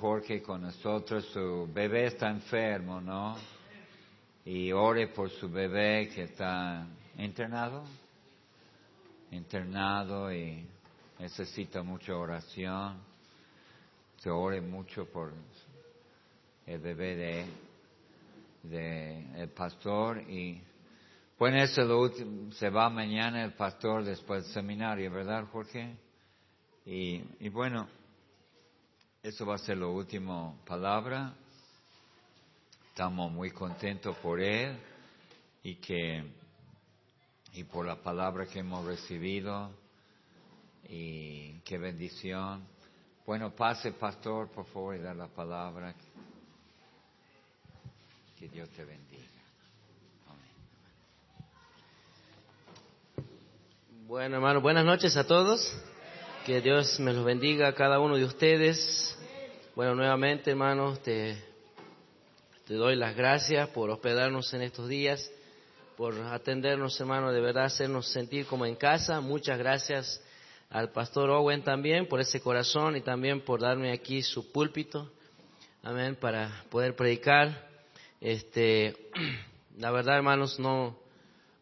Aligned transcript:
Jorge 0.00 0.40
con 0.40 0.62
nosotros. 0.62 1.26
Su 1.26 1.68
bebé 1.72 2.06
está 2.06 2.30
enfermo, 2.30 3.02
¿no? 3.02 3.36
Y 4.46 4.72
ore 4.72 5.08
por 5.08 5.28
su 5.28 5.50
bebé 5.50 6.08
que 6.08 6.22
está 6.22 6.86
internado. 7.18 7.84
Internado 9.30 10.32
y 10.32 10.66
necesita 11.18 11.82
mucha 11.82 12.16
oración. 12.16 12.98
Se 14.16 14.30
ore 14.30 14.62
mucho 14.62 15.04
por 15.04 15.34
el 16.66 16.78
bebé 16.80 17.16
de, 17.16 17.44
de 18.62 19.42
el 19.42 19.50
pastor 19.50 20.18
y 20.30 20.62
bueno, 21.38 21.58
eso 21.58 21.82
lo 21.84 22.00
último, 22.00 22.52
se 22.52 22.68
va 22.68 22.90
mañana 22.90 23.44
el 23.44 23.54
pastor 23.54 24.04
después 24.04 24.44
del 24.44 24.52
seminario, 24.52 25.10
¿verdad, 25.10 25.46
Jorge? 25.50 25.96
Y, 26.84 27.22
y 27.40 27.48
bueno, 27.48 27.88
eso 29.22 29.44
va 29.44 29.56
a 29.56 29.58
ser 29.58 29.76
la 29.78 29.86
última 29.86 30.54
palabra. 30.64 31.34
Estamos 32.88 33.30
muy 33.30 33.50
contentos 33.50 34.16
por 34.16 34.40
él 34.40 34.76
y 35.62 35.76
que 35.76 36.24
y 37.52 37.64
por 37.64 37.84
la 37.84 37.96
palabra 37.96 38.46
que 38.46 38.60
hemos 38.60 38.84
recibido 38.86 39.70
y 40.88 41.52
qué 41.60 41.78
bendición. 41.78 42.64
Bueno, 43.26 43.54
pase 43.54 43.92
pastor, 43.92 44.48
por 44.48 44.66
favor, 44.66 44.96
y 44.96 45.00
dar 45.00 45.16
la 45.16 45.28
palabra. 45.28 45.94
Que 48.38 48.48
Dios 48.48 48.68
te 48.70 48.84
bendiga. 48.84 49.26
Bueno, 54.06 54.36
hermano, 54.36 54.60
buenas 54.60 54.84
noches 54.84 55.16
a 55.16 55.26
todos. 55.26 55.60
Que 56.46 56.62
Dios 56.62 56.98
me 56.98 57.12
los 57.12 57.22
bendiga 57.22 57.68
a 57.68 57.74
cada 57.74 58.00
uno 58.00 58.16
de 58.16 58.24
ustedes. 58.24 59.14
Bueno, 59.76 59.94
nuevamente, 59.94 60.52
hermanos, 60.52 61.02
te, 61.02 61.36
doy 62.66 62.96
las 62.96 63.14
gracias 63.14 63.68
por 63.68 63.90
hospedarnos 63.90 64.52
en 64.54 64.62
estos 64.62 64.88
días, 64.88 65.30
por 65.98 66.14
atendernos, 66.14 66.98
hermano, 66.98 67.30
de 67.30 67.42
verdad 67.42 67.66
hacernos 67.66 68.08
sentir 68.08 68.46
como 68.46 68.64
en 68.64 68.74
casa. 68.74 69.20
Muchas 69.20 69.58
gracias 69.58 70.22
al 70.70 70.90
pastor 70.92 71.28
Owen 71.28 71.62
también 71.62 72.08
por 72.08 72.20
ese 72.20 72.40
corazón 72.40 72.96
y 72.96 73.02
también 73.02 73.42
por 73.42 73.60
darme 73.60 73.92
aquí 73.92 74.22
su 74.22 74.50
púlpito. 74.50 75.10
Amén, 75.82 76.16
para 76.16 76.64
poder 76.70 76.96
predicar. 76.96 77.68
Este, 78.18 78.96
la 79.76 79.90
verdad, 79.90 80.16
hermanos, 80.16 80.58
no, 80.58 80.96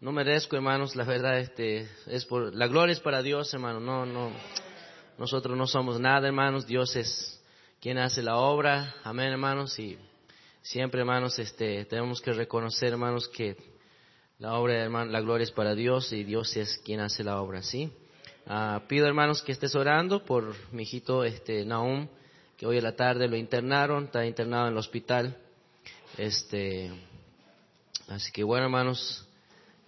no 0.01 0.13
merezco, 0.13 0.55
hermanos, 0.55 0.95
la 0.95 1.03
verdad, 1.03 1.41
este, 1.41 1.89
es 2.07 2.25
por, 2.27 2.55
la 2.55 2.69
gloria 2.69 2.93
es 2.93 3.01
para 3.01 3.23
Dios, 3.23 3.53
hermano, 3.53 3.81
no, 3.81 4.07
no, 4.07 4.31
nosotros 5.19 5.59
no 5.59 5.67
somos 5.67 5.99
nada, 5.99 6.29
hermanos. 6.29 6.67
Dios 6.67 6.95
es 6.95 7.43
quien 7.81 7.99
hace 7.99 8.23
la 8.23 8.37
obra. 8.37 8.95
Amén, 9.03 9.33
hermanos. 9.33 9.77
Y 9.79 9.99
siempre, 10.63 11.01
hermanos, 11.01 11.39
este, 11.41 11.85
tenemos 11.87 12.21
que 12.21 12.33
reconocer, 12.33 12.93
hermanos, 12.93 13.29
que 13.29 13.57
la 14.39 14.55
obra, 14.55 14.75
hermano, 14.75 15.11
la 15.11 15.21
gloria 15.21 15.43
es 15.43 15.51
para 15.51 15.75
Dios 15.75 16.13
y 16.13 16.23
Dios 16.23 16.57
es 16.57 16.79
quien 16.85 17.01
hace 17.01 17.25
la 17.25 17.41
obra, 17.43 17.63
¿sí? 17.63 17.93
Ah, 18.47 18.85
pido, 18.89 19.07
hermanos, 19.07 19.43
que 19.43 19.51
estés 19.53 19.75
orando 19.75 20.25
por 20.25 20.55
mi 20.73 20.85
hijito, 20.85 21.25
este, 21.25 21.65
Naum, 21.65 22.09
que 22.57 22.67
hoy 22.67 22.79
a 22.79 22.83
la 22.83 22.95
tarde 22.95 23.27
lo 23.27 23.37
internaron, 23.37 24.05
está 24.05 24.25
internado 24.25 24.69
en 24.69 24.73
el 24.73 24.79
hospital. 24.79 25.37
Este, 26.17 26.91
así 28.09 28.31
que 28.31 28.45
bueno, 28.45 28.67
hermanos, 28.67 29.28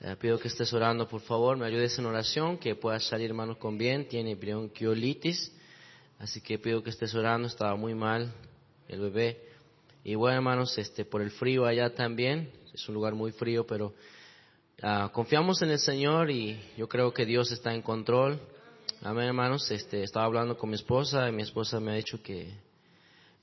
eh, 0.02 0.16
pido 0.18 0.38
que 0.38 0.48
estés 0.48 0.72
orando, 0.72 1.06
por 1.06 1.20
favor, 1.20 1.58
me 1.58 1.66
ayudes 1.66 1.98
en 1.98 2.06
oración, 2.06 2.56
que 2.56 2.74
pueda 2.74 2.98
salir, 3.00 3.28
hermanos, 3.28 3.58
con 3.58 3.76
bien. 3.76 4.08
Tiene 4.08 4.34
bronquiolitis, 4.34 5.52
así 6.18 6.40
que 6.40 6.58
pido 6.58 6.82
que 6.82 6.88
estés 6.88 7.14
orando. 7.14 7.48
Estaba 7.48 7.76
muy 7.76 7.94
mal 7.94 8.32
el 8.88 9.00
bebé. 9.00 9.44
Y 10.02 10.14
bueno, 10.14 10.36
hermanos, 10.36 10.78
este, 10.78 11.04
por 11.04 11.20
el 11.20 11.30
frío 11.30 11.66
allá 11.66 11.94
también. 11.94 12.50
Es 12.72 12.88
un 12.88 12.94
lugar 12.94 13.14
muy 13.14 13.32
frío, 13.32 13.66
pero 13.66 13.92
ah, 14.82 15.10
confiamos 15.12 15.60
en 15.60 15.70
el 15.70 15.78
Señor 15.78 16.30
y 16.30 16.58
yo 16.78 16.88
creo 16.88 17.12
que 17.12 17.26
Dios 17.26 17.52
está 17.52 17.74
en 17.74 17.82
control. 17.82 18.40
Amén, 19.02 19.26
hermanos. 19.26 19.70
Este, 19.70 20.02
estaba 20.02 20.24
hablando 20.24 20.56
con 20.56 20.70
mi 20.70 20.76
esposa 20.76 21.28
y 21.28 21.32
mi 21.32 21.42
esposa 21.42 21.78
me 21.78 21.92
ha 21.92 21.96
dicho 21.96 22.22
que, 22.22 22.54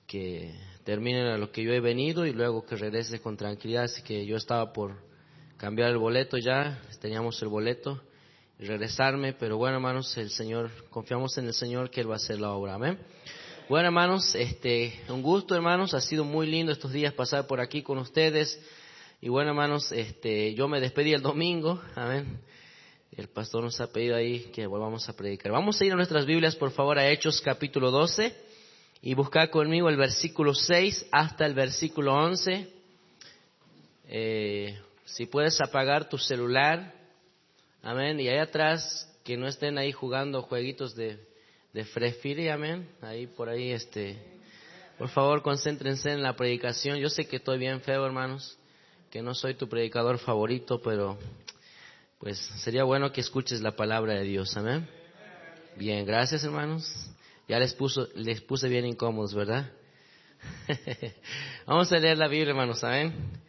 que 0.08 0.56
termine 0.84 1.22
a 1.34 1.38
lo 1.38 1.52
que 1.52 1.62
yo 1.62 1.72
he 1.72 1.80
venido 1.82 2.26
y 2.26 2.34
luego 2.34 2.66
que 2.66 2.76
regrese 2.76 3.22
con 3.22 3.38
tranquilidad. 3.38 3.84
Así 3.84 4.02
que 4.02 4.26
yo 4.26 4.38
estaba 4.38 4.74
por 4.74 5.06
cambiar 5.58 5.90
el 5.90 5.98
boleto 5.98 6.38
ya, 6.38 6.80
teníamos 7.02 7.42
el 7.42 7.48
boleto, 7.48 8.02
regresarme, 8.60 9.34
pero 9.34 9.58
bueno 9.58 9.78
hermanos, 9.78 10.16
el 10.18 10.30
Señor, 10.30 10.70
confiamos 10.90 11.38
en 11.38 11.46
el 11.46 11.54
Señor 11.54 11.90
que 11.90 12.02
Él 12.02 12.10
va 12.10 12.14
a 12.14 12.18
hacer 12.18 12.40
la 12.40 12.52
obra, 12.52 12.76
amén. 12.76 13.00
Bueno 13.68 13.88
hermanos, 13.88 14.36
este, 14.36 15.02
un 15.10 15.22
gusto 15.22 15.56
hermanos, 15.56 15.94
ha 15.94 16.02
sido 16.02 16.24
muy 16.24 16.48
lindo 16.48 16.72
estos 16.72 16.92
días 16.92 17.14
pasar 17.14 17.48
por 17.48 17.60
aquí 17.60 17.82
con 17.82 17.98
ustedes, 17.98 18.62
y 19.20 19.30
bueno 19.30 19.50
hermanos, 19.50 19.92
este, 19.92 20.54
yo 20.54 20.68
me 20.68 20.80
despedí 20.80 21.14
el 21.14 21.22
domingo, 21.22 21.82
amén. 21.96 22.40
El 23.12 23.30
pastor 23.30 23.64
nos 23.64 23.82
ha 23.82 23.92
pedido 23.92 24.16
ahí 24.16 24.52
que 24.54 24.68
volvamos 24.68 25.10
a 25.10 25.16
predicar. 25.16 25.52
Vamos 25.52 25.82
a 25.82 25.86
ir 25.86 25.92
a 25.92 25.96
nuestras 25.96 26.28
Biblias, 26.28 26.56
por 26.56 26.70
favor, 26.70 27.00
a 27.00 27.10
Hechos 27.10 27.42
capítulo 27.42 27.90
12 27.90 28.36
y 29.02 29.16
buscar 29.16 29.50
conmigo 29.50 29.90
el 29.90 29.98
versículo 29.98 30.54
6 30.54 31.08
hasta 31.12 31.48
el 31.48 31.56
versículo 31.56 32.14
11. 32.14 32.68
Eh, 34.10 34.78
si 35.08 35.26
puedes 35.26 35.60
apagar 35.62 36.10
tu 36.10 36.18
celular, 36.18 36.94
amén, 37.82 38.20
y 38.20 38.28
ahí 38.28 38.38
atrás 38.38 39.10
que 39.24 39.38
no 39.38 39.48
estén 39.48 39.78
ahí 39.78 39.94
jugando 39.94 40.42
jueguitos 40.42 40.96
de, 40.96 41.18
de 41.74 41.86
Free 41.86 42.50
amén, 42.50 42.90
ahí 43.02 43.26
por 43.26 43.48
ahí, 43.48 43.72
este, 43.72 44.18
por 44.98 45.08
favor 45.10 45.42
concéntrense 45.42 46.12
en 46.12 46.22
la 46.22 46.36
predicación, 46.36 46.98
yo 46.98 47.10
sé 47.10 47.26
que 47.26 47.38
estoy 47.38 47.58
bien 47.58 47.80
feo, 47.82 48.06
hermanos, 48.06 48.58
que 49.10 49.22
no 49.22 49.34
soy 49.34 49.54
tu 49.54 49.70
predicador 49.70 50.18
favorito, 50.20 50.82
pero 50.82 51.18
pues 52.20 52.38
sería 52.58 52.84
bueno 52.84 53.12
que 53.14 53.22
escuches 53.22 53.62
la 53.62 53.76
palabra 53.78 54.16
de 54.16 54.24
Dios, 54.24 54.58
amén. 54.58 54.90
Bien, 55.78 56.06
gracias 56.06 56.44
hermanos. 56.44 56.84
Ya 57.48 57.60
les, 57.60 57.74
puso, 57.74 58.10
les 58.14 58.42
puse 58.42 58.68
bien 58.68 58.86
incómodos, 58.86 59.34
¿verdad? 59.34 59.72
Vamos 61.66 61.90
a 61.94 61.98
leer 61.98 62.18
la 62.18 62.28
Biblia, 62.28 62.50
hermanos, 62.50 62.84
amén. 62.84 63.47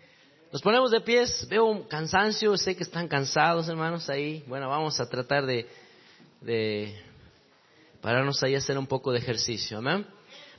Nos 0.50 0.62
ponemos 0.62 0.90
de 0.90 1.02
pies, 1.02 1.46
veo 1.50 1.66
un 1.66 1.82
cansancio, 1.82 2.56
sé 2.56 2.74
que 2.74 2.82
están 2.82 3.06
cansados 3.06 3.68
hermanos 3.68 4.08
ahí. 4.08 4.42
Bueno, 4.46 4.70
vamos 4.70 4.98
a 4.98 5.06
tratar 5.06 5.44
de, 5.44 5.68
de 6.40 6.98
pararnos 8.00 8.42
ahí 8.42 8.54
a 8.54 8.58
hacer 8.58 8.78
un 8.78 8.86
poco 8.86 9.12
de 9.12 9.18
ejercicio, 9.18 9.76
amén. 9.76 10.06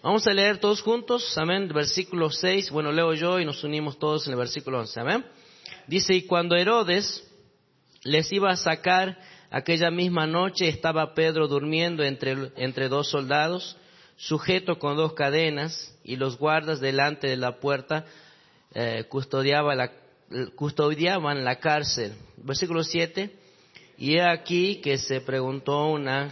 Vamos 0.04 0.28
a 0.28 0.32
leer 0.32 0.60
todos 0.60 0.84
juntos, 0.84 1.36
amén, 1.40 1.68
versículo 1.70 2.30
6, 2.30 2.70
bueno, 2.70 2.92
leo 2.92 3.16
yo 3.16 3.40
y 3.40 3.46
nos 3.46 3.64
unimos 3.64 3.98
todos 3.98 4.28
en 4.28 4.34
el 4.34 4.38
versículo 4.38 4.80
11, 4.80 5.00
amén. 5.00 5.26
Dice, 5.88 6.14
y 6.14 6.28
cuando 6.28 6.56
Herodes 6.56 7.28
les 8.04 8.32
iba 8.32 8.52
a 8.52 8.58
sacar 8.58 9.18
aquella 9.50 9.90
misma 9.90 10.28
noche, 10.28 10.68
estaba 10.68 11.16
Pedro 11.16 11.48
durmiendo 11.48 12.04
entre, 12.04 12.52
entre 12.58 12.90
dos 12.90 13.10
soldados, 13.10 13.76
sujeto 14.18 14.78
con 14.78 14.98
dos 14.98 15.14
cadenas, 15.14 15.98
y 16.04 16.16
los 16.16 16.38
guardas 16.38 16.80
delante 16.80 17.26
de 17.26 17.38
la 17.38 17.60
puerta 17.60 18.06
eh, 18.74 19.06
custodiaba 19.10 19.76
la, 19.76 19.92
custodiaban 20.56 21.44
la 21.44 21.60
cárcel. 21.60 22.14
Versículo 22.38 22.84
7. 22.84 23.30
Y 23.98 24.16
he 24.16 24.22
aquí 24.22 24.80
que 24.82 24.98
se 24.98 25.22
preguntó 25.22 25.88
una 25.88 26.32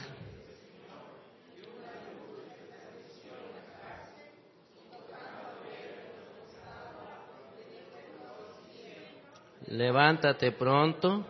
Levántate 9.68 10.54
pronto. 10.54 11.26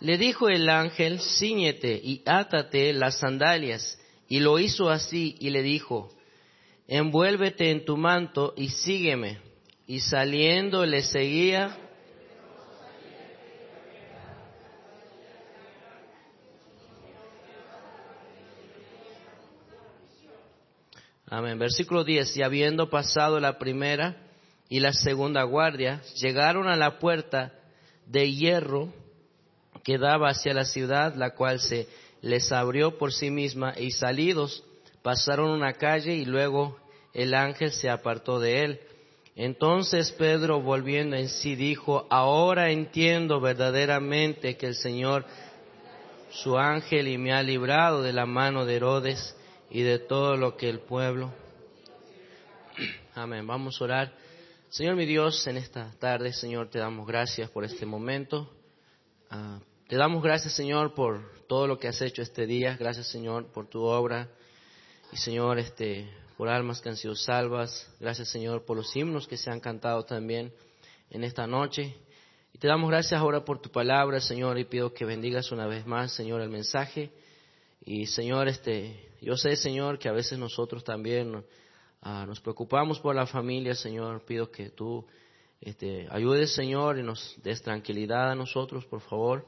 Le 0.00 0.18
dijo 0.18 0.48
el 0.48 0.68
ángel, 0.68 1.20
ciñete 1.20 2.00
y 2.02 2.22
átate 2.24 2.92
las 2.92 3.18
sandalias. 3.18 3.98
Y 4.26 4.40
lo 4.40 4.58
hizo 4.58 4.88
así 4.88 5.36
y 5.38 5.50
le 5.50 5.62
dijo, 5.62 6.10
envuélvete 6.92 7.70
en 7.70 7.86
tu 7.86 7.96
manto 7.96 8.52
y 8.54 8.68
sígueme. 8.68 9.38
Y 9.86 10.00
saliendo 10.00 10.84
le 10.84 11.02
seguía. 11.02 11.74
Amén. 21.26 21.58
Versículo 21.58 22.04
10. 22.04 22.36
Y 22.36 22.42
habiendo 22.42 22.90
pasado 22.90 23.40
la 23.40 23.58
primera 23.58 24.16
y 24.68 24.80
la 24.80 24.92
segunda 24.92 25.44
guardia, 25.44 26.02
llegaron 26.20 26.68
a 26.68 26.76
la 26.76 26.98
puerta 26.98 27.54
de 28.06 28.30
hierro 28.32 28.92
que 29.82 29.96
daba 29.96 30.28
hacia 30.28 30.52
la 30.52 30.66
ciudad, 30.66 31.14
la 31.14 31.34
cual 31.34 31.58
se 31.58 31.88
les 32.20 32.52
abrió 32.52 32.98
por 32.98 33.14
sí 33.14 33.30
misma, 33.30 33.72
y 33.78 33.92
salidos 33.92 34.62
pasaron 35.02 35.50
una 35.50 35.72
calle 35.72 36.14
y 36.14 36.24
luego 36.24 36.81
el 37.14 37.34
ángel 37.34 37.72
se 37.72 37.90
apartó 37.90 38.40
de 38.40 38.64
él. 38.64 38.80
Entonces 39.34 40.12
Pedro, 40.12 40.60
volviendo 40.60 41.16
en 41.16 41.28
sí, 41.28 41.56
dijo, 41.56 42.06
ahora 42.10 42.70
entiendo 42.70 43.40
verdaderamente 43.40 44.56
que 44.56 44.66
el 44.66 44.74
Señor, 44.74 45.24
su 46.30 46.58
ángel, 46.58 47.08
y 47.08 47.18
me 47.18 47.32
ha 47.32 47.42
librado 47.42 48.02
de 48.02 48.12
la 48.12 48.26
mano 48.26 48.66
de 48.66 48.76
Herodes 48.76 49.36
y 49.70 49.82
de 49.82 49.98
todo 49.98 50.36
lo 50.36 50.56
que 50.56 50.68
el 50.68 50.80
pueblo. 50.80 51.32
Amén. 53.14 53.46
Vamos 53.46 53.80
a 53.80 53.84
orar. 53.84 54.12
Señor 54.68 54.96
mi 54.96 55.06
Dios, 55.06 55.46
en 55.46 55.56
esta 55.56 55.92
tarde, 55.98 56.32
Señor, 56.32 56.68
te 56.68 56.78
damos 56.78 57.06
gracias 57.06 57.50
por 57.50 57.64
este 57.64 57.84
momento. 57.84 58.50
Ah, 59.30 59.60
te 59.86 59.96
damos 59.96 60.22
gracias, 60.22 60.54
Señor, 60.54 60.94
por 60.94 61.46
todo 61.46 61.66
lo 61.66 61.78
que 61.78 61.88
has 61.88 62.00
hecho 62.00 62.22
este 62.22 62.46
día. 62.46 62.76
Gracias, 62.78 63.08
Señor, 63.08 63.46
por 63.52 63.66
tu 63.66 63.82
obra. 63.82 64.28
Y, 65.10 65.18
Señor, 65.18 65.58
este, 65.58 66.08
por 66.36 66.48
almas 66.48 66.80
que 66.80 66.88
han 66.88 66.96
sido 66.96 67.14
salvas. 67.14 67.90
Gracias, 68.00 68.28
Señor, 68.28 68.64
por 68.64 68.76
los 68.76 68.94
himnos 68.94 69.26
que 69.26 69.36
se 69.36 69.50
han 69.50 69.60
cantado 69.60 70.04
también 70.04 70.52
en 71.10 71.24
esta 71.24 71.46
noche. 71.46 71.94
Y 72.52 72.58
te 72.58 72.68
damos 72.68 72.90
gracias 72.90 73.18
ahora 73.20 73.44
por 73.44 73.60
tu 73.60 73.70
palabra, 73.70 74.20
Señor, 74.20 74.58
y 74.58 74.64
pido 74.64 74.92
que 74.92 75.04
bendigas 75.04 75.52
una 75.52 75.66
vez 75.66 75.86
más, 75.86 76.12
Señor, 76.12 76.40
el 76.40 76.50
mensaje. 76.50 77.10
Y, 77.84 78.06
Señor, 78.06 78.48
este, 78.48 79.10
yo 79.20 79.36
sé, 79.36 79.56
Señor, 79.56 79.98
que 79.98 80.08
a 80.08 80.12
veces 80.12 80.38
nosotros 80.38 80.84
también 80.84 81.44
ah, 82.02 82.24
nos 82.26 82.40
preocupamos 82.40 83.00
por 83.00 83.14
la 83.14 83.26
familia, 83.26 83.74
Señor. 83.74 84.24
Pido 84.24 84.50
que 84.50 84.70
tú 84.70 85.06
este, 85.60 86.06
ayudes, 86.10 86.52
Señor, 86.54 86.98
y 86.98 87.02
nos 87.02 87.36
des 87.42 87.62
tranquilidad 87.62 88.32
a 88.32 88.34
nosotros, 88.34 88.84
por 88.84 89.00
favor, 89.00 89.46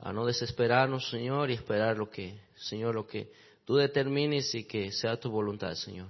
a 0.00 0.12
no 0.12 0.24
desesperarnos, 0.24 1.10
Señor, 1.10 1.50
y 1.50 1.54
esperar 1.54 1.98
lo 1.98 2.08
que, 2.08 2.40
Señor, 2.56 2.94
lo 2.94 3.06
que 3.06 3.30
tú 3.64 3.76
determines 3.76 4.54
y 4.54 4.64
que 4.64 4.92
sea 4.92 5.18
tu 5.18 5.30
voluntad, 5.30 5.74
Señor. 5.74 6.08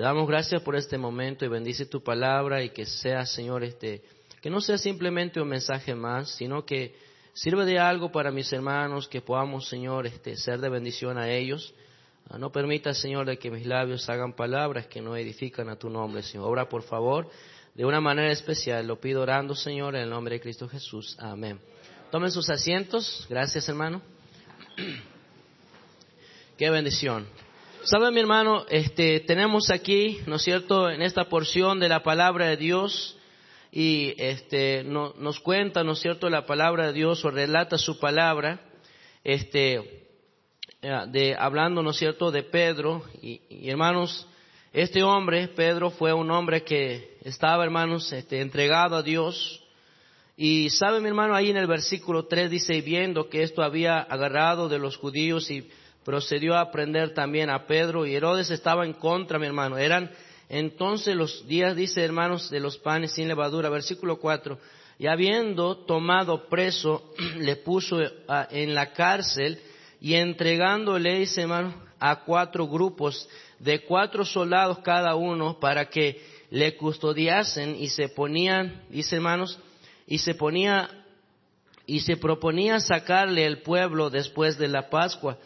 Te 0.00 0.04
damos 0.04 0.26
gracias 0.26 0.62
por 0.62 0.76
este 0.76 0.96
momento 0.96 1.44
y 1.44 1.48
bendice 1.48 1.84
tu 1.84 2.02
palabra 2.02 2.62
y 2.62 2.70
que 2.70 2.86
sea, 2.86 3.26
Señor, 3.26 3.62
este, 3.64 4.02
que 4.40 4.48
no 4.48 4.62
sea 4.62 4.78
simplemente 4.78 5.42
un 5.42 5.48
mensaje 5.48 5.94
más, 5.94 6.30
sino 6.36 6.64
que 6.64 6.94
sirva 7.34 7.66
de 7.66 7.78
algo 7.78 8.10
para 8.10 8.30
mis 8.30 8.50
hermanos, 8.50 9.08
que 9.08 9.20
podamos, 9.20 9.68
Señor, 9.68 10.06
este, 10.06 10.38
ser 10.38 10.58
de 10.62 10.70
bendición 10.70 11.18
a 11.18 11.28
ellos. 11.30 11.74
Ah, 12.30 12.38
no 12.38 12.50
permita, 12.50 12.94
Señor, 12.94 13.26
de 13.26 13.38
que 13.38 13.50
mis 13.50 13.66
labios 13.66 14.08
hagan 14.08 14.32
palabras 14.32 14.86
que 14.86 15.02
no 15.02 15.16
edifican 15.16 15.68
a 15.68 15.76
tu 15.76 15.90
nombre, 15.90 16.22
Señor. 16.22 16.48
Obra, 16.48 16.66
por 16.66 16.82
favor, 16.82 17.28
de 17.74 17.84
una 17.84 18.00
manera 18.00 18.32
especial. 18.32 18.86
Lo 18.86 18.98
pido 18.98 19.20
orando, 19.20 19.54
Señor, 19.54 19.96
en 19.96 20.04
el 20.04 20.08
nombre 20.08 20.36
de 20.36 20.40
Cristo 20.40 20.66
Jesús. 20.66 21.14
Amén. 21.20 21.60
Tomen 22.10 22.30
sus 22.30 22.48
asientos. 22.48 23.26
Gracias, 23.28 23.68
hermano. 23.68 24.00
Qué 26.56 26.70
bendición. 26.70 27.26
Sabe, 27.84 28.10
mi 28.10 28.20
hermano, 28.20 28.66
este, 28.68 29.20
tenemos 29.20 29.70
aquí, 29.70 30.20
¿no 30.26 30.36
es 30.36 30.42
cierto?, 30.42 30.90
en 30.90 31.00
esta 31.00 31.30
porción 31.30 31.80
de 31.80 31.88
la 31.88 32.02
palabra 32.02 32.48
de 32.48 32.58
Dios 32.58 33.16
y 33.72 34.12
este, 34.18 34.84
nos 34.84 35.40
cuenta, 35.40 35.82
¿no 35.82 35.92
es 35.92 36.00
cierto?, 36.00 36.28
la 36.28 36.44
palabra 36.44 36.88
de 36.88 36.92
Dios 36.92 37.24
o 37.24 37.30
relata 37.30 37.78
su 37.78 37.98
palabra, 37.98 38.60
este, 39.24 40.06
eh, 40.82 40.92
de, 41.08 41.34
hablando, 41.38 41.82
¿no 41.82 41.92
es 41.92 41.96
cierto?, 41.96 42.30
de 42.30 42.42
Pedro 42.42 43.02
y, 43.22 43.40
hermanos, 43.70 44.26
este 44.74 45.02
hombre, 45.02 45.48
Pedro, 45.48 45.90
fue 45.90 46.12
un 46.12 46.30
hombre 46.30 46.62
que 46.62 47.16
estaba, 47.24 47.64
hermanos, 47.64 48.12
este, 48.12 48.42
entregado 48.42 48.96
a 48.96 49.02
Dios. 49.02 49.64
Y 50.36 50.68
sabe 50.68 51.00
mi 51.00 51.08
hermano, 51.08 51.34
ahí 51.34 51.48
en 51.48 51.56
el 51.56 51.66
versículo 51.66 52.26
3 52.26 52.50
dice, 52.50 52.82
viendo 52.82 53.30
que 53.30 53.42
esto 53.42 53.62
había 53.62 54.00
agarrado 54.00 54.68
de 54.68 54.78
los 54.78 54.98
judíos 54.98 55.50
y 55.50 55.66
procedió 56.04 56.56
a 56.56 56.70
prender 56.70 57.14
también 57.14 57.50
a 57.50 57.66
Pedro 57.66 58.06
y 58.06 58.14
Herodes 58.14 58.50
estaba 58.50 58.84
en 58.84 58.94
contra, 58.94 59.38
mi 59.38 59.46
hermano. 59.46 59.78
Eran 59.78 60.10
entonces 60.48 61.14
los 61.14 61.46
días, 61.46 61.76
dice 61.76 62.02
hermanos, 62.02 62.50
de 62.50 62.60
los 62.60 62.78
panes 62.78 63.12
sin 63.12 63.28
levadura, 63.28 63.68
versículo 63.68 64.18
4. 64.18 64.58
Y 64.98 65.06
habiendo 65.06 65.76
tomado 65.76 66.48
preso, 66.48 67.12
le 67.38 67.56
puso 67.56 67.98
en 68.50 68.74
la 68.74 68.92
cárcel 68.92 69.60
y 70.00 70.14
entregándole, 70.14 71.20
dice 71.20 71.42
hermano, 71.42 71.74
a 71.98 72.24
cuatro 72.24 72.66
grupos 72.66 73.28
de 73.58 73.84
cuatro 73.84 74.24
soldados 74.24 74.78
cada 74.78 75.14
uno 75.14 75.60
para 75.60 75.90
que 75.90 76.22
le 76.50 76.76
custodiasen 76.76 77.76
y 77.76 77.88
se 77.90 78.08
ponían, 78.08 78.82
dice 78.88 79.16
hermanos, 79.16 79.58
y 80.06 80.18
se 80.18 80.34
ponía 80.34 80.90
y 81.86 82.00
se 82.00 82.16
proponía 82.16 82.78
sacarle 82.78 83.44
el 83.44 83.62
pueblo 83.62 84.10
después 84.10 84.56
de 84.58 84.68
la 84.68 84.90
Pascua. 84.90 85.38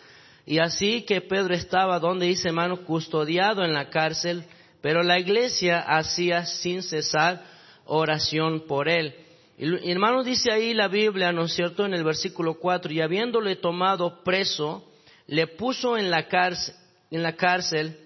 Y 0.47 0.59
así 0.59 1.03
que 1.03 1.21
Pedro 1.21 1.55
estaba, 1.55 1.99
donde 1.99 2.27
dice 2.27 2.49
hermano, 2.49 2.85
custodiado 2.85 3.65
en 3.65 3.73
la 3.73 3.89
cárcel, 3.89 4.45
pero 4.81 5.03
la 5.03 5.19
iglesia 5.19 5.81
hacía 5.81 6.45
sin 6.45 6.83
cesar 6.83 7.45
oración 7.87 8.67
por 8.67 8.89
él. 8.89 9.15
Y 9.57 9.91
hermano 9.91 10.23
dice 10.25 10.53
ahí 10.53 10.75
la 10.75 10.89
Biblia, 10.89 11.33
¿no 11.33 11.45
es 11.45 11.55
cierto?, 11.55 11.87
en 11.87 11.95
el 11.95 12.05
versículo 12.05 12.55
4, 12.55 12.93
y 12.93 13.01
habiéndole 13.01 13.57
tomado 13.57 14.23
preso, 14.23 14.85
le 15.27 15.47
puso 15.47 15.97
en 15.97 16.11
la 16.11 16.29
cárcel, 16.29 16.75
en 17.11 17.23
la 17.23 17.37
cárcel 17.37 17.99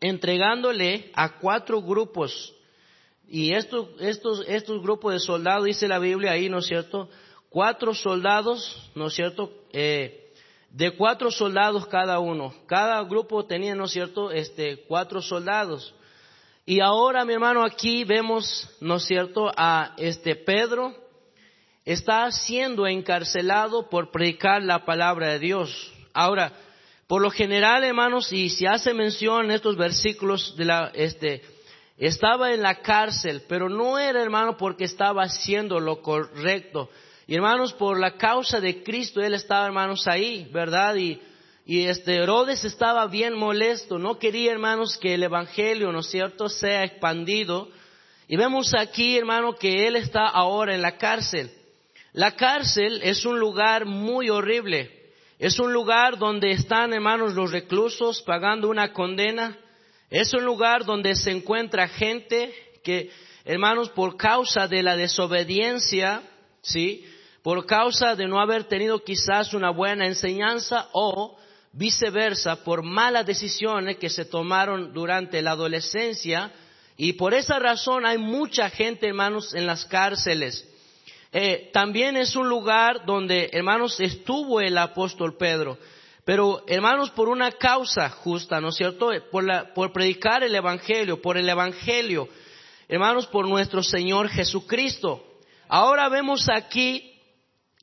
entregándole 0.00 1.10
a 1.14 1.38
cuatro 1.38 1.82
grupos. 1.82 2.54
Y 3.28 3.52
estos, 3.52 3.88
estos, 4.00 4.44
estos 4.48 4.82
grupos 4.82 5.12
de 5.12 5.20
soldados, 5.20 5.66
dice 5.66 5.86
la 5.86 5.98
Biblia 5.98 6.32
ahí, 6.32 6.48
¿no 6.48 6.58
es 6.58 6.66
cierto? 6.66 7.08
Cuatro 7.48 7.94
soldados, 7.94 8.90
¿no 8.94 9.06
es 9.06 9.14
cierto? 9.14 9.52
Eh, 9.72 10.19
de 10.70 10.92
cuatro 10.92 11.30
soldados 11.30 11.86
cada 11.86 12.18
uno. 12.18 12.54
Cada 12.66 13.02
grupo 13.02 13.44
tenía, 13.44 13.74
¿no 13.74 13.84
es 13.84 13.92
cierto?, 13.92 14.30
este, 14.30 14.84
cuatro 14.86 15.20
soldados. 15.20 15.94
Y 16.64 16.80
ahora, 16.80 17.24
mi 17.24 17.32
hermano, 17.32 17.64
aquí 17.64 18.04
vemos, 18.04 18.68
¿no 18.80 18.96
es 18.96 19.04
cierto?, 19.04 19.50
a 19.56 19.94
este 19.96 20.36
Pedro 20.36 20.94
está 21.84 22.30
siendo 22.30 22.86
encarcelado 22.86 23.88
por 23.88 24.10
predicar 24.10 24.62
la 24.62 24.84
palabra 24.84 25.28
de 25.28 25.38
Dios. 25.40 25.92
Ahora, 26.12 26.52
por 27.08 27.22
lo 27.22 27.30
general, 27.30 27.82
hermanos, 27.82 28.32
y 28.32 28.50
si 28.50 28.66
hace 28.66 28.94
mención 28.94 29.46
en 29.46 29.50
estos 29.50 29.76
versículos 29.76 30.54
de 30.56 30.64
la, 30.64 30.92
este, 30.94 31.42
estaba 31.98 32.52
en 32.52 32.62
la 32.62 32.76
cárcel, 32.76 33.42
pero 33.48 33.68
no 33.68 33.98
era, 33.98 34.22
hermano, 34.22 34.56
porque 34.56 34.84
estaba 34.84 35.24
haciendo 35.24 35.80
lo 35.80 36.02
correcto, 36.02 36.88
y 37.30 37.36
hermanos, 37.36 37.72
por 37.72 37.96
la 37.96 38.16
causa 38.16 38.60
de 38.60 38.82
Cristo, 38.82 39.20
él 39.20 39.34
estaba, 39.34 39.64
hermanos, 39.64 40.08
ahí, 40.08 40.48
¿verdad? 40.52 40.96
Y, 40.96 41.20
y 41.64 41.84
este 41.84 42.16
Herodes 42.16 42.64
estaba 42.64 43.06
bien 43.06 43.38
molesto, 43.38 44.00
no 44.00 44.18
quería, 44.18 44.50
hermanos, 44.50 44.98
que 44.98 45.14
el 45.14 45.22
Evangelio, 45.22 45.92
¿no 45.92 46.00
es 46.00 46.08
cierto?, 46.10 46.48
sea 46.48 46.82
expandido. 46.82 47.68
Y 48.26 48.34
vemos 48.34 48.74
aquí, 48.74 49.16
hermano, 49.16 49.54
que 49.54 49.86
él 49.86 49.94
está 49.94 50.26
ahora 50.26 50.74
en 50.74 50.82
la 50.82 50.98
cárcel. 50.98 51.52
La 52.14 52.34
cárcel 52.34 53.00
es 53.04 53.24
un 53.24 53.38
lugar 53.38 53.84
muy 53.84 54.28
horrible. 54.28 55.12
Es 55.38 55.60
un 55.60 55.72
lugar 55.72 56.18
donde 56.18 56.50
están, 56.50 56.92
hermanos, 56.92 57.34
los 57.34 57.52
reclusos 57.52 58.22
pagando 58.22 58.68
una 58.68 58.92
condena. 58.92 59.56
Es 60.10 60.34
un 60.34 60.44
lugar 60.44 60.84
donde 60.84 61.14
se 61.14 61.30
encuentra 61.30 61.86
gente 61.86 62.52
que, 62.82 63.12
hermanos, 63.44 63.88
por 63.90 64.16
causa 64.16 64.66
de 64.66 64.82
la 64.82 64.96
desobediencia, 64.96 66.24
¿sí? 66.60 67.06
Por 67.42 67.66
causa 67.66 68.14
de 68.14 68.26
no 68.26 68.40
haber 68.40 68.64
tenido 68.64 69.02
quizás 69.02 69.54
una 69.54 69.70
buena 69.70 70.06
enseñanza 70.06 70.88
o 70.92 71.38
viceversa 71.72 72.64
por 72.64 72.82
malas 72.82 73.26
decisiones 73.26 73.96
que 73.96 74.10
se 74.10 74.24
tomaron 74.24 74.92
durante 74.92 75.40
la 75.40 75.52
adolescencia 75.52 76.52
y 76.96 77.14
por 77.14 77.32
esa 77.32 77.58
razón 77.58 78.04
hay 78.04 78.18
mucha 78.18 78.68
gente, 78.68 79.08
hermanos, 79.08 79.54
en 79.54 79.66
las 79.66 79.86
cárceles. 79.86 80.68
Eh, 81.32 81.70
también 81.72 82.16
es 82.16 82.36
un 82.36 82.46
lugar 82.46 83.06
donde, 83.06 83.48
hermanos, 83.52 83.98
estuvo 84.00 84.60
el 84.60 84.76
apóstol 84.76 85.38
Pedro. 85.38 85.78
Pero, 86.26 86.62
hermanos, 86.66 87.10
por 87.10 87.28
una 87.28 87.52
causa 87.52 88.10
justa, 88.10 88.60
¿no 88.60 88.68
es 88.68 88.76
cierto? 88.76 89.10
Por, 89.30 89.72
por 89.72 89.94
predicar 89.94 90.42
el 90.44 90.54
Evangelio, 90.54 91.22
por 91.22 91.38
el 91.38 91.48
Evangelio, 91.48 92.28
hermanos, 92.86 93.26
por 93.28 93.48
nuestro 93.48 93.82
Señor 93.82 94.28
Jesucristo. 94.28 95.24
Ahora 95.68 96.08
vemos 96.10 96.48
aquí 96.52 97.09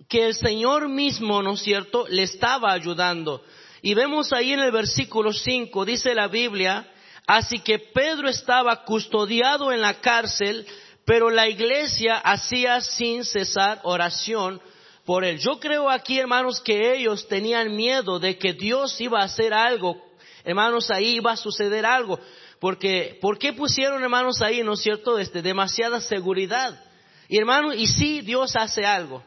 que 0.10 0.28
el 0.28 0.36
Señor 0.36 0.90
mismo, 0.90 1.42
¿no 1.42 1.54
es 1.54 1.62
cierto?, 1.62 2.06
le 2.08 2.24
estaba 2.24 2.72
ayudando. 2.72 3.44
Y 3.82 3.94
vemos 3.94 4.34
ahí 4.34 4.54
en 4.54 4.60
el 4.60 4.72
versículo 4.72 5.34
5, 5.34 5.86
dice 5.86 6.14
la 6.14 6.28
Biblia, 6.28 6.92
así 7.26 7.60
que 7.60 7.80
Pedro 7.80 8.30
estaba 8.30 8.84
custodiado 8.84 9.72
en 9.72 9.82
la 9.82 9.96
cárcel, 9.96 10.66
pero 11.06 11.30
la 11.30 11.48
iglesia 11.48 12.18
hacía 12.18 12.82
sin 12.82 13.24
cesar 13.24 13.80
oración 13.84 14.62
por 15.06 15.24
él. 15.24 15.40
Yo 15.40 15.60
creo 15.60 15.90
aquí, 15.90 16.20
hermanos, 16.20 16.60
que 16.60 16.96
ellos 16.96 17.28
tenían 17.28 17.76
miedo 17.76 18.20
de 18.20 18.38
que 18.38 18.54
Dios 18.54 19.00
iba 19.00 19.22
a 19.22 19.26
hacer 19.26 19.54
algo. 19.54 20.04
Hermanos, 20.44 20.92
ahí 20.92 21.16
iba 21.16 21.32
a 21.32 21.38
suceder 21.38 21.86
algo. 21.86 22.20
Porque, 22.60 23.18
¿por 23.22 23.38
qué 23.38 23.54
pusieron, 23.54 24.02
hermanos, 24.04 24.42
ahí, 24.42 24.64
no 24.64 24.74
es 24.74 24.82
cierto, 24.82 25.18
este, 25.18 25.42
demasiada 25.42 26.02
seguridad? 26.02 26.84
Y 27.30 27.38
hermanos, 27.38 27.76
y 27.78 27.88
sí, 27.88 28.22
Dios 28.22 28.56
hace 28.56 28.86
algo. 28.86 29.24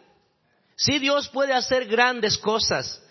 Sí, 0.80 0.98
Dios 0.98 1.28
puede 1.28 1.52
hacer 1.52 1.84
grandes 1.84 2.38
cosas. 2.38 3.02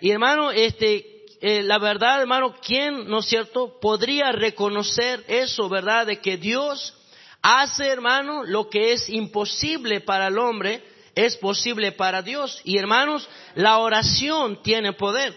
Y 0.00 0.10
hermano, 0.10 0.50
este, 0.50 1.24
eh, 1.40 1.62
la 1.62 1.78
verdad, 1.78 2.20
hermano, 2.20 2.56
¿quién, 2.60 3.08
no 3.08 3.20
es 3.20 3.26
cierto, 3.26 3.78
podría 3.80 4.32
reconocer 4.32 5.24
eso, 5.28 5.68
verdad, 5.68 6.04
de 6.06 6.18
que 6.18 6.36
Dios 6.36 6.92
hace, 7.40 7.86
hermano, 7.86 8.42
lo 8.42 8.68
que 8.68 8.92
es 8.92 9.08
imposible 9.08 10.00
para 10.00 10.26
el 10.26 10.38
hombre, 10.38 10.82
es 11.14 11.36
posible 11.36 11.92
para 11.92 12.22
Dios. 12.22 12.60
Y 12.64 12.76
hermanos, 12.76 13.28
la 13.54 13.78
oración 13.78 14.60
tiene 14.60 14.92
poder. 14.92 15.32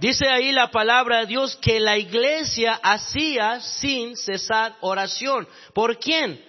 Dice 0.00 0.28
ahí 0.28 0.52
la 0.52 0.70
palabra 0.70 1.20
de 1.20 1.26
Dios 1.26 1.56
que 1.62 1.80
la 1.80 1.96
iglesia 1.96 2.78
hacía 2.82 3.58
sin 3.62 4.18
cesar 4.18 4.76
oración. 4.82 5.48
¿Por 5.72 5.98
quién? 5.98 6.44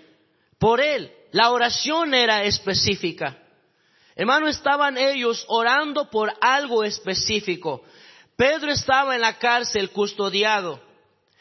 Por 0.59 0.81
él. 0.81 1.09
La 1.31 1.51
oración 1.51 2.13
era 2.13 2.43
específica. 2.43 3.42
Hermano, 4.15 4.47
estaban 4.47 4.97
ellos 4.97 5.43
orando 5.47 6.09
por 6.09 6.31
algo 6.39 6.83
específico. 6.83 7.83
Pedro 8.35 8.71
estaba 8.71 9.15
en 9.15 9.21
la 9.21 9.37
cárcel 9.37 9.89
custodiado. 9.91 10.79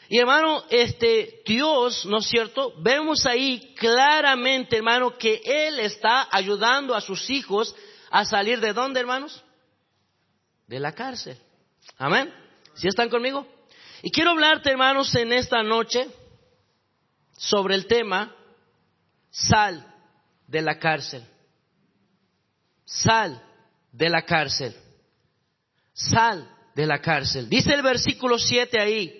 Y 0.09 0.19
hermano, 0.19 0.63
este 0.69 1.41
Dios, 1.45 2.05
¿no 2.05 2.17
es 2.17 2.27
cierto? 2.27 2.73
Vemos 2.81 3.25
ahí 3.25 3.73
claramente, 3.75 4.77
hermano, 4.77 5.17
que 5.17 5.41
Él 5.45 5.79
está 5.79 6.27
ayudando 6.31 6.93
a 6.93 7.01
sus 7.01 7.29
hijos 7.29 7.75
a 8.09 8.25
salir 8.25 8.59
de 8.59 8.73
dónde, 8.73 8.99
hermanos? 8.99 9.43
De 10.67 10.79
la 10.79 10.93
cárcel. 10.93 11.37
Amén. 11.97 12.33
¿Sí 12.75 12.87
están 12.87 13.09
conmigo? 13.09 13.47
Y 14.01 14.11
quiero 14.11 14.31
hablarte, 14.31 14.71
hermanos, 14.71 15.13
en 15.15 15.31
esta 15.31 15.63
noche 15.63 16.07
sobre 17.37 17.75
el 17.75 17.87
tema 17.87 18.35
sal 19.31 19.85
de 20.47 20.61
la 20.61 20.77
cárcel. 20.77 21.25
Sal 22.85 23.41
de 23.91 24.09
la 24.09 24.23
cárcel. 24.23 24.75
Sal 25.93 26.49
de 26.75 26.85
la 26.85 26.99
cárcel. 26.99 27.49
Dice 27.49 27.73
el 27.73 27.81
versículo 27.81 28.37
7 28.37 28.79
ahí. 28.79 29.19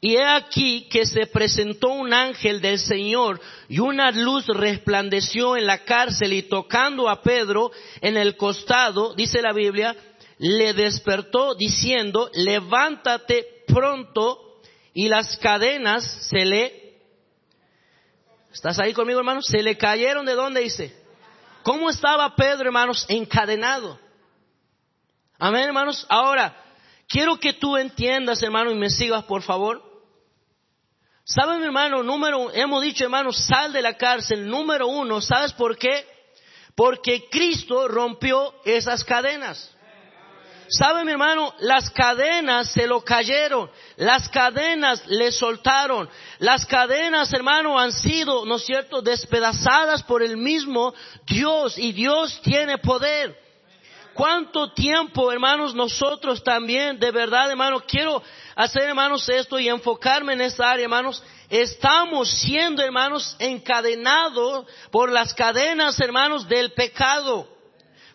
Y 0.00 0.14
he 0.14 0.24
aquí 0.24 0.88
que 0.88 1.04
se 1.04 1.26
presentó 1.26 1.88
un 1.88 2.12
ángel 2.14 2.60
del 2.60 2.78
Señor 2.78 3.40
y 3.68 3.80
una 3.80 4.12
luz 4.12 4.46
resplandeció 4.46 5.56
en 5.56 5.66
la 5.66 5.84
cárcel 5.84 6.32
y 6.32 6.42
tocando 6.42 7.08
a 7.08 7.20
Pedro 7.20 7.72
en 8.00 8.16
el 8.16 8.36
costado, 8.36 9.14
dice 9.14 9.42
la 9.42 9.52
Biblia, 9.52 9.96
le 10.38 10.72
despertó 10.72 11.56
diciendo, 11.56 12.30
levántate 12.32 13.64
pronto 13.66 14.60
y 14.94 15.08
las 15.08 15.36
cadenas 15.38 16.04
se 16.28 16.44
le... 16.44 16.88
¿Estás 18.52 18.78
ahí 18.78 18.92
conmigo, 18.92 19.18
hermanos? 19.18 19.46
Se 19.46 19.62
le 19.62 19.76
cayeron 19.76 20.24
de 20.26 20.34
dónde 20.34 20.60
dice. 20.60 20.94
¿Cómo 21.62 21.90
estaba 21.90 22.34
Pedro, 22.34 22.66
hermanos? 22.66 23.04
Encadenado. 23.08 23.98
Amén, 25.38 25.64
hermanos. 25.64 26.06
Ahora, 26.08 26.56
quiero 27.08 27.38
que 27.38 27.52
tú 27.52 27.76
entiendas, 27.76 28.42
hermano, 28.42 28.70
y 28.70 28.74
me 28.74 28.90
sigas, 28.90 29.24
por 29.24 29.42
favor. 29.42 29.82
¿Saben, 31.24 31.62
hermano? 31.62 32.02
Número, 32.02 32.50
hemos 32.52 32.82
dicho, 32.82 33.04
hermano, 33.04 33.32
sal 33.32 33.72
de 33.72 33.82
la 33.82 33.96
cárcel. 33.96 34.48
Número 34.48 34.86
uno, 34.86 35.20
¿sabes 35.20 35.52
por 35.52 35.76
qué? 35.76 36.06
Porque 36.74 37.28
Cristo 37.30 37.86
rompió 37.86 38.54
esas 38.64 39.04
cadenas. 39.04 39.76
¿Sabe 40.70 41.04
mi 41.04 41.12
hermano? 41.12 41.54
Las 41.60 41.90
cadenas 41.90 42.70
se 42.72 42.86
lo 42.86 43.02
cayeron, 43.02 43.70
las 43.96 44.28
cadenas 44.28 45.06
le 45.06 45.32
soltaron, 45.32 46.08
las 46.38 46.66
cadenas 46.66 47.32
hermano 47.32 47.78
han 47.78 47.92
sido, 47.92 48.44
¿no 48.44 48.56
es 48.56 48.66
cierto?, 48.66 49.00
despedazadas 49.00 50.02
por 50.02 50.22
el 50.22 50.36
mismo 50.36 50.92
Dios 51.26 51.78
y 51.78 51.92
Dios 51.92 52.40
tiene 52.42 52.76
poder. 52.78 53.34
¿Cuánto 54.12 54.72
tiempo, 54.72 55.30
hermanos, 55.32 55.74
nosotros 55.74 56.42
también, 56.42 56.98
de 56.98 57.12
verdad, 57.12 57.50
hermano, 57.50 57.80
quiero 57.86 58.20
hacer, 58.56 58.82
hermanos, 58.82 59.28
esto 59.28 59.58
y 59.60 59.68
enfocarme 59.68 60.32
en 60.32 60.40
esta 60.40 60.70
área, 60.70 60.82
hermanos, 60.82 61.22
estamos 61.48 62.28
siendo, 62.28 62.82
hermanos, 62.82 63.36
encadenados 63.38 64.66
por 64.90 65.12
las 65.12 65.32
cadenas, 65.32 66.00
hermanos, 66.00 66.48
del 66.48 66.72
pecado. 66.72 67.57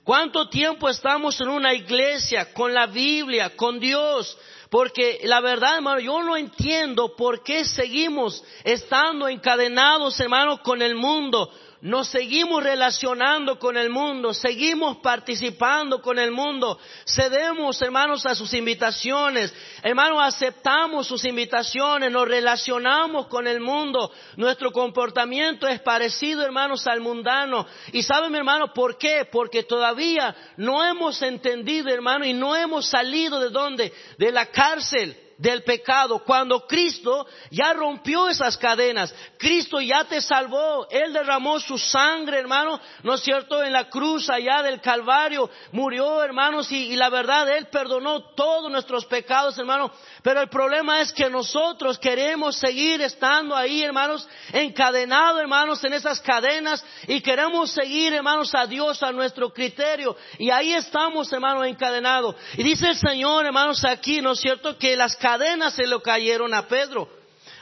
¿Cuánto 0.04 0.50
tiempo 0.50 0.90
estamos 0.90 1.40
en 1.40 1.48
una 1.48 1.74
iglesia 1.74 2.54
con 2.54 2.74
la 2.74 2.88
Biblia, 2.88 3.56
con 3.56 3.80
Dios? 3.80 4.38
Porque 4.70 5.22
la 5.24 5.40
verdad, 5.40 5.76
hermano, 5.78 6.00
yo 6.02 6.22
no 6.24 6.36
entiendo 6.36 7.16
por 7.16 7.42
qué 7.42 7.64
seguimos 7.64 8.44
estando 8.66 9.30
encadenados, 9.30 10.20
hermano, 10.20 10.62
con 10.62 10.82
el 10.82 10.96
mundo 10.96 11.50
nos 11.84 12.08
seguimos 12.08 12.64
relacionando 12.64 13.60
con 13.60 13.76
el 13.76 13.90
mundo, 13.90 14.34
seguimos 14.34 15.00
participando 15.00 16.02
con 16.02 16.18
el 16.18 16.32
mundo, 16.32 16.80
cedemos, 17.06 17.82
hermanos, 17.82 18.26
a 18.26 18.36
sus 18.36 18.54
invitaciones, 18.54 19.54
hermanos, 19.84 20.20
aceptamos 20.24 21.08
sus 21.08 21.26
invitaciones, 21.26 22.10
nos 22.10 22.26
relacionamos 22.26 23.28
con 23.28 23.48
el 23.48 23.60
mundo, 23.60 24.14
nuestro 24.38 24.72
comportamiento 24.72 25.68
es 25.68 25.82
parecido, 25.82 26.46
hermanos, 26.46 26.88
al 26.88 27.02
mundano. 27.02 27.68
Y 27.92 28.02
saben, 28.02 28.34
hermano, 28.34 28.72
¿por 28.74 28.98
qué? 28.98 29.28
Porque 29.30 29.64
todavía 29.64 30.34
no 30.56 30.86
hemos 30.86 31.22
entendido, 31.22 31.90
hermano, 31.90 32.24
y 32.24 32.32
no 32.32 32.56
hemos 32.56 32.88
salido 32.88 33.42
de 33.42 33.50
dónde? 33.50 33.92
De 34.18 34.32
la 34.32 34.46
cárcel 34.46 35.23
del 35.44 35.62
pecado, 35.64 36.24
cuando 36.24 36.66
Cristo 36.66 37.28
ya 37.52 37.74
rompió 37.74 38.30
esas 38.30 38.58
cadenas, 38.58 39.14
Cristo 39.38 39.82
ya 39.82 40.06
te 40.06 40.22
salvó, 40.22 40.88
Él 40.90 41.12
derramó 41.12 41.60
su 41.60 41.78
sangre, 41.78 42.40
hermano, 42.40 42.80
¿no 43.04 43.16
es 43.16 43.22
cierto? 43.24 43.62
En 43.62 43.74
la 43.74 43.90
cruz 43.90 44.30
allá 44.30 44.64
del 44.64 44.80
Calvario, 44.80 45.50
murió, 45.74 46.24
hermanos, 46.24 46.72
y, 46.72 46.96
la 46.96 47.10
verdad, 47.10 47.50
Él 47.50 47.68
perdonó 47.68 48.34
todos 48.36 48.72
nuestros 48.72 49.06
pecados, 49.06 49.58
hermano, 49.58 49.92
pero 50.24 50.40
el 50.40 50.48
problema 50.48 51.02
es 51.02 51.12
que 51.12 51.30
nosotros 51.30 52.00
queremos 52.00 52.56
seguir 52.56 53.02
estando 53.02 53.54
ahí, 53.54 53.84
hermanos, 53.84 54.26
encadenados, 54.54 55.42
hermanos, 55.42 55.84
en 55.84 55.94
esas 55.94 56.22
cadenas, 56.22 56.86
y 57.06 57.20
queremos 57.20 57.70
seguir, 57.72 58.14
hermanos, 58.14 58.56
a 58.56 58.66
Dios 58.66 59.04
a 59.04 59.12
nuestro 59.12 59.52
criterio, 59.52 60.16
y 60.40 60.52
ahí 60.52 60.74
estamos, 60.74 61.34
hermanos, 61.34 61.68
encadenados. 61.68 62.38
Y 62.56 62.64
dice 62.64 62.88
el 62.88 62.96
Señor, 62.96 63.46
hermanos, 63.46 63.84
aquí, 63.84 64.22
¿no 64.22 64.32
es 64.32 64.40
cierto? 64.40 64.78
Que 64.78 64.96
las 64.96 65.18
cadenas 65.18 65.33
se 65.72 65.88
lo 65.88 66.02
cayeron 66.02 66.54
a 66.54 66.68
Pedro. 66.68 67.08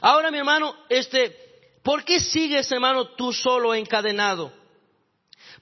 Ahora, 0.01 0.31
mi 0.31 0.37
hermano, 0.37 0.75
este, 0.89 1.35
¿por 1.83 2.03
qué 2.03 2.19
sigues, 2.19 2.71
hermano, 2.71 3.09
tú 3.09 3.33
solo 3.33 3.73
encadenado? 3.73 4.51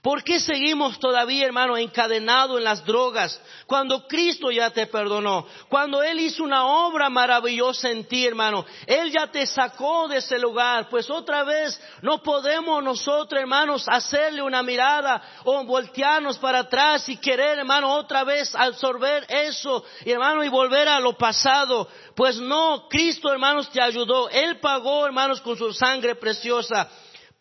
¿Por 0.02 0.24
qué 0.24 0.40
seguimos 0.40 0.98
todavía, 0.98 1.44
hermano, 1.44 1.76
encadenado 1.76 2.56
en 2.56 2.64
las 2.64 2.86
drogas 2.86 3.38
cuando 3.66 4.08
Cristo 4.08 4.50
ya 4.50 4.70
te 4.70 4.86
perdonó? 4.86 5.46
Cuando 5.68 6.02
Él 6.02 6.20
hizo 6.20 6.42
una 6.42 6.64
obra 6.64 7.10
maravillosa 7.10 7.90
en 7.90 8.08
ti, 8.08 8.26
hermano. 8.26 8.64
Él 8.86 9.12
ya 9.12 9.26
te 9.26 9.46
sacó 9.46 10.08
de 10.08 10.16
ese 10.16 10.38
lugar. 10.38 10.88
Pues 10.88 11.10
otra 11.10 11.44
vez 11.44 11.78
no 12.00 12.22
podemos 12.22 12.82
nosotros, 12.82 13.38
hermanos, 13.38 13.84
hacerle 13.88 14.40
una 14.40 14.62
mirada 14.62 15.22
o 15.44 15.62
voltearnos 15.64 16.38
para 16.38 16.60
atrás 16.60 17.06
y 17.10 17.18
querer, 17.18 17.58
hermano, 17.58 17.92
otra 17.92 18.24
vez 18.24 18.54
absorber 18.54 19.26
eso, 19.28 19.84
hermano, 20.06 20.42
y 20.42 20.48
volver 20.48 20.88
a 20.88 20.98
lo 20.98 21.18
pasado. 21.18 21.86
Pues 22.16 22.40
no, 22.40 22.88
Cristo, 22.88 23.30
hermanos, 23.30 23.68
te 23.68 23.82
ayudó. 23.82 24.30
Él 24.30 24.60
pagó, 24.60 25.04
hermanos, 25.04 25.42
con 25.42 25.58
su 25.58 25.74
sangre 25.74 26.14
preciosa. 26.14 26.88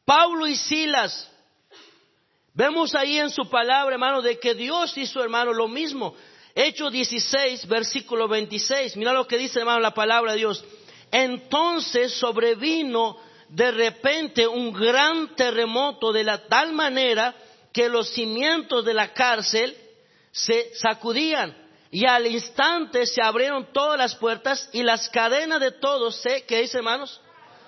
Pablo 0.04 0.46
y 0.46 0.58
Silas 0.58 1.29
Vemos 2.60 2.94
ahí 2.94 3.18
en 3.18 3.30
su 3.30 3.50
palabra, 3.50 3.94
hermano, 3.94 4.22
de 4.22 4.38
que 4.38 4.54
Dios 4.54 4.98
hizo, 4.98 5.24
hermano, 5.24 5.54
lo 5.54 5.70
mismo. 5.70 6.14
Hechos 6.54 6.92
16, 6.92 7.66
versículo 7.70 8.28
26. 8.28 8.98
Mira 8.98 9.14
lo 9.14 9.26
que 9.26 9.38
dice, 9.38 9.60
hermano, 9.60 9.80
la 9.80 9.94
palabra 9.94 10.34
de 10.34 10.40
Dios. 10.40 10.66
Entonces 11.10 12.16
sobrevino 12.16 13.18
de 13.48 13.72
repente 13.72 14.46
un 14.46 14.74
gran 14.74 15.38
terremoto 15.38 16.12
de 16.12 16.26
la 16.26 16.50
tal 16.50 16.74
manera 16.74 17.34
que 17.72 17.88
los 17.88 18.10
cimientos 18.10 18.84
de 18.84 18.94
la 18.94 19.14
cárcel 19.14 19.78
se 20.34 20.76
sacudían 20.76 21.56
y 21.92 22.06
al 22.08 22.28
instante 22.28 23.06
se 23.06 23.22
abrieron 23.24 23.72
todas 23.72 23.98
las 23.98 24.16
puertas 24.16 24.70
y 24.74 24.84
las 24.84 25.08
cadenas 25.08 25.62
de 25.62 25.72
todos 25.72 26.22
¿qué 26.46 26.60
dice 26.60 26.80
hermanos? 26.80 27.22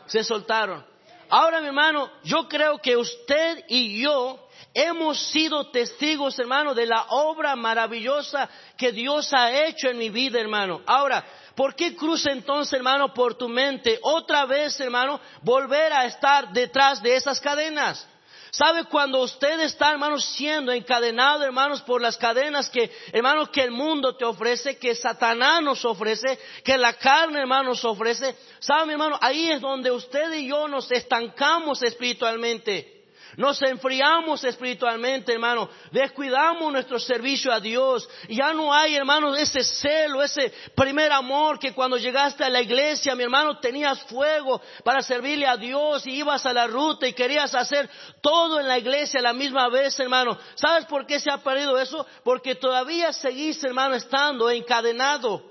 Se 0.07 0.21
soltaron. 0.21 0.85
Ahora 1.29 1.61
mi 1.61 1.67
hermano, 1.67 2.11
yo 2.25 2.49
creo 2.49 2.79
que 2.79 2.97
usted 2.97 3.63
y 3.69 4.01
yo 4.01 4.49
Hemos 4.73 5.19
sido 5.31 5.69
testigos, 5.69 6.39
hermano, 6.39 6.73
de 6.73 6.85
la 6.85 7.05
obra 7.09 7.55
maravillosa 7.57 8.49
que 8.77 8.93
Dios 8.93 9.33
ha 9.33 9.65
hecho 9.65 9.89
en 9.89 9.97
mi 9.97 10.09
vida, 10.09 10.39
hermano. 10.39 10.81
Ahora, 10.85 11.25
¿por 11.55 11.75
qué 11.75 11.93
cruza 11.93 12.31
entonces, 12.31 12.73
hermano, 12.73 13.13
por 13.13 13.35
tu 13.35 13.49
mente 13.49 13.99
otra 14.01 14.45
vez, 14.45 14.79
hermano, 14.79 15.19
volver 15.41 15.91
a 15.91 16.05
estar 16.05 16.53
detrás 16.53 17.01
de 17.01 17.17
esas 17.17 17.41
cadenas? 17.41 18.07
¿Sabe 18.51 18.85
cuando 18.85 19.21
usted 19.21 19.59
está, 19.61 19.91
hermano, 19.91 20.19
siendo 20.19 20.71
encadenado, 20.71 21.43
hermanos, 21.43 21.81
por 21.81 22.01
las 22.01 22.15
cadenas 22.15 22.69
que, 22.69 22.91
hermano, 23.11 23.51
que 23.51 23.63
el 23.63 23.71
mundo 23.71 24.15
te 24.15 24.23
ofrece, 24.23 24.77
que 24.77 24.95
Satanás 24.95 25.61
nos 25.61 25.83
ofrece, 25.83 26.39
que 26.63 26.77
la 26.77 26.93
carne, 26.93 27.39
hermano, 27.39 27.69
nos 27.69 27.83
ofrece? 27.83 28.35
¿Sabe, 28.59 28.93
hermano? 28.93 29.17
Ahí 29.21 29.51
es 29.51 29.59
donde 29.59 29.91
usted 29.91 30.31
y 30.33 30.47
yo 30.47 30.69
nos 30.69 30.89
estancamos 30.91 31.81
espiritualmente. 31.83 33.00
Nos 33.37 33.61
enfriamos 33.61 34.43
espiritualmente, 34.43 35.33
hermano. 35.33 35.69
Descuidamos 35.91 36.71
nuestro 36.71 36.99
servicio 36.99 37.51
a 37.51 37.59
Dios. 37.59 38.07
Ya 38.27 38.53
no 38.53 38.73
hay, 38.73 38.95
hermano, 38.95 39.33
ese 39.35 39.63
celo, 39.63 40.21
ese 40.21 40.53
primer 40.75 41.11
amor 41.11 41.57
que 41.57 41.73
cuando 41.73 41.97
llegaste 41.97 42.43
a 42.43 42.49
la 42.49 42.61
iglesia, 42.61 43.15
mi 43.15 43.23
hermano, 43.23 43.59
tenías 43.59 44.01
fuego 44.03 44.61
para 44.83 45.01
servirle 45.01 45.47
a 45.47 45.55
Dios 45.55 46.05
y 46.05 46.15
ibas 46.15 46.45
a 46.45 46.53
la 46.53 46.67
ruta 46.67 47.07
y 47.07 47.13
querías 47.13 47.55
hacer 47.55 47.89
todo 48.21 48.59
en 48.59 48.67
la 48.67 48.77
iglesia 48.77 49.21
a 49.21 49.23
la 49.23 49.33
misma 49.33 49.69
vez, 49.69 49.97
hermano. 49.99 50.37
¿Sabes 50.55 50.85
por 50.85 51.05
qué 51.05 51.19
se 51.19 51.31
ha 51.31 51.37
perdido 51.37 51.79
eso? 51.79 52.05
Porque 52.23 52.55
todavía 52.55 53.13
seguís, 53.13 53.63
hermano, 53.63 53.95
estando 53.95 54.49
encadenado 54.49 55.43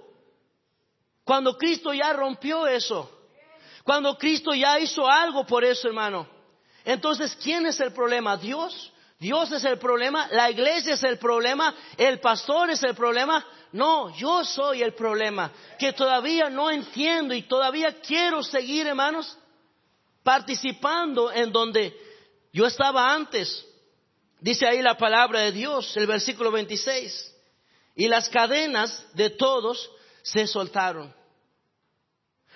Cuando 1.24 1.56
Cristo 1.56 1.94
ya 1.94 2.12
rompió 2.12 2.66
eso. 2.66 3.10
Cuando 3.84 4.18
Cristo 4.18 4.52
ya 4.52 4.78
hizo 4.78 5.08
algo 5.08 5.46
por 5.46 5.64
eso, 5.64 5.88
hermano. 5.88 6.39
Entonces, 6.84 7.36
¿quién 7.42 7.66
es 7.66 7.80
el 7.80 7.92
problema? 7.92 8.36
¿Dios? 8.36 8.92
¿Dios 9.18 9.52
es 9.52 9.64
el 9.64 9.78
problema? 9.78 10.28
¿La 10.32 10.50
iglesia 10.50 10.94
es 10.94 11.02
el 11.02 11.18
problema? 11.18 11.74
¿El 11.98 12.20
pastor 12.20 12.70
es 12.70 12.82
el 12.82 12.94
problema? 12.94 13.44
No, 13.72 14.16
yo 14.16 14.44
soy 14.44 14.82
el 14.82 14.94
problema, 14.94 15.52
que 15.78 15.92
todavía 15.92 16.48
no 16.48 16.70
entiendo 16.70 17.34
y 17.34 17.42
todavía 17.42 18.00
quiero 18.00 18.42
seguir, 18.42 18.86
hermanos, 18.86 19.36
participando 20.22 21.30
en 21.30 21.52
donde 21.52 21.94
yo 22.52 22.66
estaba 22.66 23.12
antes. 23.12 23.64
Dice 24.40 24.66
ahí 24.66 24.80
la 24.80 24.96
palabra 24.96 25.40
de 25.40 25.52
Dios, 25.52 25.96
el 25.96 26.06
versículo 26.06 26.50
26. 26.50 27.36
Y 27.96 28.08
las 28.08 28.28
cadenas 28.30 29.06
de 29.14 29.30
todos 29.30 29.90
se 30.22 30.46
soltaron. 30.46 31.14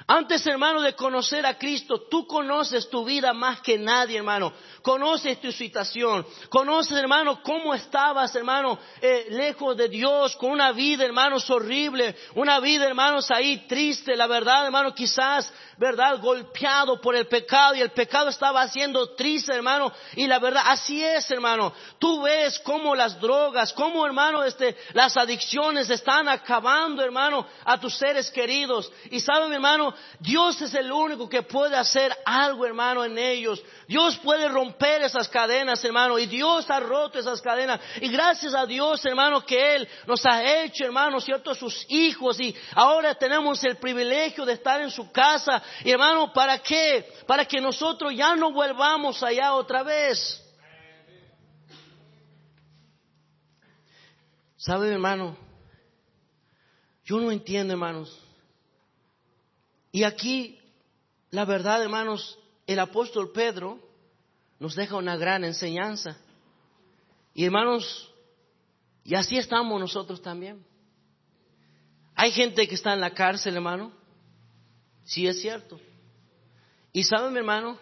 Antes, 0.06 0.46
hermano, 0.46 0.82
de 0.82 0.94
conocer 0.94 1.46
a 1.46 1.56
Cristo, 1.56 2.02
tú 2.11 2.26
conoces 2.26 2.90
tu 2.90 3.04
vida 3.04 3.32
más 3.32 3.61
que 3.62 3.78
nadie, 3.78 4.18
hermano. 4.18 4.52
Conoces 4.84 5.40
tu 5.40 5.50
situación. 5.50 6.26
Conoces, 6.50 6.98
hermano, 6.98 7.42
cómo 7.42 7.72
estabas, 7.72 8.34
hermano, 8.36 8.78
eh, 9.00 9.28
lejos 9.30 9.74
de 9.78 9.88
Dios, 9.88 10.36
con 10.36 10.50
una 10.50 10.72
vida, 10.72 11.06
hermanos, 11.06 11.48
horrible. 11.48 12.14
Una 12.34 12.60
vida, 12.60 12.84
hermanos, 12.84 13.30
ahí 13.30 13.66
triste. 13.66 14.14
La 14.14 14.26
verdad, 14.26 14.66
hermano, 14.66 14.94
quizás, 14.94 15.50
verdad, 15.78 16.20
golpeado 16.20 17.00
por 17.00 17.16
el 17.16 17.26
pecado. 17.28 17.76
Y 17.76 17.80
el 17.80 17.92
pecado 17.92 18.28
estaba 18.28 18.60
haciendo 18.60 19.14
triste, 19.14 19.54
hermano. 19.54 19.90
Y 20.16 20.26
la 20.26 20.38
verdad, 20.38 20.64
así 20.66 21.02
es, 21.02 21.30
hermano. 21.30 21.72
Tú 21.98 22.20
ves 22.20 22.58
cómo 22.58 22.94
las 22.94 23.18
drogas, 23.18 23.72
cómo, 23.72 24.04
hermano, 24.04 24.44
este, 24.44 24.76
las 24.92 25.16
adicciones 25.16 25.88
están 25.88 26.28
acabando, 26.28 27.02
hermano, 27.02 27.46
a 27.64 27.80
tus 27.80 27.96
seres 27.96 28.30
queridos. 28.30 28.92
Y 29.10 29.20
saben, 29.20 29.50
hermano, 29.50 29.94
Dios 30.20 30.60
es 30.60 30.74
el 30.74 30.92
único 30.92 31.26
que 31.26 31.40
puede 31.40 31.74
hacer 31.74 32.14
algo, 32.26 32.66
hermano, 32.66 33.02
en 33.02 33.16
ellos. 33.16 33.62
Dios 33.88 34.18
puede 34.18 34.46
romper 34.46 34.74
esas 34.81 35.28
cadenas, 35.28 35.85
hermano, 35.85 36.19
y 36.19 36.26
Dios 36.26 36.69
ha 36.71 36.81
roto 36.81 37.19
esas 37.19 37.40
cadenas. 37.40 37.81
Y 38.00 38.09
gracias 38.09 38.54
a 38.54 38.66
Dios, 38.66 39.04
hermano, 39.04 39.45
que 39.45 39.76
Él 39.76 39.88
nos 40.07 40.25
ha 40.26 40.62
hecho, 40.62 40.85
hermano, 40.85 41.21
cierto, 41.21 41.54
sus 41.54 41.87
hijos. 41.88 42.38
Y 42.40 42.54
ahora 42.75 43.14
tenemos 43.14 43.62
el 43.64 43.76
privilegio 43.76 44.45
de 44.45 44.54
estar 44.54 44.81
en 44.81 44.90
su 44.90 45.11
casa. 45.11 45.62
Y 45.85 45.90
hermano, 45.90 46.33
¿para 46.33 46.59
qué? 46.59 47.12
Para 47.26 47.45
que 47.45 47.61
nosotros 47.61 48.14
ya 48.14 48.37
no 48.37 48.52
vuelvamos 48.52 49.23
allá 49.23 49.54
otra 49.54 49.83
vez. 49.83 50.40
¿Sabe, 54.57 54.90
hermano? 54.90 55.37
Yo 57.04 57.19
no 57.19 57.31
entiendo, 57.31 57.75
hermanos. 57.75 58.19
Y 59.93 60.04
aquí, 60.04 60.59
la 61.31 61.45
verdad, 61.45 61.83
hermanos, 61.83 62.38
el 62.66 62.78
apóstol 62.78 63.31
Pedro 63.33 63.78
nos 64.64 64.76
deja 64.76 64.97
una 64.97 65.18
gran 65.18 65.44
enseñanza. 65.44 66.16
Y 67.35 67.44
hermanos, 67.44 68.11
y 69.04 69.14
así 69.14 69.37
estamos 69.37 69.78
nosotros 69.78 70.23
también. 70.23 70.64
Hay 72.14 72.30
gente 72.30 72.66
que 72.66 72.75
está 72.75 72.94
en 72.94 73.02
la 73.02 73.12
cárcel, 73.12 73.56
hermano. 73.56 73.92
Sí 75.04 75.26
es 75.26 75.42
cierto. 75.42 75.78
Y 76.94 77.04
saben, 77.04 77.37
hermano, 77.37 77.78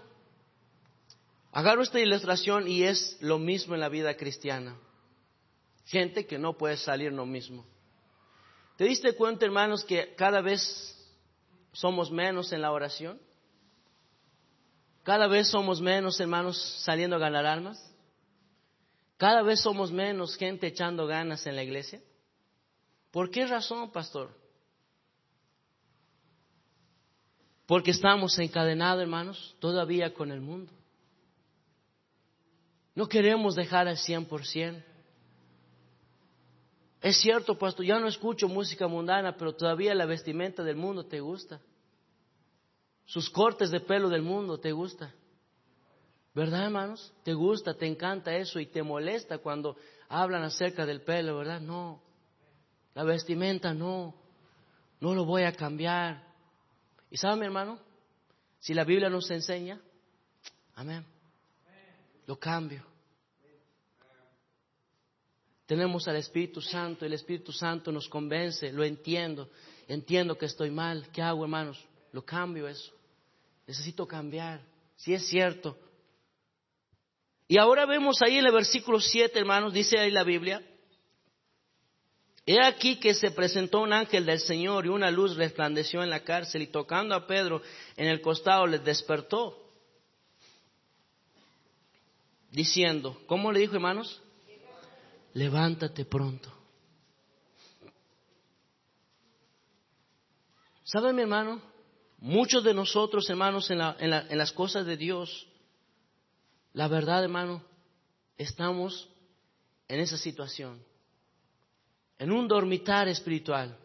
agarro 1.52 1.82
esta 1.82 2.00
ilustración 2.00 2.66
y 2.66 2.82
es 2.82 3.16
lo 3.20 3.38
mismo 3.38 3.74
en 3.74 3.80
la 3.80 3.88
vida 3.88 4.16
cristiana. 4.16 4.76
Gente 5.84 6.26
que 6.26 6.36
no 6.36 6.58
puede 6.58 6.78
salir 6.78 7.12
lo 7.12 7.26
mismo. 7.26 7.64
¿Te 8.76 8.86
diste 8.86 9.14
cuenta, 9.14 9.46
hermanos, 9.46 9.84
que 9.84 10.16
cada 10.16 10.40
vez 10.40 10.60
somos 11.72 12.10
menos 12.10 12.52
en 12.52 12.60
la 12.60 12.72
oración? 12.72 13.20
Cada 15.02 15.26
vez 15.26 15.48
somos 15.48 15.80
menos 15.80 16.20
hermanos 16.20 16.58
saliendo 16.84 17.16
a 17.16 17.18
ganar 17.18 17.44
almas. 17.44 17.78
Cada 19.16 19.42
vez 19.42 19.60
somos 19.60 19.90
menos 19.90 20.36
gente 20.36 20.66
echando 20.66 21.06
ganas 21.06 21.46
en 21.46 21.56
la 21.56 21.62
iglesia. 21.62 22.00
¿Por 23.10 23.30
qué 23.30 23.46
razón, 23.46 23.90
pastor? 23.90 24.34
Porque 27.66 27.90
estamos 27.90 28.38
encadenados, 28.38 29.02
hermanos, 29.02 29.56
todavía 29.58 30.12
con 30.12 30.30
el 30.30 30.40
mundo. 30.40 30.72
No 32.94 33.08
queremos 33.08 33.54
dejar 33.54 33.88
al 33.88 33.96
100%. 33.96 34.84
Es 37.00 37.16
cierto, 37.16 37.58
pastor, 37.58 37.84
ya 37.84 37.98
no 37.98 38.06
escucho 38.06 38.48
música 38.48 38.86
mundana, 38.86 39.36
pero 39.36 39.54
todavía 39.54 39.94
la 39.94 40.06
vestimenta 40.06 40.62
del 40.62 40.76
mundo 40.76 41.04
te 41.04 41.20
gusta. 41.20 41.60
Sus 43.04 43.28
cortes 43.30 43.70
de 43.70 43.80
pelo 43.80 44.08
del 44.08 44.22
mundo 44.22 44.58
te 44.58 44.72
gusta. 44.72 45.14
¿Verdad, 46.34 46.64
hermanos? 46.64 47.12
Te 47.24 47.34
gusta, 47.34 47.74
te 47.74 47.86
encanta 47.86 48.34
eso 48.34 48.58
y 48.58 48.66
te 48.66 48.82
molesta 48.82 49.38
cuando 49.38 49.76
hablan 50.08 50.42
acerca 50.42 50.86
del 50.86 51.02
pelo, 51.02 51.38
¿verdad? 51.38 51.60
No. 51.60 52.02
La 52.94 53.04
vestimenta 53.04 53.74
no. 53.74 54.14
No 55.00 55.14
lo 55.14 55.24
voy 55.24 55.42
a 55.42 55.52
cambiar. 55.52 56.26
¿Y 57.10 57.16
sabe, 57.16 57.40
mi 57.40 57.46
hermano? 57.46 57.78
Si 58.60 58.72
la 58.72 58.84
Biblia 58.84 59.10
nos 59.10 59.30
enseña, 59.30 59.80
amén. 60.74 61.04
Lo 62.26 62.38
cambio 62.38 62.92
tenemos 65.72 66.06
al 66.06 66.16
Espíritu 66.16 66.60
Santo, 66.60 67.06
el 67.06 67.14
Espíritu 67.14 67.50
Santo 67.50 67.90
nos 67.90 68.06
convence, 68.06 68.70
lo 68.72 68.84
entiendo, 68.84 69.48
entiendo 69.88 70.36
que 70.36 70.44
estoy 70.44 70.70
mal, 70.70 71.08
¿qué 71.14 71.22
hago 71.22 71.44
hermanos? 71.44 71.82
Lo 72.12 72.24
cambio 72.24 72.68
eso, 72.68 72.92
necesito 73.66 74.06
cambiar, 74.06 74.60
si 74.96 75.14
es 75.14 75.26
cierto. 75.26 75.76
Y 77.48 77.58
ahora 77.58 77.86
vemos 77.86 78.22
ahí 78.22 78.38
en 78.38 78.46
el 78.46 78.52
versículo 78.52 79.00
7 79.00 79.38
hermanos, 79.38 79.72
dice 79.72 79.98
ahí 79.98 80.10
la 80.10 80.24
Biblia, 80.24 80.62
He 82.44 82.60
aquí 82.60 82.98
que 82.98 83.14
se 83.14 83.30
presentó 83.30 83.80
un 83.80 83.92
ángel 83.92 84.26
del 84.26 84.40
Señor 84.40 84.84
y 84.84 84.88
una 84.88 85.12
luz 85.12 85.36
resplandeció 85.36 86.02
en 86.02 86.10
la 86.10 86.24
cárcel 86.24 86.62
y 86.62 86.66
tocando 86.66 87.14
a 87.14 87.26
Pedro 87.26 87.62
en 87.96 88.08
el 88.08 88.20
costado 88.20 88.66
le 88.66 88.80
despertó, 88.80 89.62
diciendo, 92.50 93.20
¿cómo 93.26 93.52
le 93.52 93.60
dijo 93.60 93.74
hermanos? 93.74 94.20
levántate 95.34 96.04
pronto. 96.04 96.52
¿Sabe 100.84 101.12
mi 101.12 101.22
hermano? 101.22 101.71
Muchos 102.22 102.62
de 102.62 102.72
nosotros, 102.72 103.28
hermanos, 103.28 103.68
en, 103.72 103.80
en 103.80 104.38
las 104.38 104.52
cosas 104.52 104.86
de 104.86 104.96
Dios, 104.96 105.48
la 106.72 106.86
verdad, 106.86 107.24
hermano, 107.24 107.64
estamos 108.38 109.08
en 109.88 109.98
esa 109.98 110.16
situación, 110.16 110.80
en 112.20 112.30
un 112.30 112.46
dormitar 112.46 113.08
espiritual, 113.08 113.76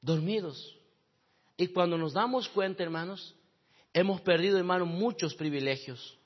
dormidos. 0.00 0.74
Y 1.58 1.66
cuando 1.66 1.98
nos 1.98 2.14
damos 2.14 2.48
cuenta, 2.48 2.82
hermanos, 2.82 3.34
hemos 3.92 4.22
perdido, 4.22 4.56
hermano, 4.56 4.86
muchos 4.86 5.34
privilegios. 5.34 6.16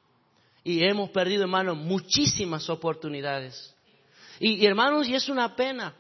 Y 0.62 0.84
hemos 0.84 1.10
perdido, 1.10 1.42
hermano, 1.42 1.74
muchísimas 1.74 2.70
oportunidades. 2.70 3.74
Y, 4.38 4.64
hermanos, 4.64 5.08
y 5.08 5.16
es 5.16 5.28
una 5.28 5.56
pena. 5.56 5.96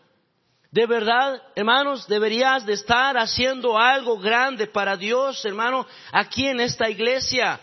De 0.72 0.86
verdad, 0.86 1.42
hermanos, 1.54 2.08
deberías 2.08 2.64
de 2.64 2.72
estar 2.72 3.18
haciendo 3.18 3.78
algo 3.78 4.18
grande 4.18 4.66
para 4.66 4.96
Dios, 4.96 5.44
hermano, 5.44 5.86
aquí 6.10 6.46
en 6.46 6.60
esta 6.60 6.88
iglesia. 6.88 7.60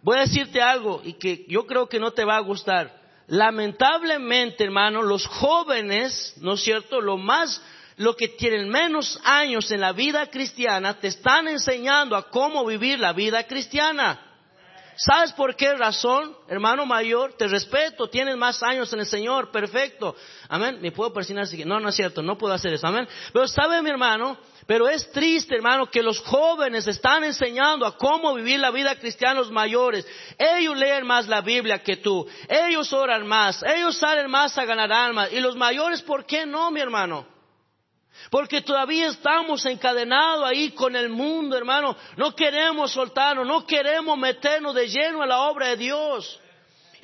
Voy 0.00 0.16
a 0.16 0.22
decirte 0.22 0.62
algo 0.62 1.02
y 1.04 1.12
que 1.12 1.44
yo 1.48 1.66
creo 1.66 1.86
que 1.86 2.00
no 2.00 2.12
te 2.12 2.24
va 2.24 2.36
a 2.36 2.40
gustar. 2.40 2.98
Lamentablemente, 3.26 4.64
hermano, 4.64 5.02
los 5.02 5.26
jóvenes, 5.26 6.32
¿no 6.38 6.54
es 6.54 6.62
cierto? 6.62 7.02
Lo 7.02 7.18
más, 7.18 7.62
lo 7.98 8.16
que 8.16 8.28
tienen 8.28 8.70
menos 8.70 9.20
años 9.22 9.70
en 9.70 9.82
la 9.82 9.92
vida 9.92 10.26
cristiana, 10.30 10.98
te 10.98 11.08
están 11.08 11.46
enseñando 11.46 12.16
a 12.16 12.30
cómo 12.30 12.64
vivir 12.64 13.00
la 13.00 13.12
vida 13.12 13.46
cristiana. 13.46 14.33
¿Sabes 14.96 15.32
por 15.32 15.56
qué 15.56 15.74
razón, 15.74 16.36
hermano 16.48 16.86
mayor? 16.86 17.32
Te 17.34 17.48
respeto, 17.48 18.08
tienes 18.08 18.36
más 18.36 18.62
años 18.62 18.92
en 18.92 19.00
el 19.00 19.06
Señor, 19.06 19.50
perfecto. 19.50 20.14
Amén. 20.48 20.78
Me 20.80 20.92
puedo 20.92 21.12
persignar 21.12 21.44
así. 21.44 21.64
No, 21.64 21.80
no 21.80 21.88
es 21.88 21.96
cierto, 21.96 22.22
no 22.22 22.38
puedo 22.38 22.54
hacer 22.54 22.72
eso. 22.72 22.86
Amén. 22.86 23.08
Pero 23.32 23.48
sabe 23.48 23.82
mi 23.82 23.90
hermano, 23.90 24.38
pero 24.66 24.88
es 24.88 25.10
triste, 25.10 25.56
hermano, 25.56 25.90
que 25.90 26.02
los 26.02 26.20
jóvenes 26.20 26.86
están 26.86 27.24
enseñando 27.24 27.86
a 27.86 27.96
cómo 27.96 28.34
vivir 28.34 28.60
la 28.60 28.70
vida 28.70 28.94
cristiana 28.94 29.40
los 29.40 29.50
mayores. 29.50 30.06
Ellos 30.38 30.76
leen 30.76 31.06
más 31.06 31.26
la 31.26 31.40
Biblia 31.40 31.82
que 31.82 31.96
tú. 31.96 32.26
Ellos 32.48 32.92
oran 32.92 33.26
más. 33.26 33.62
Ellos 33.62 33.96
salen 33.98 34.30
más 34.30 34.56
a 34.56 34.64
ganar 34.64 34.92
almas. 34.92 35.32
Y 35.32 35.40
los 35.40 35.56
mayores, 35.56 36.02
¿por 36.02 36.24
qué 36.24 36.46
no, 36.46 36.70
mi 36.70 36.80
hermano? 36.80 37.33
Porque 38.34 38.62
todavía 38.62 39.06
estamos 39.10 39.64
encadenados 39.64 40.44
ahí 40.44 40.72
con 40.72 40.96
el 40.96 41.08
mundo, 41.08 41.56
hermano. 41.56 41.96
No 42.16 42.34
queremos 42.34 42.90
soltarnos, 42.90 43.46
no 43.46 43.64
queremos 43.64 44.18
meternos 44.18 44.74
de 44.74 44.88
lleno 44.88 45.22
a 45.22 45.26
la 45.26 45.42
obra 45.42 45.68
de 45.68 45.76
Dios. 45.76 46.40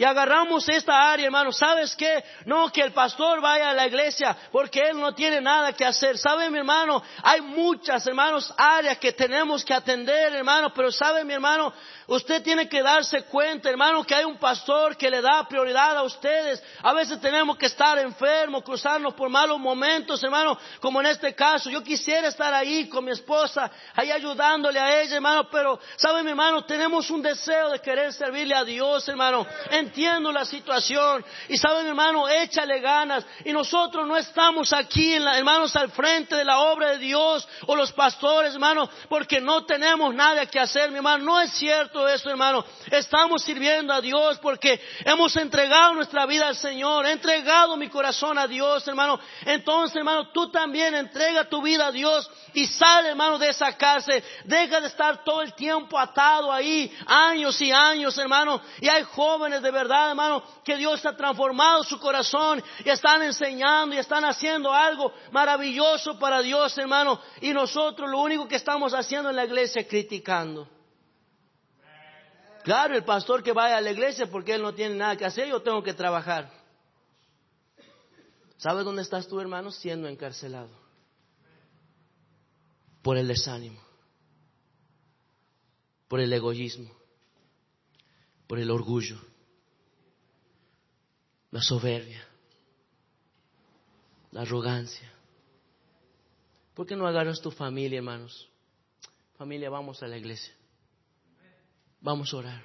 Y 0.00 0.04
agarramos 0.04 0.66
esta 0.66 1.12
área, 1.12 1.26
hermano. 1.26 1.52
¿Sabes 1.52 1.94
qué? 1.94 2.24
No 2.46 2.72
que 2.72 2.80
el 2.80 2.90
pastor 2.92 3.42
vaya 3.42 3.68
a 3.68 3.74
la 3.74 3.86
iglesia 3.86 4.34
porque 4.50 4.80
él 4.80 4.98
no 4.98 5.14
tiene 5.14 5.42
nada 5.42 5.74
que 5.74 5.84
hacer. 5.84 6.16
¿Sabe, 6.16 6.48
mi 6.48 6.56
hermano? 6.56 7.02
Hay 7.22 7.42
muchas, 7.42 8.06
hermanos, 8.06 8.50
áreas 8.56 8.96
que 8.96 9.12
tenemos 9.12 9.62
que 9.62 9.74
atender, 9.74 10.32
hermano. 10.32 10.72
Pero 10.72 10.90
¿sabe, 10.90 11.22
mi 11.22 11.34
hermano? 11.34 11.74
Usted 12.06 12.42
tiene 12.42 12.66
que 12.66 12.82
darse 12.82 13.24
cuenta, 13.24 13.68
hermano, 13.68 14.02
que 14.02 14.14
hay 14.14 14.24
un 14.24 14.38
pastor 14.38 14.96
que 14.96 15.10
le 15.10 15.20
da 15.20 15.46
prioridad 15.46 15.96
a 15.98 16.02
ustedes. 16.02 16.62
A 16.82 16.94
veces 16.94 17.20
tenemos 17.20 17.58
que 17.58 17.66
estar 17.66 17.98
enfermos, 17.98 18.64
cruzarnos 18.64 19.12
por 19.12 19.28
malos 19.28 19.60
momentos, 19.60 20.24
hermano, 20.24 20.58
como 20.80 21.00
en 21.00 21.08
este 21.08 21.34
caso. 21.34 21.68
Yo 21.68 21.84
quisiera 21.84 22.28
estar 22.28 22.54
ahí 22.54 22.88
con 22.88 23.04
mi 23.04 23.12
esposa, 23.12 23.70
ahí 23.94 24.10
ayudándole 24.10 24.80
a 24.80 25.02
ella, 25.02 25.16
hermano, 25.16 25.50
pero, 25.50 25.78
¿sabe, 25.96 26.22
mi 26.22 26.30
hermano? 26.30 26.64
Tenemos 26.64 27.10
un 27.10 27.20
deseo 27.20 27.68
de 27.68 27.80
querer 27.80 28.14
servirle 28.14 28.54
a 28.54 28.64
Dios, 28.64 29.06
hermano. 29.06 29.46
Entiendo 29.90 30.31
la 30.31 30.44
situación. 30.44 31.24
Y, 31.48 31.59
¿sabe, 31.59 31.83
mi 31.83 31.88
hermano? 31.88 32.29
Échale 32.29 32.79
ganas. 32.79 33.26
Y 33.44 33.53
nosotros 33.53 34.07
no 34.07 34.16
estamos 34.16 34.72
aquí, 34.72 35.14
hermanos, 35.14 35.74
al 35.74 35.90
frente 35.90 36.37
de 36.37 36.44
la 36.44 36.61
obra 36.61 36.92
de 36.92 36.98
Dios 36.98 37.46
o 37.66 37.74
los 37.74 37.90
pastores, 37.90 38.55
hermano, 38.55 38.88
porque 39.09 39.40
no 39.40 39.64
tenemos 39.64 40.14
nada 40.14 40.46
que 40.46 40.61
hacer, 40.61 40.90
mi 40.90 40.98
hermano. 40.98 41.24
No 41.24 41.40
es 41.40 41.50
cierto 41.55 42.07
eso, 42.07 42.31
hermano. 42.31 42.64
Estamos 42.88 43.42
sirviendo 43.42 43.92
a 43.92 44.00
Dios 44.00 44.38
porque 44.38 44.81
hemos 45.05 45.35
entregado 45.35 45.94
nuestra 45.94 46.24
vida 46.24 46.46
al 46.46 46.57
Señor. 46.57 47.05
He 47.07 47.11
entregado 47.11 47.76
mi 47.76 47.88
corazón 47.88 48.38
a 48.38 48.46
Dios, 48.46 48.87
hermano. 48.87 49.18
Entonces, 49.44 49.96
hermano, 49.96 50.29
tú 50.31 50.53
también 50.53 50.94
entrega 50.94 51.48
tu 51.48 51.62
vida 51.62 51.88
a 51.88 51.92
Dios 51.92 52.31
y 52.55 52.64
sale, 52.68 53.09
hermano, 53.09 53.38
de 53.38 53.48
esa 53.48 53.76
cárcel. 53.76 54.22
Deja 54.44 54.81
de 54.81 54.87
estar 54.87 55.24
todo 55.24 55.42
el 55.42 55.53
tiempo 55.55 55.98
atado 55.98 56.53
ahí, 56.53 56.96
años 57.07 57.61
y 57.61 57.72
años, 57.72 58.16
hermano. 58.18 58.62
Y 58.81 58.88
hay 58.88 59.03
jóvenes 59.03 59.61
de 59.61 59.70
verdad, 59.70 59.79
hermano, 59.80 60.42
que 60.64 60.76
Dios 60.76 61.04
ha 61.06 61.16
transformado 61.16 61.82
su 61.84 61.98
corazón 61.98 62.62
y 62.84 62.88
están 62.88 63.22
enseñando 63.22 63.94
y 63.94 63.98
están 63.98 64.24
haciendo 64.24 64.72
algo 64.72 65.12
maravilloso 65.32 66.18
para 66.18 66.42
Dios, 66.42 66.76
hermano. 66.78 67.20
Y 67.40 67.52
nosotros 67.52 68.10
lo 68.10 68.20
único 68.20 68.48
que 68.48 68.56
estamos 68.56 68.92
haciendo 68.94 69.30
en 69.30 69.36
la 69.36 69.44
iglesia 69.44 69.82
es 69.82 69.88
criticando. 69.88 70.68
Claro, 72.62 72.94
el 72.94 73.04
pastor 73.04 73.42
que 73.42 73.52
vaya 73.52 73.78
a 73.78 73.80
la 73.80 73.90
iglesia 73.90 74.30
porque 74.30 74.54
él 74.54 74.62
no 74.62 74.74
tiene 74.74 74.94
nada 74.94 75.16
que 75.16 75.24
hacer, 75.24 75.48
yo 75.48 75.62
tengo 75.62 75.82
que 75.82 75.94
trabajar. 75.94 76.50
¿Sabes 78.58 78.84
dónde 78.84 79.02
estás 79.02 79.26
tú, 79.26 79.40
hermano? 79.40 79.70
Siendo 79.70 80.06
encarcelado. 80.06 80.68
Por 83.00 83.16
el 83.16 83.28
desánimo. 83.28 83.80
Por 86.08 86.20
el 86.20 86.30
egoísmo. 86.30 86.90
Por 88.46 88.58
el 88.58 88.70
orgullo. 88.70 89.18
La 91.50 91.62
soberbia. 91.62 92.24
La 94.32 94.42
arrogancia. 94.42 95.12
¿Por 96.74 96.86
qué 96.86 96.96
no 96.96 97.06
agarras 97.06 97.40
tu 97.40 97.50
familia, 97.50 97.98
hermanos? 97.98 98.48
Familia, 99.36 99.70
vamos 99.70 100.02
a 100.02 100.06
la 100.06 100.16
iglesia. 100.16 100.54
Vamos 102.00 102.32
a 102.32 102.36
orar. 102.36 102.64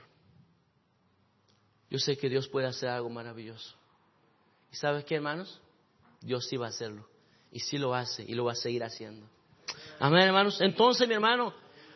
Yo 1.90 2.00
sé 2.00 2.18
que 2.18 2.30
Dios 2.30 2.48
puede 2.48 2.68
hacer 2.68 2.90
algo 2.90 3.10
maravilloso. 3.10 3.76
¿Y 4.72 4.76
sabes 4.76 5.06
qué, 5.06 5.16
hermanos? 5.16 5.62
Dios 6.22 6.48
sí 6.48 6.58
va 6.58 6.68
a 6.68 6.70
hacerlo. 6.70 7.08
Y 7.52 7.60
sí 7.60 7.78
lo 7.78 7.94
hace 7.94 8.24
y 8.24 8.34
lo 8.34 8.46
va 8.46 8.54
a 8.54 8.56
seguir 8.56 8.84
haciendo. 8.84 9.28
Amén, 10.00 10.24
hermanos. 10.24 10.60
Entonces, 10.62 11.08
mi 11.08 11.14
hermano, 11.14 11.54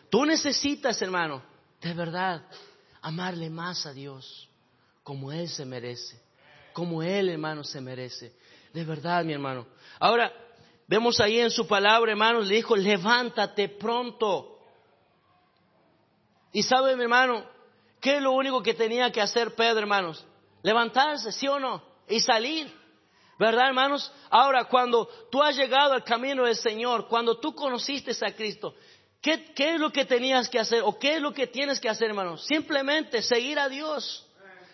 tú 0.08 0.24
necesitas, 0.24 1.00
hermano, 1.02 1.42
de 1.80 1.94
verdad, 1.94 2.46
amarle 3.02 3.50
más 3.50 3.86
a 3.86 3.92
Dios 3.92 4.48
como 5.02 5.32
Él 5.32 5.48
se 5.48 5.64
merece. 5.64 6.20
Como 6.72 7.02
Él, 7.02 7.28
hermano, 7.28 7.64
se 7.64 7.80
merece. 7.80 8.32
De 8.72 8.84
verdad, 8.84 9.24
mi 9.24 9.32
hermano. 9.32 9.66
Ahora, 9.98 10.32
vemos 10.86 11.20
ahí 11.20 11.38
en 11.40 11.50
su 11.50 11.66
palabra, 11.66 12.12
hermanos, 12.12 12.46
le 12.46 12.56
dijo, 12.56 12.76
levántate 12.76 13.68
pronto. 13.68 14.58
Y 16.52 16.62
sabe, 16.62 16.96
mi 16.96 17.02
hermano, 17.02 17.44
¿qué 18.00 18.16
es 18.16 18.22
lo 18.22 18.32
único 18.32 18.62
que 18.62 18.74
tenía 18.74 19.10
que 19.10 19.20
hacer 19.20 19.54
Pedro, 19.54 19.80
hermanos? 19.80 20.26
Levantarse, 20.62 21.32
sí 21.32 21.48
o 21.48 21.58
no, 21.58 21.82
y 22.08 22.20
salir. 22.20 22.72
¿Verdad, 23.38 23.68
hermanos? 23.68 24.12
Ahora, 24.28 24.64
cuando 24.64 25.08
tú 25.30 25.42
has 25.42 25.56
llegado 25.56 25.94
al 25.94 26.04
camino 26.04 26.44
del 26.44 26.56
Señor, 26.56 27.08
cuando 27.08 27.38
tú 27.38 27.54
conociste 27.54 28.12
a 28.24 28.34
Cristo, 28.34 28.74
¿qué, 29.22 29.52
¿qué, 29.54 29.74
es 29.74 29.80
lo 29.80 29.90
que 29.90 30.04
tenías 30.04 30.48
que 30.48 30.58
hacer 30.58 30.82
o 30.84 30.98
qué 30.98 31.16
es 31.16 31.22
lo 31.22 31.32
que 31.32 31.46
tienes 31.46 31.80
que 31.80 31.88
hacer, 31.88 32.08
hermanos? 32.08 32.44
Simplemente 32.44 33.22
seguir 33.22 33.58
a 33.58 33.68
Dios. 33.68 34.26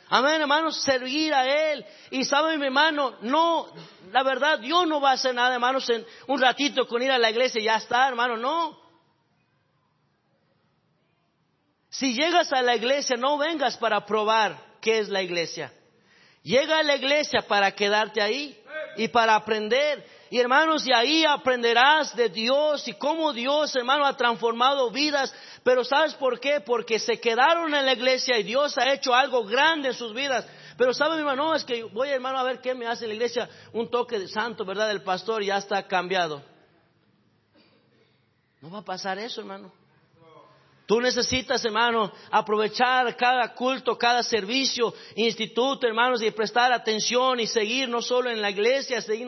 Amén, 0.09 0.41
hermanos, 0.41 0.83
servir 0.83 1.35
a 1.35 1.73
Él. 1.73 1.85
Y 2.11 2.25
saben, 2.25 2.61
mi 2.61 2.67
hermano, 2.67 3.17
no, 3.23 3.67
la 4.13 4.23
verdad, 4.23 4.61
Dios 4.61 4.87
no 4.87 5.01
va 5.01 5.11
a 5.11 5.15
hacer 5.15 5.35
nada, 5.35 5.55
hermanos, 5.55 5.89
en 5.91 6.07
un 6.29 6.41
ratito 6.41 6.87
con 6.87 7.03
ir 7.03 7.11
a 7.11 7.19
la 7.19 7.31
iglesia 7.31 7.61
y 7.61 7.65
ya 7.65 7.77
está, 7.77 8.07
hermano, 8.07 8.37
no. 8.37 8.79
Si 11.91 12.15
llegas 12.15 12.53
a 12.53 12.63
la 12.63 12.77
iglesia, 12.77 13.17
no 13.17 13.39
vengas 13.39 13.77
para 13.79 14.05
probar 14.05 14.57
qué 14.81 14.99
es 14.99 15.09
la 15.09 15.23
iglesia. 15.23 15.73
Llega 16.43 16.79
a 16.79 16.83
la 16.83 16.95
iglesia 16.95 17.43
para 17.49 17.73
quedarte 17.73 18.23
ahí 18.23 18.63
y 18.97 19.09
para 19.09 19.35
aprender. 19.35 20.05
Y 20.31 20.39
hermanos, 20.39 20.87
y 20.87 20.93
ahí 20.93 21.25
aprenderás 21.25 22.15
de 22.17 22.29
Dios 22.29 22.87
y 22.89 22.95
cómo 22.95 23.33
Dios, 23.33 23.75
hermano, 23.77 24.05
ha 24.05 24.17
transformado 24.17 24.91
vidas. 24.91 25.33
Pero 25.63 25.85
¿sabes 25.85 26.15
por 26.15 26.41
qué? 26.41 26.61
Porque 26.61 26.99
se 26.99 27.21
quedaron 27.21 27.75
en 27.75 27.87
la 27.87 27.93
iglesia 27.93 28.39
y 28.39 28.43
Dios 28.43 28.77
ha 28.79 28.93
hecho 28.93 29.15
algo 29.15 29.45
grande 29.45 29.89
en 29.89 29.95
sus 29.95 30.13
vidas. 30.13 30.47
Pero 30.77 30.93
¿sabe 30.93 31.15
mi 31.15 31.21
hermano? 31.21 31.55
es 31.55 31.65
que 31.65 31.85
voy, 31.85 32.09
hermano, 32.09 32.39
a 32.39 32.43
ver 32.43 32.61
qué 32.61 32.75
me 32.75 32.87
hace 32.87 33.07
la 33.07 33.15
iglesia. 33.15 33.49
Un 33.73 33.91
toque 33.91 34.19
de 34.19 34.29
santo, 34.29 34.65
¿verdad? 34.65 34.89
Del 34.89 35.03
pastor 35.03 35.43
ya 35.43 35.59
está 35.59 35.87
cambiado. 35.87 36.43
No 38.61 38.71
va 38.71 38.79
a 38.79 38.85
pasar 38.85 39.19
eso, 39.19 39.41
hermano. 39.41 39.73
Tú 40.87 41.01
necesitas, 41.01 41.65
hermano, 41.65 42.13
aprovechar 42.31 43.17
cada 43.17 43.53
culto, 43.55 43.99
cada 43.99 44.23
servicio, 44.23 44.95
instituto, 45.17 45.85
hermanos, 45.85 46.23
y 46.23 46.31
prestar 46.31 46.73
atención 46.73 47.41
y 47.41 47.49
seguir 47.49 47.89
no 47.89 48.01
solo 48.01 48.31
en 48.31 48.41
la 48.41 48.51
iglesia, 48.51 49.03
seguir, 49.03 49.27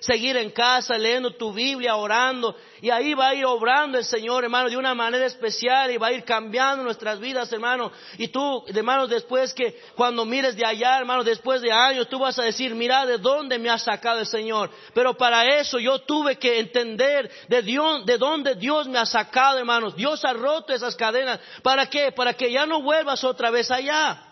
seguir, 0.00 0.36
en 0.36 0.50
casa, 0.50 0.98
leyendo 0.98 1.34
tu 1.34 1.50
Biblia, 1.50 1.96
orando. 1.96 2.54
Y 2.82 2.90
ahí 2.90 3.14
va 3.14 3.28
a 3.28 3.34
ir 3.34 3.46
obrando 3.46 3.96
el 3.96 4.04
Señor, 4.04 4.44
hermano, 4.44 4.68
de 4.68 4.76
una 4.76 4.94
manera 4.94 5.24
especial 5.24 5.90
y 5.90 5.96
va 5.96 6.08
a 6.08 6.12
ir 6.12 6.24
cambiando 6.24 6.84
nuestras 6.84 7.18
vidas, 7.18 7.50
hermano. 7.50 7.90
Y 8.18 8.28
tú, 8.28 8.62
hermano, 8.66 9.06
después 9.06 9.54
que 9.54 9.80
cuando 9.94 10.26
mires 10.26 10.56
de 10.56 10.66
allá, 10.66 10.98
hermano, 10.98 11.24
después 11.24 11.62
de 11.62 11.72
años, 11.72 12.06
tú 12.10 12.18
vas 12.18 12.38
a 12.38 12.42
decir, 12.42 12.74
mira 12.74 13.06
de 13.06 13.16
dónde 13.16 13.58
me 13.58 13.70
ha 13.70 13.78
sacado 13.78 14.20
el 14.20 14.26
Señor. 14.26 14.68
Pero 14.92 15.16
para 15.16 15.58
eso 15.58 15.78
yo 15.78 16.00
tuve 16.00 16.36
que 16.36 16.58
entender 16.58 17.30
de, 17.48 17.62
Dios, 17.62 18.04
de 18.04 18.18
dónde 18.18 18.56
Dios 18.56 18.88
me 18.88 18.98
ha 18.98 19.06
sacado, 19.06 19.58
hermanos. 19.58 19.96
Dios 19.96 20.22
ha 20.26 20.34
roto 20.34 20.81
esas 20.82 20.96
cadenas. 20.96 21.40
¿Para 21.62 21.88
qué? 21.88 22.12
Para 22.12 22.34
que 22.34 22.50
ya 22.50 22.66
no 22.66 22.82
vuelvas 22.82 23.22
otra 23.24 23.50
vez 23.50 23.70
allá. 23.70 24.22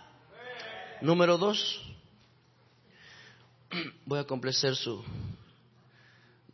Número 1.00 1.38
dos. 1.38 1.80
Voy 4.04 4.18
a 4.18 4.24
complacer 4.24 4.76
su... 4.76 5.02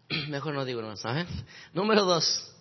Mejor 0.28 0.54
no 0.54 0.64
digo 0.64 0.82
nada, 0.82 0.96
¿saben? 0.96 1.26
Número 1.72 2.04
dos. 2.04 2.52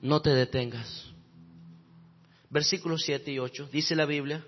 No 0.00 0.20
te 0.20 0.30
detengas. 0.30 1.06
Versículos 2.50 3.02
7 3.04 3.30
y 3.30 3.38
8. 3.38 3.68
Dice 3.72 3.94
la 3.94 4.04
Biblia. 4.04 4.44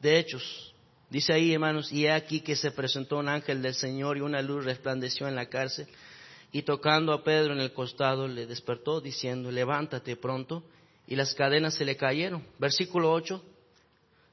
De 0.00 0.18
Hechos. 0.18 0.74
Dice 1.08 1.32
ahí, 1.32 1.52
hermanos, 1.52 1.92
y 1.92 2.06
he 2.06 2.10
aquí 2.10 2.40
que 2.40 2.56
se 2.56 2.70
presentó 2.70 3.18
un 3.18 3.28
ángel 3.28 3.62
del 3.62 3.74
Señor 3.74 4.16
y 4.16 4.22
una 4.22 4.42
luz 4.42 4.64
resplandeció 4.64 5.28
en 5.28 5.36
la 5.36 5.46
cárcel 5.46 5.86
y 6.52 6.62
tocando 6.62 7.14
a 7.14 7.24
Pedro 7.24 7.54
en 7.54 7.60
el 7.60 7.72
costado 7.72 8.28
le 8.28 8.46
despertó 8.46 9.00
diciendo, 9.00 9.50
levántate 9.50 10.16
pronto, 10.16 10.62
y 11.06 11.16
las 11.16 11.34
cadenas 11.34 11.74
se 11.74 11.86
le 11.86 11.96
cayeron. 11.96 12.46
Versículo 12.58 13.10
8, 13.10 13.42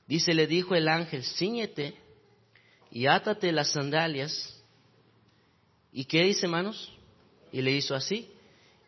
dice, 0.05 0.33
le 0.33 0.45
dijo 0.45 0.75
el 0.75 0.89
ángel, 0.89 1.23
ciñete 1.23 1.95
y 2.91 3.07
átate 3.07 3.51
las 3.53 3.71
sandalias. 3.71 4.61
¿Y 5.93 6.05
qué 6.05 6.23
dice, 6.23 6.45
hermanos? 6.45 6.91
Y 7.51 7.61
le 7.61 7.71
hizo 7.71 7.95
así. 7.95 8.29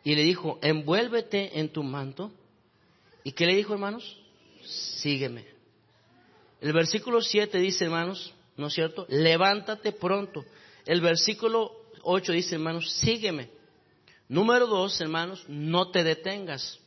Y 0.04 0.14
le 0.14 0.22
dijo, 0.22 0.58
envuélvete 0.62 1.58
en 1.58 1.70
tu 1.70 1.82
manto. 1.82 2.30
¿Y 3.24 3.32
qué 3.32 3.46
le 3.46 3.56
dijo, 3.56 3.72
hermanos? 3.72 4.20
Sígueme. 4.64 5.46
El 6.60 6.72
versículo 6.72 7.20
7 7.20 7.58
dice, 7.58 7.84
hermanos, 7.84 8.32
¿no 8.56 8.66
es 8.66 8.74
cierto? 8.74 9.06
Levántate 9.08 9.92
pronto. 9.92 10.44
El 10.86 11.00
versículo 11.00 11.81
8 12.02 12.32
dice, 12.32 12.54
hermanos, 12.54 12.90
sígueme. 12.92 13.50
Número 14.28 14.66
2, 14.66 15.00
hermanos, 15.00 15.44
no 15.48 15.90
te 15.90 16.02
detengas. 16.02 16.78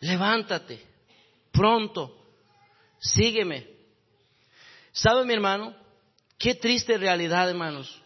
Levántate, 0.00 0.80
pronto, 1.50 2.16
sígueme. 2.98 3.66
¿Sabe 4.92 5.24
mi 5.24 5.34
hermano? 5.34 5.74
Qué 6.38 6.54
triste 6.54 6.98
realidad, 6.98 7.48
hermanos. 7.50 8.02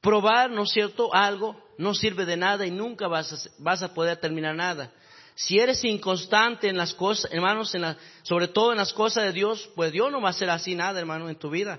probar, 0.00 0.50
¿no 0.50 0.62
es 0.62 0.70
cierto?, 0.70 1.12
algo 1.12 1.60
no 1.76 1.92
sirve 1.92 2.24
de 2.24 2.36
nada 2.36 2.66
y 2.66 2.70
nunca 2.70 3.08
vas 3.08 3.32
a, 3.32 3.50
vas 3.58 3.82
a 3.82 3.92
poder 3.94 4.16
terminar 4.18 4.54
nada. 4.54 4.92
Si 5.34 5.58
eres 5.58 5.84
inconstante 5.84 6.68
en 6.68 6.76
las 6.76 6.92
cosas, 6.94 7.30
hermanos, 7.32 7.74
en 7.74 7.96
sobre 8.22 8.48
todo 8.48 8.72
en 8.72 8.78
las 8.78 8.92
cosas 8.92 9.24
de 9.24 9.32
Dios, 9.32 9.70
pues 9.76 9.92
Dios 9.92 10.10
no 10.10 10.20
va 10.20 10.28
a 10.28 10.30
hacer 10.30 10.50
así 10.50 10.74
nada, 10.74 10.98
hermano, 10.98 11.28
en 11.28 11.36
tu 11.36 11.50
vida. 11.50 11.78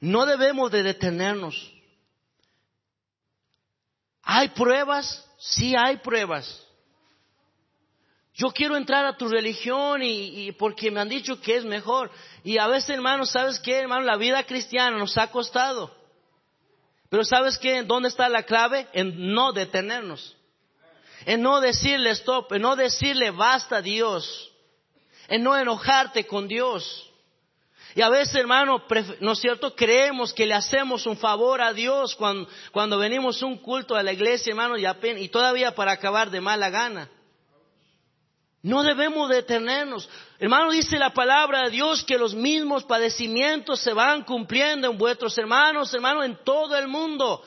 No 0.00 0.24
debemos 0.24 0.70
de 0.70 0.82
detenernos. 0.82 1.72
¿Hay 4.22 4.48
pruebas? 4.48 5.26
Sí 5.38 5.74
hay 5.76 5.98
pruebas. 5.98 6.66
Yo 8.34 8.50
quiero 8.52 8.76
entrar 8.76 9.04
a 9.04 9.16
tu 9.16 9.28
religión 9.28 10.02
y, 10.02 10.52
porque 10.52 10.90
me 10.90 11.00
han 11.00 11.08
dicho 11.08 11.40
que 11.40 11.56
es 11.56 11.64
mejor. 11.64 12.10
Y 12.42 12.56
a 12.56 12.66
veces, 12.68 12.90
hermano, 12.90 13.26
¿sabes 13.26 13.60
qué, 13.60 13.78
hermano? 13.78 14.06
La 14.06 14.16
vida 14.16 14.44
cristiana 14.44 14.96
nos 14.96 15.18
ha 15.18 15.30
costado. 15.30 15.94
Pero 17.10 17.24
¿sabes 17.24 17.58
qué? 17.58 17.82
¿Dónde 17.82 18.08
está 18.08 18.28
la 18.28 18.44
clave? 18.44 18.88
En 18.92 19.34
no 19.34 19.52
detenernos. 19.52 20.36
En 21.26 21.42
no 21.42 21.60
decirle 21.60 22.10
stop, 22.10 22.50
en 22.52 22.62
no 22.62 22.76
decirle 22.76 23.30
basta 23.30 23.82
Dios. 23.82 24.50
En 25.28 25.42
no 25.42 25.56
enojarte 25.56 26.26
con 26.26 26.48
Dios. 26.48 27.09
Y 27.94 28.02
a 28.02 28.08
veces, 28.08 28.34
hermano, 28.36 28.84
¿no 29.20 29.32
es 29.32 29.38
cierto? 29.38 29.74
Creemos 29.74 30.32
que 30.32 30.46
le 30.46 30.54
hacemos 30.54 31.06
un 31.06 31.16
favor 31.16 31.60
a 31.60 31.72
Dios 31.72 32.14
cuando, 32.14 32.48
cuando 32.72 32.98
venimos 32.98 33.42
un 33.42 33.58
culto 33.58 33.96
a 33.96 34.02
la 34.02 34.12
iglesia, 34.12 34.50
hermano, 34.50 34.76
y, 34.78 34.86
y 35.18 35.28
todavía 35.28 35.74
para 35.74 35.92
acabar 35.92 36.30
de 36.30 36.40
mala 36.40 36.70
gana. 36.70 37.08
No 38.62 38.82
debemos 38.82 39.30
detenernos. 39.30 40.08
Hermano, 40.38 40.70
dice 40.70 40.98
la 40.98 41.14
palabra 41.14 41.64
de 41.64 41.70
Dios 41.70 42.04
que 42.04 42.18
los 42.18 42.34
mismos 42.34 42.84
padecimientos 42.84 43.80
se 43.80 43.94
van 43.94 44.22
cumpliendo 44.22 44.90
en 44.90 44.98
vuestros 44.98 45.36
hermanos, 45.38 45.92
hermano, 45.94 46.22
en 46.22 46.36
todo 46.44 46.76
el 46.76 46.86
mundo 46.86 47.42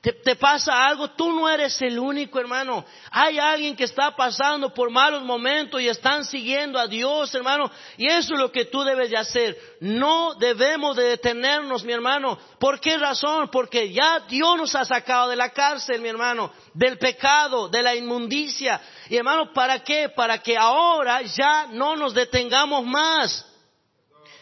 te, 0.00 0.36
pasa 0.36 0.86
algo, 0.86 1.10
tú 1.10 1.32
no 1.32 1.48
eres 1.50 1.82
el 1.82 1.98
único 1.98 2.38
hermano. 2.38 2.84
Hay 3.10 3.38
alguien 3.40 3.74
que 3.74 3.82
está 3.82 4.14
pasando 4.14 4.72
por 4.72 4.90
malos 4.90 5.24
momentos 5.24 5.80
y 5.80 5.88
están 5.88 6.24
siguiendo 6.24 6.78
a 6.78 6.86
Dios, 6.86 7.34
hermano. 7.34 7.68
Y 7.96 8.06
eso 8.06 8.34
es 8.34 8.40
lo 8.40 8.52
que 8.52 8.66
tú 8.66 8.84
debes 8.84 9.10
de 9.10 9.16
hacer. 9.16 9.58
No 9.80 10.34
debemos 10.34 10.96
de 10.96 11.02
detenernos, 11.02 11.82
mi 11.82 11.92
hermano. 11.92 12.38
¿Por 12.60 12.78
qué 12.78 12.96
razón? 12.96 13.48
Porque 13.50 13.92
ya 13.92 14.20
Dios 14.28 14.56
nos 14.56 14.74
ha 14.76 14.84
sacado 14.84 15.30
de 15.30 15.36
la 15.36 15.50
cárcel, 15.50 16.00
mi 16.00 16.08
hermano, 16.08 16.52
del 16.74 16.96
pecado, 16.98 17.68
de 17.68 17.82
la 17.82 17.96
inmundicia. 17.96 18.80
Y 19.08 19.16
hermano, 19.16 19.52
¿para 19.52 19.82
qué? 19.82 20.10
Para 20.10 20.38
que 20.38 20.56
ahora 20.56 21.22
ya 21.22 21.66
no 21.72 21.96
nos 21.96 22.14
detengamos 22.14 22.84
más. 22.84 23.44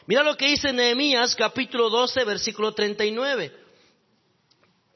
Mira 0.07 0.23
lo 0.23 0.37
que 0.37 0.49
dice 0.49 0.71
Nehemías 0.73 1.35
capítulo 1.35 1.88
12, 1.88 2.25
versículo 2.25 2.75
39. 2.75 3.65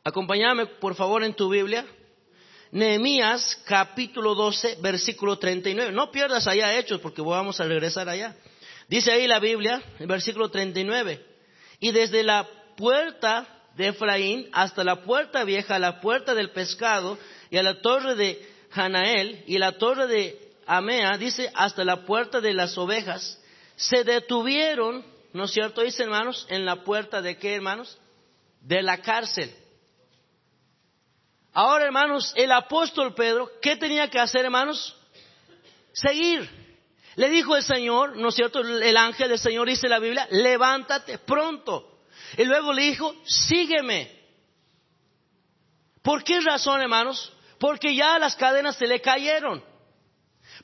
Acompáñame, 0.02 0.66
por 0.66 0.94
favor, 0.94 1.22
en 1.22 1.34
tu 1.34 1.50
Biblia. 1.50 1.84
Nehemías 2.72 3.60
capítulo 3.66 4.34
12, 4.34 4.78
versículo 4.80 5.38
39. 5.38 5.92
No 5.92 6.10
pierdas 6.10 6.46
allá 6.46 6.78
hechos 6.78 7.00
porque 7.00 7.20
vamos 7.20 7.60
a 7.60 7.64
regresar 7.64 8.08
allá. 8.08 8.34
Dice 8.88 9.12
ahí 9.12 9.26
la 9.26 9.40
Biblia, 9.40 9.82
el 9.98 10.06
versículo 10.06 10.50
39. 10.50 11.22
Y 11.80 11.92
desde 11.92 12.22
la 12.22 12.48
puerta 12.76 13.46
de 13.76 13.88
Efraín 13.88 14.48
hasta 14.52 14.84
la 14.84 15.02
puerta 15.02 15.44
vieja, 15.44 15.78
la 15.78 16.00
puerta 16.00 16.34
del 16.34 16.50
pescado 16.50 17.18
y 17.50 17.58
a 17.58 17.62
la 17.62 17.82
torre 17.82 18.14
de 18.14 18.48
Hanael 18.72 19.44
y 19.46 19.58
la 19.58 19.72
torre 19.72 20.06
de 20.06 20.50
Amea, 20.66 21.18
dice, 21.18 21.50
hasta 21.54 21.84
la 21.84 22.06
puerta 22.06 22.40
de 22.40 22.54
las 22.54 22.78
ovejas, 22.78 23.38
se 23.76 24.04
detuvieron, 24.04 25.04
¿no 25.32 25.44
es 25.44 25.50
cierto? 25.50 25.82
Dice 25.82 26.04
hermanos, 26.04 26.46
en 26.48 26.64
la 26.64 26.84
puerta 26.84 27.20
de 27.20 27.36
qué 27.36 27.54
hermanos? 27.56 27.98
De 28.60 28.80
la 28.82 28.98
cárcel. 28.98 29.52
Ahora, 31.52 31.84
hermanos, 31.84 32.32
el 32.36 32.52
apóstol 32.52 33.14
Pedro, 33.14 33.50
¿qué 33.60 33.76
tenía 33.76 34.08
que 34.08 34.18
hacer, 34.18 34.44
hermanos? 34.44 34.96
Seguir. 35.92 36.48
Le 37.16 37.28
dijo 37.28 37.56
el 37.56 37.62
Señor, 37.62 38.16
¿no 38.16 38.28
es 38.28 38.36
cierto? 38.36 38.60
El 38.60 38.96
ángel 38.96 39.28
del 39.28 39.38
Señor 39.38 39.68
dice 39.68 39.88
la 39.88 39.98
Biblia, 39.98 40.28
levántate 40.30 41.18
pronto. 41.18 42.04
Y 42.36 42.44
luego 42.44 42.72
le 42.72 42.82
dijo, 42.82 43.14
sígueme. 43.24 44.20
¿Por 46.02 46.22
qué 46.22 46.40
razón, 46.40 46.80
hermanos? 46.80 47.32
Porque 47.58 47.94
ya 47.94 48.18
las 48.18 48.36
cadenas 48.36 48.76
se 48.76 48.86
le 48.86 49.00
cayeron. 49.00 49.62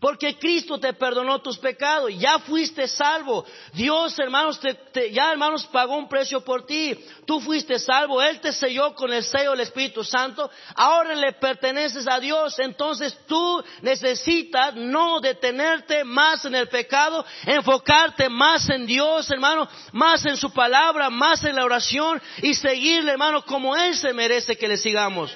Porque 0.00 0.38
Cristo 0.38 0.78
te 0.78 0.92
perdonó 0.92 1.40
tus 1.40 1.58
pecados, 1.58 2.10
ya 2.18 2.38
fuiste 2.38 2.86
salvo. 2.86 3.44
Dios, 3.72 4.18
hermanos, 4.18 4.60
te, 4.60 5.10
ya 5.10 5.32
hermanos 5.32 5.66
pagó 5.66 5.96
un 5.96 6.08
precio 6.08 6.42
por 6.42 6.66
ti. 6.66 6.98
Tú 7.26 7.40
fuiste 7.40 7.78
salvo, 7.78 8.20
Él 8.22 8.40
te 8.40 8.52
selló 8.52 8.94
con 8.94 9.12
el 9.12 9.24
sello 9.24 9.52
del 9.52 9.60
Espíritu 9.60 10.04
Santo. 10.04 10.50
Ahora 10.74 11.14
le 11.14 11.32
perteneces 11.32 12.06
a 12.06 12.20
Dios. 12.20 12.58
Entonces 12.58 13.16
tú 13.26 13.64
necesitas 13.80 14.74
no 14.74 15.20
detenerte 15.20 16.04
más 16.04 16.44
en 16.44 16.54
el 16.54 16.68
pecado, 16.68 17.24
enfocarte 17.46 18.28
más 18.28 18.68
en 18.68 18.86
Dios, 18.86 19.30
hermano, 19.30 19.68
más 19.92 20.26
en 20.26 20.36
su 20.36 20.52
palabra, 20.52 21.08
más 21.08 21.42
en 21.44 21.56
la 21.56 21.64
oración 21.64 22.20
y 22.42 22.54
seguirle, 22.54 23.12
hermano, 23.12 23.42
como 23.44 23.76
Él 23.76 23.96
se 23.96 24.12
merece 24.12 24.56
que 24.56 24.68
le 24.68 24.76
sigamos. 24.76 25.34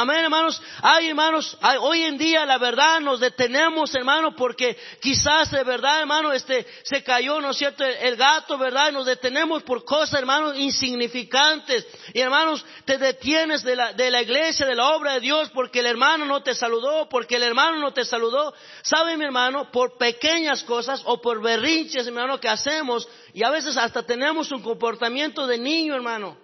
Amén, 0.00 0.18
hermanos. 0.18 0.62
Hay, 0.80 1.08
hermanos, 1.08 1.58
hoy 1.80 2.04
en 2.04 2.16
día 2.16 2.46
la 2.46 2.56
verdad 2.56 3.00
nos 3.00 3.18
detenemos, 3.18 3.92
hermano, 3.96 4.36
porque 4.36 4.78
quizás 5.00 5.50
de 5.50 5.64
verdad, 5.64 6.02
hermano, 6.02 6.32
este, 6.32 6.64
se 6.84 7.02
cayó, 7.02 7.40
¿no 7.40 7.50
es 7.50 7.56
cierto?, 7.56 7.82
el, 7.82 8.14
gato, 8.14 8.56
¿verdad? 8.56 8.92
Nos 8.92 9.06
detenemos 9.06 9.64
por 9.64 9.84
cosas, 9.84 10.20
hermanos, 10.20 10.56
insignificantes. 10.56 11.84
Y 12.14 12.20
hermanos, 12.20 12.64
te 12.84 12.96
detienes 12.96 13.64
de 13.64 13.74
la, 13.74 13.92
de 13.92 14.08
la 14.12 14.22
iglesia, 14.22 14.66
de 14.66 14.76
la 14.76 14.90
obra 14.90 15.14
de 15.14 15.20
Dios, 15.20 15.50
porque 15.50 15.80
el 15.80 15.86
hermano 15.86 16.26
no 16.26 16.44
te 16.44 16.54
saludó, 16.54 17.08
porque 17.08 17.34
el 17.34 17.42
hermano 17.42 17.80
no 17.80 17.92
te 17.92 18.04
saludó. 18.04 18.54
¿Sabe, 18.82 19.16
mi 19.16 19.24
hermano? 19.24 19.72
Por 19.72 19.98
pequeñas 19.98 20.62
cosas 20.62 21.02
o 21.06 21.20
por 21.20 21.42
berrinches, 21.42 22.06
hermano, 22.06 22.38
que 22.38 22.48
hacemos, 22.48 23.08
y 23.34 23.42
a 23.42 23.50
veces 23.50 23.76
hasta 23.76 24.04
tenemos 24.04 24.52
un 24.52 24.62
comportamiento 24.62 25.44
de 25.48 25.58
niño, 25.58 25.96
hermano. 25.96 26.38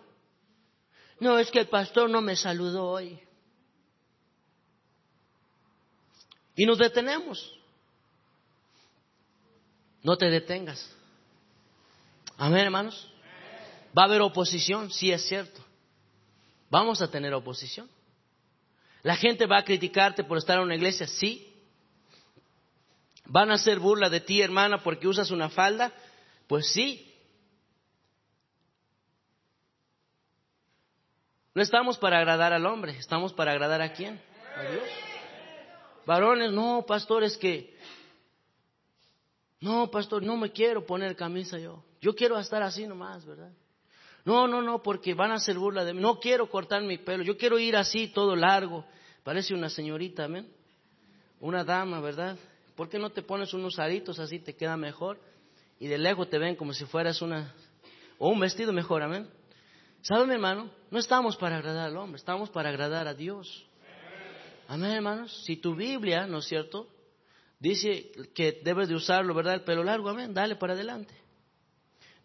No, 1.20 1.38
es 1.38 1.52
que 1.52 1.60
el 1.60 1.68
pastor 1.68 2.10
no 2.10 2.20
me 2.20 2.34
saludó 2.34 2.86
hoy. 2.86 3.23
Y 6.56 6.66
nos 6.66 6.78
detenemos. 6.78 7.58
No 10.02 10.16
te 10.16 10.26
detengas. 10.26 10.94
Amén, 12.36 12.60
hermanos. 12.60 13.10
Va 13.96 14.02
a 14.02 14.06
haber 14.06 14.20
oposición, 14.20 14.90
sí 14.90 15.10
es 15.10 15.26
cierto. 15.26 15.64
Vamos 16.70 17.00
a 17.00 17.10
tener 17.10 17.32
oposición. 17.32 17.88
La 19.02 19.16
gente 19.16 19.46
va 19.46 19.58
a 19.58 19.64
criticarte 19.64 20.24
por 20.24 20.38
estar 20.38 20.56
en 20.58 20.64
una 20.64 20.74
iglesia, 20.74 21.06
sí. 21.06 21.52
Van 23.26 23.50
a 23.50 23.54
hacer 23.54 23.78
burla 23.78 24.08
de 24.08 24.20
ti, 24.20 24.40
hermana, 24.40 24.82
porque 24.82 25.08
usas 25.08 25.30
una 25.30 25.48
falda, 25.48 25.92
pues 26.46 26.72
sí. 26.72 27.10
No 31.54 31.62
estamos 31.62 31.98
para 31.98 32.18
agradar 32.18 32.52
al 32.52 32.66
hombre, 32.66 32.98
estamos 32.98 33.32
para 33.32 33.52
agradar 33.52 33.80
a 33.80 33.92
quién? 33.92 34.20
A 34.56 34.62
Dios. 34.62 35.03
Varones, 36.06 36.52
no, 36.52 36.84
pastor, 36.86 37.24
es 37.24 37.36
que, 37.36 37.74
no, 39.60 39.90
pastor, 39.90 40.22
no 40.22 40.36
me 40.36 40.50
quiero 40.50 40.84
poner 40.84 41.16
camisa 41.16 41.58
yo. 41.58 41.82
Yo 42.00 42.14
quiero 42.14 42.38
estar 42.38 42.62
así 42.62 42.86
nomás, 42.86 43.24
¿verdad? 43.24 43.50
No, 44.24 44.46
no, 44.46 44.60
no, 44.62 44.82
porque 44.82 45.14
van 45.14 45.30
a 45.30 45.36
hacer 45.36 45.58
burla 45.58 45.84
de 45.84 45.94
mí. 45.94 46.00
No 46.00 46.18
quiero 46.20 46.48
cortar 46.48 46.82
mi 46.82 46.98
pelo, 46.98 47.22
yo 47.22 47.36
quiero 47.36 47.58
ir 47.58 47.76
así 47.76 48.08
todo 48.08 48.36
largo. 48.36 48.84
Parece 49.22 49.54
una 49.54 49.70
señorita, 49.70 50.24
amén. 50.24 50.50
Una 51.40 51.64
dama, 51.64 52.00
¿verdad? 52.00 52.36
¿Por 52.74 52.88
qué 52.88 52.98
no 52.98 53.10
te 53.10 53.22
pones 53.22 53.54
unos 53.54 53.78
aritos 53.78 54.18
así, 54.18 54.38
te 54.38 54.54
queda 54.54 54.76
mejor? 54.76 55.18
Y 55.78 55.86
de 55.86 55.98
lejos 55.98 56.28
te 56.28 56.38
ven 56.38 56.56
como 56.56 56.72
si 56.72 56.84
fueras 56.84 57.22
una, 57.22 57.54
o 58.18 58.28
un 58.28 58.40
vestido 58.40 58.72
mejor, 58.72 59.02
amén. 59.02 59.28
¿Sabe, 60.02 60.26
mi 60.26 60.34
hermano? 60.34 60.70
No 60.90 60.98
estamos 60.98 61.36
para 61.36 61.56
agradar 61.56 61.88
al 61.88 61.96
hombre, 61.96 62.18
estamos 62.18 62.50
para 62.50 62.68
agradar 62.68 63.08
a 63.08 63.14
Dios. 63.14 63.66
Amén, 64.68 64.92
hermanos. 64.92 65.44
Si 65.44 65.56
tu 65.56 65.74
Biblia, 65.74 66.26
¿no 66.26 66.38
es 66.38 66.46
cierto? 66.46 66.88
Dice 67.58 68.10
que 68.34 68.60
debes 68.64 68.88
de 68.88 68.94
usarlo, 68.94 69.34
¿verdad? 69.34 69.54
El 69.54 69.62
pelo 69.62 69.84
largo, 69.84 70.08
amén. 70.08 70.34
Dale 70.34 70.56
para 70.56 70.74
adelante. 70.74 71.14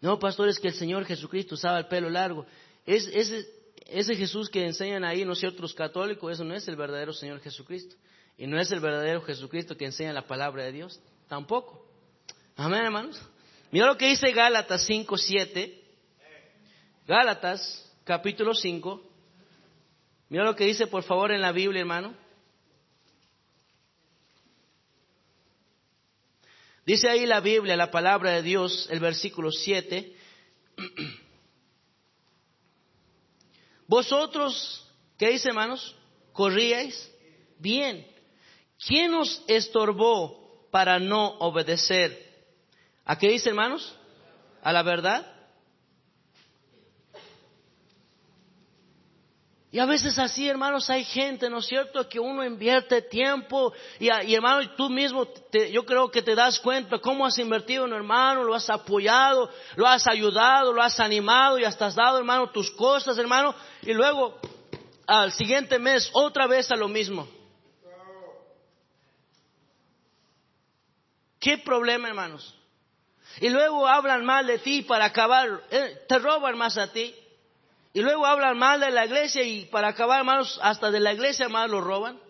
No, 0.00 0.18
pastor, 0.18 0.48
es 0.48 0.58
que 0.58 0.68
el 0.68 0.74
Señor 0.74 1.04
Jesucristo 1.04 1.54
usaba 1.54 1.78
el 1.78 1.86
pelo 1.86 2.08
largo. 2.08 2.46
Es, 2.86 3.06
ese, 3.12 3.46
ese 3.86 4.16
Jesús 4.16 4.48
que 4.48 4.64
enseñan 4.64 5.04
ahí, 5.04 5.24
¿no 5.24 5.32
es 5.32 5.38
cierto? 5.38 5.62
Los 5.62 5.74
católicos, 5.74 6.32
eso 6.32 6.44
no 6.44 6.54
es 6.54 6.66
el 6.68 6.76
verdadero 6.76 7.12
Señor 7.12 7.40
Jesucristo. 7.40 7.96
Y 8.38 8.46
no 8.46 8.58
es 8.58 8.70
el 8.72 8.80
verdadero 8.80 9.20
Jesucristo 9.22 9.76
que 9.76 9.84
enseña 9.84 10.12
la 10.12 10.26
palabra 10.26 10.64
de 10.64 10.72
Dios. 10.72 11.00
Tampoco. 11.28 11.86
Amén, 12.56 12.84
hermanos. 12.84 13.20
Mira 13.70 13.86
lo 13.86 13.96
que 13.96 14.08
dice 14.08 14.32
Gálatas 14.32 14.84
5, 14.86 15.16
7. 15.16 15.84
Gálatas, 17.06 17.92
capítulo 18.04 18.54
5. 18.54 19.02
Mira 20.28 20.44
lo 20.44 20.56
que 20.56 20.64
dice, 20.64 20.86
por 20.86 21.02
favor, 21.02 21.32
en 21.32 21.40
la 21.40 21.52
Biblia, 21.52 21.80
hermano. 21.80 22.14
Dice 26.90 27.08
ahí 27.08 27.24
la 27.24 27.38
Biblia, 27.38 27.76
la 27.76 27.92
palabra 27.92 28.32
de 28.32 28.42
Dios, 28.42 28.88
el 28.90 28.98
versículo 28.98 29.52
7. 29.52 30.12
Vosotros, 33.86 34.84
¿qué 35.16 35.28
dice 35.30 35.50
hermanos? 35.50 35.94
Corríais 36.32 37.08
bien. 37.60 38.04
¿Quién 38.84 39.14
os 39.14 39.40
estorbó 39.46 40.68
para 40.72 40.98
no 40.98 41.28
obedecer? 41.38 42.28
¿A 43.04 43.16
qué 43.16 43.28
dice 43.28 43.50
hermanos? 43.50 43.96
¿A 44.60 44.72
la 44.72 44.82
verdad? 44.82 45.29
Y 49.72 49.78
a 49.78 49.86
veces 49.86 50.18
así, 50.18 50.48
hermanos, 50.48 50.90
hay 50.90 51.04
gente, 51.04 51.48
¿no 51.48 51.58
es 51.58 51.66
cierto?, 51.66 52.08
que 52.08 52.18
uno 52.18 52.44
invierte 52.44 53.02
tiempo 53.02 53.72
y, 54.00 54.06
y 54.06 54.34
hermano, 54.34 54.68
tú 54.74 54.90
mismo, 54.90 55.28
yo 55.70 55.86
creo 55.86 56.10
que 56.10 56.22
te 56.22 56.34
das 56.34 56.58
cuenta 56.58 56.98
cómo 56.98 57.24
has 57.24 57.38
invertido 57.38 57.84
en 57.84 57.92
hermano, 57.92 58.42
lo 58.42 58.54
has 58.54 58.68
apoyado, 58.68 59.48
lo 59.76 59.86
has 59.86 60.08
ayudado, 60.08 60.72
lo 60.72 60.82
has 60.82 60.98
animado 60.98 61.56
y 61.60 61.64
hasta 61.64 61.86
has 61.86 61.94
dado, 61.94 62.18
hermano, 62.18 62.50
tus 62.50 62.72
cosas, 62.72 63.16
hermano, 63.16 63.54
y 63.82 63.92
luego 63.92 64.40
al 65.06 65.30
siguiente 65.30 65.78
mes 65.78 66.10
otra 66.14 66.48
vez 66.48 66.68
a 66.72 66.76
lo 66.76 66.88
mismo. 66.88 67.28
¿Qué 71.38 71.58
problema, 71.58 72.08
hermanos? 72.08 72.54
Y 73.40 73.48
luego 73.48 73.86
hablan 73.86 74.24
mal 74.24 74.48
de 74.48 74.58
ti 74.58 74.82
para 74.82 75.04
acabar, 75.04 75.62
eh, 75.70 76.04
te 76.08 76.18
roban 76.18 76.58
más 76.58 76.76
a 76.76 76.92
ti. 76.92 77.14
Y 77.92 78.00
luego 78.00 78.24
hablan 78.24 78.56
mal 78.56 78.80
de 78.80 78.90
la 78.90 79.06
iglesia 79.06 79.42
y 79.42 79.64
para 79.66 79.88
acabar, 79.88 80.20
hermanos, 80.20 80.58
hasta 80.62 80.90
de 80.90 81.00
la 81.00 81.12
iglesia 81.12 81.48
más 81.48 81.68
lo 81.68 81.80
roban. 81.80 82.20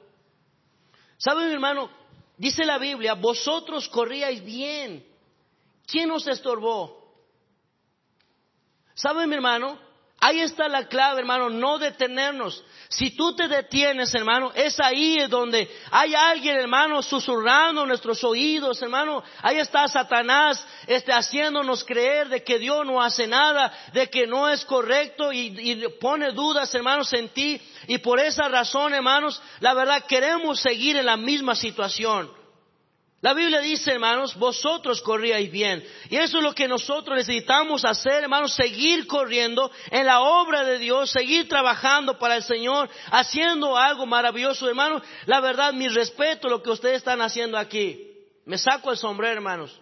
¿Saben, 1.19 1.49
mi 1.49 1.53
hermano? 1.53 1.91
Dice 2.39 2.65
la 2.65 2.79
Biblia, 2.79 3.15
vosotros 3.15 3.89
corríais 3.89 4.43
bien. 4.43 5.07
¿Quién 5.87 6.11
os 6.11 6.27
estorbó? 6.27 7.15
¿Saben, 8.95 9.29
mi 9.29 9.35
hermano? 9.35 9.79
Ahí 10.23 10.41
está 10.41 10.69
la 10.69 10.87
clave, 10.87 11.21
hermano, 11.21 11.49
no 11.49 11.79
detenernos. 11.79 12.63
Si 12.91 13.13
tú 13.13 13.35
te 13.35 13.49
detienes, 13.49 14.13
hermano, 14.15 14.53
es 14.55 14.79
ahí 14.79 15.17
donde 15.29 15.67
hay 15.91 16.15
alguien, 16.15 16.59
hermano, 16.59 17.01
susurrando 17.01 17.87
nuestros 17.87 18.23
oídos, 18.23 18.83
hermano. 18.83 19.23
Ahí 19.41 19.59
está 19.59 19.89
Satanás, 19.89 20.63
este, 20.87 21.11
haciéndonos 21.11 21.85
creer 21.85 22.29
de 22.29 22.45
que 22.45 22.59
Dios 22.59 22.85
no 22.85 23.01
hace 23.01 23.27
nada, 23.27 23.73
de 23.95 24.11
que 24.11 24.27
no 24.27 24.47
es 24.51 24.63
correcto 24.67 25.33
y, 25.33 25.55
y 25.59 25.89
pone 25.99 26.33
dudas, 26.33 26.75
hermanos, 26.75 27.11
en 27.15 27.31
ti. 27.31 27.59
Y 27.87 27.97
por 27.99 28.21
esa 28.21 28.47
razón, 28.49 28.93
hermanos, 28.93 29.41
la 29.61 29.73
verdad 29.73 30.05
queremos 30.07 30.61
seguir 30.61 30.97
en 30.97 31.07
la 31.07 31.17
misma 31.17 31.55
situación. 31.55 32.40
La 33.23 33.35
Biblia 33.35 33.61
dice, 33.61 33.93
hermanos, 33.93 34.35
vosotros 34.35 35.03
corríais 35.03 35.51
bien. 35.53 35.85
Y 36.09 36.17
eso 36.17 36.39
es 36.39 36.43
lo 36.43 36.55
que 36.55 36.67
nosotros 36.67 37.19
necesitamos 37.19 37.85
hacer, 37.85 38.23
hermanos, 38.23 38.55
seguir 38.55 39.07
corriendo 39.07 39.71
en 39.91 40.07
la 40.07 40.21
obra 40.21 40.65
de 40.65 40.79
Dios, 40.79 41.11
seguir 41.11 41.47
trabajando 41.47 42.19
para 42.19 42.37
el 42.37 42.43
Señor, 42.43 42.89
haciendo 43.11 43.77
algo 43.77 44.07
maravilloso, 44.07 44.67
hermanos. 44.67 45.03
La 45.27 45.41
verdad, 45.41 45.75
mi 45.75 45.89
respeto 45.89 46.49
lo 46.49 46.63
que 46.63 46.71
ustedes 46.71 46.97
están 46.97 47.21
haciendo 47.21 47.59
aquí. 47.59 48.11
Me 48.47 48.57
saco 48.57 48.91
el 48.91 48.97
sombrero, 48.97 49.35
hermanos. 49.35 49.79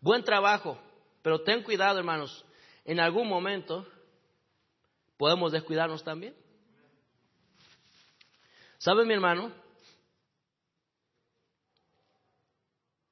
Buen 0.00 0.22
trabajo. 0.22 0.78
Pero 1.22 1.40
ten 1.40 1.62
cuidado, 1.62 1.98
hermanos. 1.98 2.44
En 2.84 3.00
algún 3.00 3.26
momento 3.26 3.86
podemos 5.16 5.52
descuidarnos 5.52 6.04
también. 6.04 6.34
¿Sabe, 8.76 9.06
mi 9.06 9.14
hermano? 9.14 9.63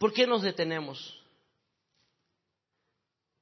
¿Por 0.03 0.13
qué 0.13 0.27
nos 0.27 0.43
detenemos? 0.43 1.17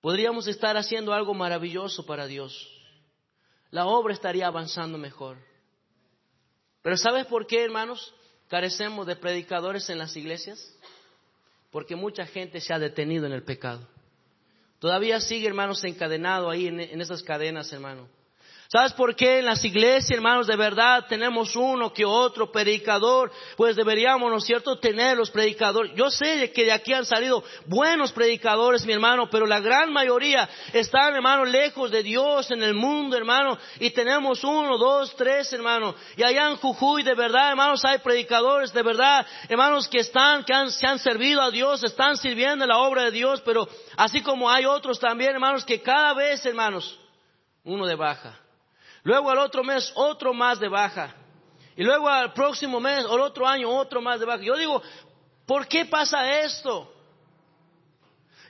Podríamos 0.03 0.47
estar 0.47 0.77
haciendo 0.77 1.15
algo 1.15 1.33
maravilloso 1.33 2.05
para 2.05 2.27
Dios. 2.27 2.53
La 3.71 3.87
obra 3.87 4.13
estaría 4.13 4.47
avanzando 4.47 4.99
mejor. 4.99 5.39
Pero 6.83 6.99
¿sabes 6.99 7.25
por 7.25 7.47
qué, 7.47 7.65
hermanos? 7.65 8.15
Carecemos 8.49 9.07
de 9.07 9.17
predicadores 9.17 9.89
en 9.89 9.97
las 9.97 10.15
iglesias. 10.19 10.79
Porque 11.71 11.97
mucha 11.97 12.27
gente 12.27 12.61
se 12.61 12.75
ha 12.75 12.79
detenido 12.79 13.25
en 13.25 13.33
el 13.33 13.43
pecado. 13.43 13.89
Todavía 14.81 15.19
sigue, 15.23 15.47
hermanos, 15.47 15.83
encadenado 15.85 16.51
ahí 16.51 16.67
en, 16.67 17.01
esas 17.01 17.23
cadenas, 17.23 17.73
hermano. 17.73 18.07
¿Sabes 18.73 18.93
por 18.93 19.17
qué 19.17 19.41
en 19.41 19.47
las 19.47 19.65
iglesias, 19.65 20.13
hermanos, 20.13 20.47
de 20.47 20.55
verdad 20.55 21.07
tenemos 21.09 21.57
uno 21.57 21.93
que 21.93 22.05
otro 22.05 22.53
predicador? 22.53 23.33
Pues 23.57 23.75
deberíamos, 23.75 24.31
¿no 24.31 24.37
es 24.37 24.45
cierto?, 24.45 24.79
tener 24.79 25.17
los 25.17 25.33
predicadores. 25.33 25.91
Yo 25.97 26.09
sé 26.09 26.53
que 26.53 26.67
de 26.67 26.71
aquí 26.71 26.93
han 26.93 27.05
salido 27.05 27.43
buenos 27.67 28.13
predicadores, 28.13 28.87
mi 28.87 28.93
hermano, 28.93 29.29
pero 29.29 29.45
la 29.45 29.59
gran 29.59 29.93
mayoría 29.93 30.49
están, 30.73 31.17
hermano, 31.17 31.47
lejos 31.47 31.91
de 31.91 32.05
Dios 32.05 32.49
en 32.53 32.63
el 32.63 32.75
mundo, 32.75 33.17
hermano. 33.17 33.59
Y 33.81 33.91
tenemos 33.91 34.45
uno, 34.45 34.79
dos, 34.79 35.17
tres, 35.17 35.53
hermano. 35.53 35.97
Y 36.17 36.23
allá 36.23 36.49
en 36.49 36.55
Jujuy, 36.55 37.03
de 37.03 37.17
verdad, 37.17 37.51
hermanos, 37.51 37.85
hay 37.85 37.99
predicadores, 37.99 38.73
de 38.73 38.85
verdad, 38.85 39.27
hermanos, 39.49 39.89
que 39.89 39.99
están, 39.99 40.45
que 40.45 40.55
han, 40.55 40.71
se 40.71 40.87
han 40.87 41.01
servido 41.01 41.43
a 41.43 41.51
Dios, 41.51 41.83
están 41.83 42.17
sirviendo 42.17 42.65
la 42.69 42.79
obra 42.79 43.03
de 43.07 43.11
Dios, 43.11 43.43
pero 43.45 43.69
así 43.97 44.23
como 44.23 44.49
hay 44.49 44.65
otros 44.65 45.01
también, 45.01 45.33
hermanos, 45.33 45.65
que 45.65 45.83
cada 45.83 46.15
vez, 46.15 46.47
hermanos, 46.47 47.01
uno 47.65 47.85
de 47.85 47.97
baja. 47.97 48.39
Luego 49.03 49.31
al 49.31 49.39
otro 49.39 49.65
mes 49.65 49.93
otro 49.95 50.33
más 50.35 50.61
de 50.61 50.69
baja. 50.69 51.15
Y 51.77 51.83
luego 51.83 52.09
al 52.09 52.33
próximo 52.33 52.81
mes 52.81 53.05
o 53.07 53.15
el 53.15 53.23
otro 53.23 53.47
año 53.47 53.71
otro 53.71 54.01
más 54.01 54.21
de 54.21 54.27
baja. 54.27 54.43
Yo 54.43 54.57
digo, 54.57 54.83
¿por 55.47 55.67
qué 55.67 55.87
pasa 55.87 56.41
esto? 56.41 56.93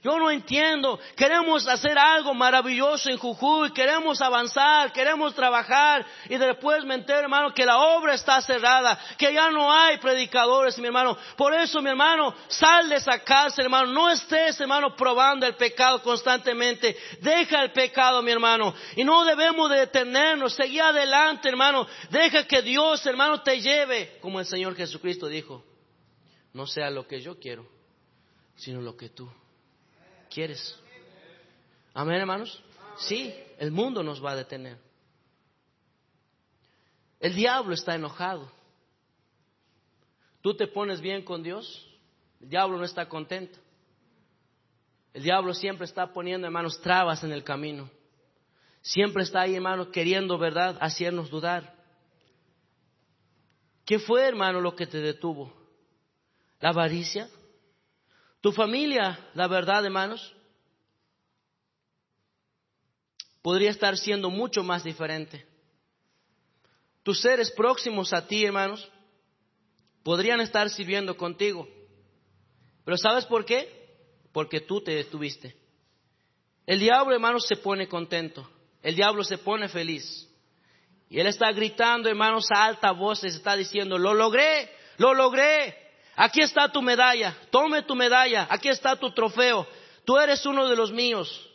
Yo 0.03 0.19
no 0.19 0.31
entiendo. 0.31 0.99
Queremos 1.15 1.69
hacer 1.69 1.99
algo 1.99 2.33
maravilloso 2.33 3.11
en 3.11 3.19
Jujuy, 3.19 3.71
queremos 3.73 4.23
avanzar, 4.23 4.93
queremos 4.93 5.35
trabajar 5.35 6.07
y 6.29 6.39
después 6.39 6.85
me 6.85 6.95
entero, 6.95 7.21
hermano, 7.21 7.53
que 7.53 7.67
la 7.67 7.79
obra 7.79 8.15
está 8.15 8.41
cerrada, 8.41 8.99
que 9.19 9.33
ya 9.35 9.51
no 9.51 9.71
hay 9.71 9.99
predicadores, 9.99 10.79
mi 10.79 10.87
hermano. 10.87 11.19
Por 11.37 11.53
eso, 11.53 11.83
mi 11.83 11.91
hermano, 11.91 12.35
sal 12.49 12.89
de 12.89 12.97
esa 12.97 13.19
casa, 13.23 13.61
hermano. 13.61 13.93
No 13.93 14.09
estés, 14.09 14.59
hermano, 14.59 14.97
probando 14.97 15.47
el 15.47 15.55
pecado 15.55 16.03
constantemente. 16.03 16.97
Deja 17.21 17.63
el 17.63 17.73
pecado, 17.73 18.23
mi 18.23 18.31
hermano. 18.31 18.75
Y 18.97 19.05
no 19.05 19.27
debemos 19.27 19.69
de 19.69 19.81
detenernos, 19.81 20.55
seguir 20.55 20.81
adelante, 20.81 21.51
hermano. 21.51 21.87
Deja 22.09 22.47
que 22.47 22.63
Dios, 22.63 23.05
hermano, 23.05 23.43
te 23.43 23.61
lleve, 23.61 24.19
como 24.23 24.41
el 24.41 24.47
Señor 24.47 24.75
Jesucristo 24.77 25.27
dijo. 25.27 25.63
No 26.55 26.67
sea 26.67 26.89
lo 26.89 27.07
que 27.07 27.21
yo 27.21 27.39
quiero, 27.39 27.67
sino 28.57 28.81
lo 28.81 28.97
que 28.97 29.11
tú 29.11 29.31
quieres. 30.31 30.79
Amén, 31.93 32.17
hermanos. 32.17 32.63
Sí, 32.97 33.35
el 33.59 33.71
mundo 33.71 34.03
nos 34.03 34.25
va 34.25 34.33
a 34.33 34.37
detener. 34.37 34.79
El 37.19 37.35
diablo 37.35 37.75
está 37.75 37.95
enojado. 37.95 38.51
Tú 40.41 40.57
te 40.57 40.67
pones 40.67 41.01
bien 41.01 41.23
con 41.23 41.43
Dios, 41.43 41.87
el 42.41 42.49
diablo 42.49 42.79
no 42.79 42.85
está 42.85 43.09
contento. 43.09 43.59
El 45.13 45.25
diablo 45.25 45.53
siempre 45.53 45.85
está 45.85 46.13
poniendo, 46.13 46.47
hermanos, 46.47 46.81
trabas 46.81 47.23
en 47.25 47.33
el 47.33 47.45
camino. 47.45 47.91
Siempre 48.81 49.25
está 49.25 49.43
ahí, 49.43 49.55
hermanos, 49.55 49.89
queriendo, 49.89 50.39
¿verdad?, 50.39 50.79
hacernos 50.81 51.29
dudar. 51.29 51.75
¿Qué 53.85 53.99
fue, 53.99 54.27
hermano, 54.27 54.61
lo 54.61 54.75
que 54.75 54.87
te 54.87 54.99
detuvo? 54.99 55.53
¿La 56.61 56.71
avaricia? 56.71 57.29
Tu 58.41 58.53
familia, 58.53 59.19
la 59.35 59.47
verdad, 59.49 59.85
hermanos, 59.85 60.35
podría 63.43 63.71
estar 63.71 63.97
siendo 63.97 64.31
mucho 64.31 64.63
más 64.63 64.83
diferente. 64.83 65.47
Tus 67.03 67.21
seres 67.21 67.51
próximos 67.51 68.13
a 68.13 68.27
ti, 68.27 68.45
hermanos, 68.45 68.91
podrían 70.03 70.41
estar 70.41 70.71
sirviendo 70.71 71.17
contigo. 71.17 71.69
Pero 72.85 72.97
¿sabes 72.97 73.27
por 73.27 73.45
qué? 73.45 73.97
Porque 74.33 74.61
tú 74.61 74.81
te 74.81 74.93
detuviste. 74.93 75.57
El 76.67 76.79
diablo, 76.79 77.15
hermanos, 77.15 77.47
se 77.47 77.57
pone 77.57 77.89
contento. 77.89 78.49
El 78.83 78.95
diablo 78.95 79.25
se 79.25 79.39
pone 79.39 79.69
feliz. 79.69 80.29
Y 81.09 81.19
él 81.19 81.27
está 81.27 81.51
gritando, 81.53 82.09
hermanos, 82.09 82.47
a 82.55 82.65
alta 82.65 82.93
voz, 82.93 83.25
está 83.25 83.57
diciendo, 83.57 83.99
lo 83.99 84.15
logré, 84.15 84.71
lo 84.97 85.13
logré, 85.13 85.80
Aquí 86.23 86.43
está 86.43 86.71
tu 86.71 86.83
medalla, 86.83 87.35
tome 87.51 87.81
tu 87.83 87.95
medalla, 87.95 88.47
aquí 88.51 88.69
está 88.69 88.95
tu 88.95 89.11
trofeo, 89.11 89.67
tú 90.05 90.19
eres 90.19 90.45
uno 90.45 90.69
de 90.69 90.77
los 90.77 90.93
míos. 90.93 91.51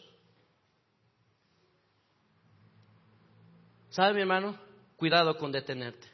¿Sabe 3.92 4.16
mi 4.16 4.22
hermano? 4.22 4.58
Cuidado 4.96 5.38
con 5.38 5.52
detenerte. 5.52 6.08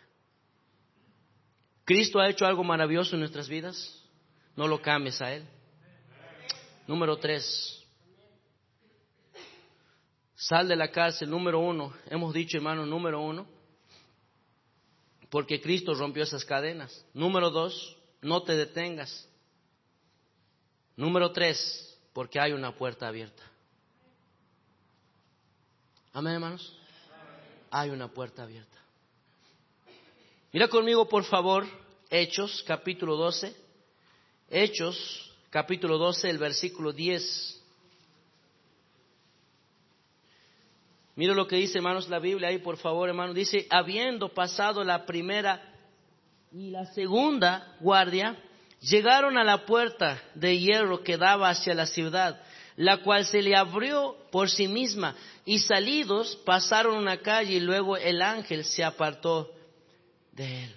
Cristo 1.85 2.19
ha 2.19 2.27
hecho 2.27 2.45
algo 2.45 2.61
maravilloso 2.61 3.15
en 3.15 3.21
nuestras 3.21 3.47
vidas, 3.47 4.05
no 4.57 4.67
lo 4.67 4.81
cambies 4.81 5.21
a 5.21 5.31
Él. 5.33 5.47
Número 6.87 7.15
tres, 7.19 7.81
sal 10.35 10.67
de 10.67 10.75
la 10.75 10.91
cárcel, 10.91 11.29
número 11.29 11.59
uno, 11.59 11.93
hemos 12.09 12.33
dicho 12.33 12.57
hermano, 12.57 12.85
número 12.85 13.21
uno, 13.21 13.47
porque 15.29 15.61
Cristo 15.61 15.93
rompió 15.93 16.23
esas 16.23 16.43
cadenas. 16.43 17.07
Número 17.13 17.49
dos, 17.49 17.97
no 18.21 18.43
te 18.43 18.55
detengas. 18.55 19.27
Número 20.95 21.31
tres, 21.31 21.97
porque 22.13 22.39
hay 22.39 22.53
una 22.53 22.75
puerta 22.75 23.07
abierta. 23.07 23.43
Amén, 26.13 26.33
hermanos. 26.33 26.77
hay 27.71 27.89
una 27.89 28.07
puerta 28.09 28.43
abierta. 28.43 28.77
Mira 30.51 30.67
conmigo, 30.67 31.07
por 31.07 31.23
favor, 31.23 31.65
Hechos, 32.09 32.63
capítulo 32.67 33.15
12. 33.15 33.55
Hechos, 34.49 35.33
capítulo 35.49 35.97
12, 35.97 36.29
el 36.29 36.37
versículo 36.37 36.91
10. 36.91 37.63
Mira 41.15 41.33
lo 41.33 41.47
que 41.47 41.55
dice, 41.55 41.77
hermanos, 41.77 42.09
la 42.09 42.19
Biblia 42.19 42.49
ahí, 42.49 42.57
por 42.57 42.75
favor, 42.77 43.07
hermano. 43.07 43.33
Dice, 43.33 43.65
habiendo 43.69 44.33
pasado 44.33 44.83
la 44.83 45.05
primera 45.05 45.70
y 46.51 46.69
la 46.69 46.85
segunda 46.87 47.75
guardia, 47.79 48.35
llegaron 48.81 49.37
a 49.37 49.43
la 49.43 49.65
puerta 49.65 50.21
de 50.35 50.59
hierro 50.59 51.01
que 51.01 51.17
daba 51.17 51.49
hacia 51.49 51.73
la 51.73 51.85
ciudad, 51.85 52.41
la 52.75 52.97
cual 52.97 53.25
se 53.25 53.41
le 53.41 53.55
abrió 53.55 54.17
por 54.31 54.49
sí 54.49 54.67
misma, 54.67 55.15
y 55.45 55.59
salidos 55.59 56.35
pasaron 56.45 56.95
una 56.97 57.17
calle 57.17 57.53
y 57.53 57.59
luego 57.61 57.95
el 57.95 58.21
ángel 58.21 58.65
se 58.65 58.83
apartó 58.83 59.51
de 60.33 60.65
él. 60.65 60.75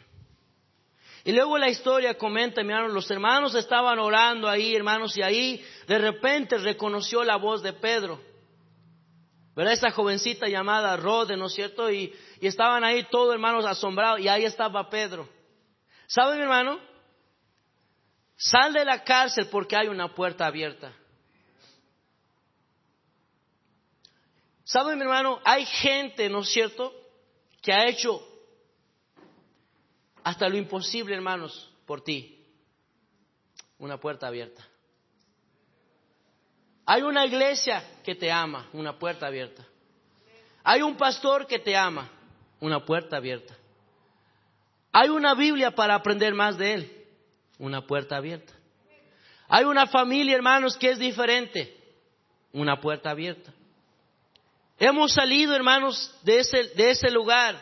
Y 1.24 1.32
luego 1.32 1.58
la 1.58 1.70
historia 1.70 2.16
comenta, 2.18 2.62
mi 2.62 2.72
hermano, 2.72 2.92
los 2.92 3.10
hermanos 3.10 3.54
estaban 3.54 3.98
orando 3.98 4.48
ahí, 4.48 4.76
hermanos, 4.76 5.16
y 5.16 5.22
ahí 5.22 5.64
de 5.88 5.98
repente 5.98 6.58
reconoció 6.58 7.24
la 7.24 7.36
voz 7.36 7.62
de 7.62 7.72
Pedro. 7.72 8.20
¿Verdad? 9.56 9.72
Esa 9.72 9.90
jovencita 9.90 10.48
llamada 10.48 10.96
Rode, 10.96 11.36
¿no 11.36 11.46
es 11.46 11.54
cierto? 11.54 11.90
Y, 11.90 12.12
y 12.40 12.46
estaban 12.46 12.84
ahí 12.84 13.06
todos 13.10 13.32
hermanos 13.32 13.64
asombrados, 13.64 14.20
y 14.20 14.28
ahí 14.28 14.44
estaba 14.44 14.90
Pedro. 14.90 15.28
¿Sabe, 16.06 16.36
mi 16.36 16.42
hermano? 16.42 16.78
Sal 18.36 18.72
de 18.72 18.84
la 18.84 19.02
cárcel 19.04 19.48
porque 19.48 19.76
hay 19.76 19.88
una 19.88 20.14
puerta 20.14 20.46
abierta. 20.46 20.92
¿Sabe, 24.64 24.96
mi 24.96 25.02
hermano? 25.02 25.40
Hay 25.44 25.64
gente, 25.66 26.28
¿no 26.28 26.40
es 26.40 26.48
cierto?, 26.48 26.92
que 27.62 27.72
ha 27.72 27.86
hecho 27.88 28.20
hasta 30.22 30.48
lo 30.48 30.56
imposible, 30.56 31.14
hermanos, 31.14 31.70
por 31.86 32.02
ti. 32.02 32.46
Una 33.78 33.98
puerta 33.98 34.26
abierta. 34.26 34.66
Hay 36.86 37.02
una 37.02 37.24
iglesia 37.24 37.82
que 38.02 38.14
te 38.14 38.30
ama, 38.30 38.68
una 38.72 38.98
puerta 38.98 39.26
abierta. 39.26 39.66
Hay 40.62 40.82
un 40.82 40.96
pastor 40.96 41.46
que 41.46 41.58
te 41.58 41.76
ama, 41.76 42.10
una 42.60 42.84
puerta 42.84 43.16
abierta. 43.16 43.56
Hay 44.96 45.08
una 45.08 45.34
Biblia 45.34 45.72
para 45.72 45.96
aprender 45.96 46.34
más 46.34 46.56
de 46.56 46.74
él, 46.74 47.04
una 47.58 47.84
puerta 47.84 48.16
abierta. 48.16 48.52
Hay 49.48 49.64
una 49.64 49.88
familia, 49.88 50.36
hermanos, 50.36 50.76
que 50.76 50.92
es 50.92 51.00
diferente, 51.00 51.76
una 52.52 52.80
puerta 52.80 53.10
abierta. 53.10 53.52
Hemos 54.78 55.12
salido, 55.12 55.52
hermanos, 55.56 56.16
de 56.22 56.38
ese, 56.38 56.68
de 56.76 56.90
ese 56.90 57.10
lugar 57.10 57.60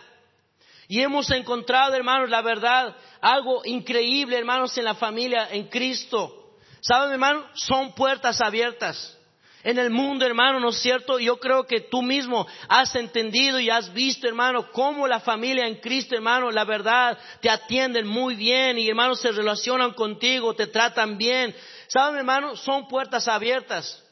y 0.89 1.01
hemos 1.01 1.31
encontrado, 1.31 1.95
hermanos, 1.95 2.29
la 2.29 2.43
verdad, 2.43 2.95
algo 3.23 3.63
increíble, 3.65 4.37
hermanos, 4.37 4.77
en 4.77 4.85
la 4.85 4.95
familia, 4.95 5.49
en 5.53 5.69
Cristo. 5.69 6.59
¿Saben, 6.83 7.13
hermano? 7.13 7.47
Son 7.55 7.95
puertas 7.95 8.43
abiertas. 8.43 9.19
En 9.65 9.79
el 9.79 9.91
mundo, 9.91 10.27
hermano, 10.27 10.59
¿no 10.59 10.71
es 10.71 10.79
cierto? 10.79 11.21
Yo 11.21 11.39
creo 11.39 11.65
que 11.67 11.81
tú 11.81 12.03
mismo 12.03 12.47
has 12.69 12.97
entendido 12.97 13.61
y 13.61 13.71
has 13.71 13.93
visto, 13.93 14.27
hermano, 14.27 14.73
cómo 14.73 15.07
la 15.07 15.21
familia 15.21 15.67
en 15.67 15.77
Cristo, 15.77 16.17
hermano, 16.17 16.51
la 16.51 16.65
verdad, 16.65 17.17
te 17.41 17.49
atienden 17.49 18.07
muy 18.07 18.35
bien 18.35 18.77
y, 18.77 18.89
hermanos, 18.89 19.21
se 19.21 19.31
relacionan 19.31 19.93
contigo, 19.93 20.55
te 20.55 20.67
tratan 20.67 21.17
bien. 21.17 21.55
¿Saben, 21.87 22.19
hermano? 22.19 22.57
Son 22.57 22.89
puertas 22.89 23.29
abiertas 23.29 24.03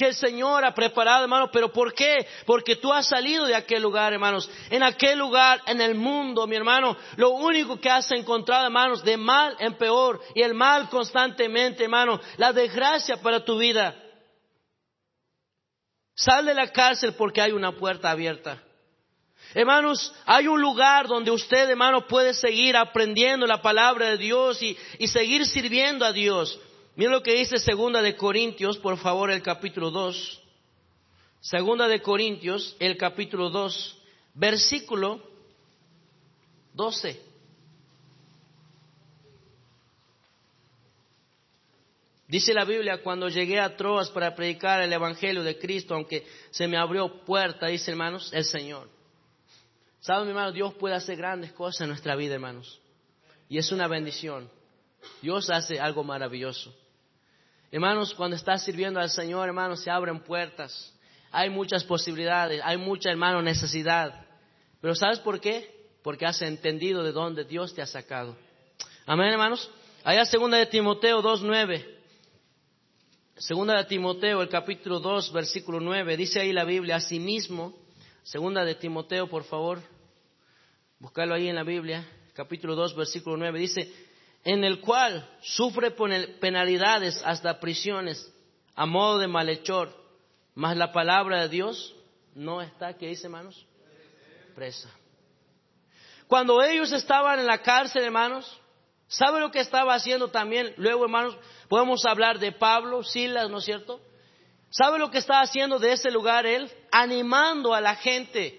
que 0.00 0.06
el 0.06 0.14
Señor 0.14 0.64
ha 0.64 0.74
preparado, 0.74 1.24
hermano. 1.24 1.50
Pero 1.52 1.70
¿por 1.70 1.92
qué? 1.92 2.26
Porque 2.46 2.76
tú 2.76 2.90
has 2.90 3.06
salido 3.06 3.44
de 3.44 3.54
aquel 3.54 3.82
lugar, 3.82 4.14
hermanos. 4.14 4.50
En 4.70 4.82
aquel 4.82 5.18
lugar, 5.18 5.60
en 5.66 5.80
el 5.80 5.94
mundo, 5.94 6.46
mi 6.46 6.56
hermano, 6.56 6.96
lo 7.16 7.30
único 7.30 7.78
que 7.78 7.90
has 7.90 8.10
encontrado, 8.10 8.64
hermanos, 8.64 9.04
de 9.04 9.18
mal 9.18 9.54
en 9.60 9.74
peor 9.74 10.20
y 10.34 10.40
el 10.40 10.54
mal 10.54 10.88
constantemente, 10.88 11.84
hermano, 11.84 12.18
la 12.38 12.52
desgracia 12.52 13.18
para 13.18 13.44
tu 13.44 13.58
vida. 13.58 13.94
Sal 16.14 16.46
de 16.46 16.54
la 16.54 16.70
cárcel 16.70 17.14
porque 17.14 17.40
hay 17.40 17.52
una 17.52 17.72
puerta 17.72 18.10
abierta. 18.10 18.62
Hermanos, 19.54 20.12
hay 20.26 20.46
un 20.46 20.60
lugar 20.60 21.08
donde 21.08 21.30
usted, 21.30 21.68
hermano, 21.70 22.06
puede 22.06 22.34
seguir 22.34 22.76
aprendiendo 22.76 23.46
la 23.46 23.60
palabra 23.62 24.10
de 24.10 24.18
Dios 24.18 24.62
y, 24.62 24.76
y 24.98 25.08
seguir 25.08 25.46
sirviendo 25.46 26.04
a 26.04 26.12
Dios. 26.12 26.58
Mira 26.94 27.10
lo 27.10 27.22
que 27.22 27.34
dice 27.34 27.58
Segunda 27.58 28.02
de 28.02 28.16
Corintios, 28.16 28.78
por 28.78 28.98
favor, 28.98 29.30
el 29.30 29.42
capítulo 29.42 29.90
2. 29.90 30.40
Segunda 31.40 31.88
de 31.88 32.02
Corintios, 32.02 32.76
el 32.78 32.96
capítulo 32.96 33.48
2, 33.48 33.98
versículo 34.34 35.22
12. 36.74 37.29
Dice 42.30 42.54
la 42.54 42.64
Biblia, 42.64 43.02
cuando 43.02 43.28
llegué 43.28 43.58
a 43.58 43.76
Troas 43.76 44.08
para 44.08 44.36
predicar 44.36 44.80
el 44.80 44.92
Evangelio 44.92 45.42
de 45.42 45.58
Cristo, 45.58 45.96
aunque 45.96 46.24
se 46.52 46.68
me 46.68 46.76
abrió 46.76 47.24
puerta, 47.24 47.66
dice 47.66 47.90
hermanos, 47.90 48.32
el 48.32 48.44
Señor. 48.44 48.88
¿Saben, 49.98 50.26
mi 50.26 50.30
hermano? 50.30 50.52
Dios 50.52 50.72
puede 50.74 50.94
hacer 50.94 51.16
grandes 51.16 51.52
cosas 51.52 51.80
en 51.80 51.88
nuestra 51.88 52.14
vida, 52.14 52.34
hermanos. 52.34 52.80
Y 53.48 53.58
es 53.58 53.72
una 53.72 53.88
bendición. 53.88 54.48
Dios 55.20 55.50
hace 55.50 55.80
algo 55.80 56.04
maravilloso. 56.04 56.72
Hermanos, 57.72 58.14
cuando 58.14 58.36
estás 58.36 58.64
sirviendo 58.64 59.00
al 59.00 59.10
Señor, 59.10 59.48
hermanos, 59.48 59.82
se 59.82 59.90
abren 59.90 60.20
puertas. 60.20 60.94
Hay 61.32 61.50
muchas 61.50 61.82
posibilidades, 61.82 62.60
hay 62.62 62.76
mucha, 62.76 63.10
hermano, 63.10 63.42
necesidad. 63.42 64.24
Pero 64.80 64.94
¿sabes 64.94 65.18
por 65.18 65.40
qué? 65.40 65.88
Porque 66.04 66.26
has 66.26 66.40
entendido 66.42 67.02
de 67.02 67.10
dónde 67.10 67.42
Dios 67.42 67.74
te 67.74 67.82
ha 67.82 67.86
sacado. 67.86 68.36
Amén, 69.04 69.30
hermanos. 69.30 69.68
Allá 70.04 70.24
segunda 70.24 70.58
de 70.58 70.66
Timoteo 70.66 71.20
2.9. 71.20 71.99
Segunda 73.40 73.74
de 73.74 73.84
Timoteo, 73.86 74.42
el 74.42 74.50
capítulo 74.50 75.00
2, 75.00 75.32
versículo 75.32 75.80
9, 75.80 76.14
dice 76.18 76.40
ahí 76.40 76.52
la 76.52 76.64
Biblia, 76.64 76.96
asimismo, 76.96 77.74
segunda 78.22 78.66
de 78.66 78.74
Timoteo, 78.74 79.30
por 79.30 79.44
favor, 79.44 79.80
búscalo 80.98 81.34
ahí 81.34 81.48
en 81.48 81.54
la 81.54 81.62
Biblia, 81.62 82.06
capítulo 82.34 82.74
2, 82.74 82.94
versículo 82.94 83.38
9, 83.38 83.58
dice, 83.58 83.90
en 84.44 84.62
el 84.62 84.82
cual 84.82 85.26
sufre 85.40 85.90
penalidades 86.38 87.22
hasta 87.24 87.58
prisiones 87.60 88.30
a 88.74 88.84
modo 88.84 89.18
de 89.18 89.26
malhechor, 89.26 89.90
mas 90.54 90.76
la 90.76 90.92
palabra 90.92 91.40
de 91.40 91.48
Dios 91.48 91.96
no 92.34 92.60
está, 92.60 92.98
¿qué 92.98 93.06
dice, 93.06 93.26
hermanos? 93.28 93.66
Presa. 94.54 94.90
Cuando 96.26 96.62
ellos 96.62 96.92
estaban 96.92 97.38
en 97.38 97.46
la 97.46 97.62
cárcel, 97.62 98.04
hermanos, 98.04 98.59
¿Sabe 99.10 99.40
lo 99.40 99.50
que 99.50 99.58
estaba 99.58 99.92
haciendo 99.92 100.28
también? 100.28 100.72
Luego, 100.76 101.02
hermanos, 101.02 101.36
podemos 101.68 102.06
hablar 102.06 102.38
de 102.38 102.52
Pablo, 102.52 103.02
Silas, 103.02 103.50
¿no 103.50 103.58
es 103.58 103.64
cierto? 103.64 104.00
¿Sabe 104.70 105.00
lo 105.00 105.10
que 105.10 105.18
estaba 105.18 105.40
haciendo 105.40 105.80
de 105.80 105.92
ese 105.92 106.12
lugar 106.12 106.46
él? 106.46 106.70
Animando 106.92 107.74
a 107.74 107.80
la 107.80 107.96
gente. 107.96 108.56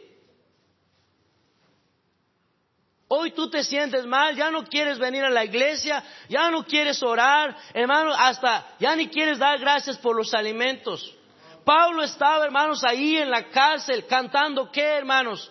Hoy 3.07 3.31
tú 3.31 3.49
te 3.49 3.63
sientes 3.63 4.05
mal, 4.05 4.35
ya 4.35 4.51
no 4.51 4.65
quieres 4.65 4.99
venir 4.99 5.23
a 5.23 5.29
la 5.29 5.45
iglesia, 5.45 6.03
ya 6.27 6.51
no 6.51 6.65
quieres 6.65 7.01
orar, 7.01 7.55
hermano, 7.73 8.13
hasta 8.13 8.75
ya 8.77 8.93
ni 8.97 9.07
quieres 9.07 9.39
dar 9.39 9.57
gracias 9.57 9.97
por 9.99 10.17
los 10.17 10.33
alimentos. 10.33 11.15
Pablo 11.63 12.03
estaba, 12.03 12.43
hermanos, 12.43 12.83
ahí 12.83 13.15
en 13.15 13.31
la 13.31 13.49
cárcel 13.49 14.05
cantando 14.05 14.69
qué, 14.69 14.83
hermanos? 14.83 15.49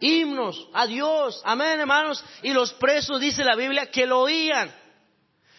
Himnos 0.00 0.68
a 0.72 0.86
Dios. 0.86 1.40
Amén, 1.44 1.80
hermanos. 1.80 2.24
Y 2.42 2.52
los 2.52 2.72
presos, 2.74 3.20
dice 3.20 3.44
la 3.44 3.56
Biblia, 3.56 3.90
que 3.90 4.06
lo 4.06 4.20
oían. 4.20 4.74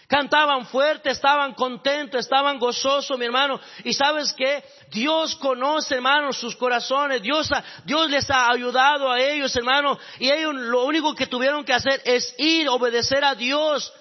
Cantaban 0.10 0.66
fuerte, 0.66 1.12
estaban 1.12 1.54
contentos, 1.54 2.22
estaban 2.22 2.58
gozosos, 2.58 3.16
mi 3.20 3.26
hermano. 3.26 3.60
Y 3.84 3.94
sabes 3.94 4.34
que 4.34 4.64
Dios 4.90 5.36
conoce, 5.36 5.96
hermanos, 5.96 6.36
sus 6.36 6.56
corazones. 6.56 7.22
Dios, 7.22 7.48
Dios 7.86 8.10
les 8.10 8.28
ha 8.32 8.50
ayudado 8.50 9.12
a 9.12 9.20
ellos, 9.20 9.56
hermano. 9.56 10.00
Y 10.18 10.32
ellos 10.32 10.56
lo 10.56 10.86
único 10.86 11.14
que 11.14 11.28
tuvieron 11.28 11.64
que 11.64 11.74
hacer 11.74 12.02
es 12.06 12.34
ir, 12.40 12.68
obedecer 12.70 13.24
a 13.24 13.36
Dios. 13.36 13.94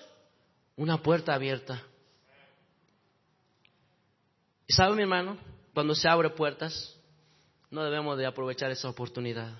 Una 0.76 0.96
puerta 0.96 1.34
abierta. 1.34 1.82
Y 4.66 4.72
sabe, 4.72 4.94
mi 4.94 5.02
hermano, 5.02 5.36
cuando 5.74 5.94
se 5.94 6.08
abren 6.08 6.34
puertas, 6.34 6.96
no 7.70 7.84
debemos 7.84 8.16
de 8.16 8.24
aprovechar 8.24 8.70
esa 8.70 8.88
oportunidad. 8.88 9.52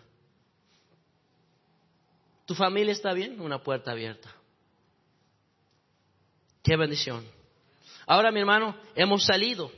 ¿Tu 2.48 2.54
familia 2.54 2.92
está 2.92 3.12
bien? 3.12 3.38
Una 3.42 3.62
puerta 3.62 3.90
abierta. 3.92 4.34
Qué 6.62 6.78
bendición. 6.78 7.26
Ahora, 8.06 8.32
mi 8.32 8.40
hermano, 8.40 8.74
hemos 8.94 9.26
salido. 9.26 9.70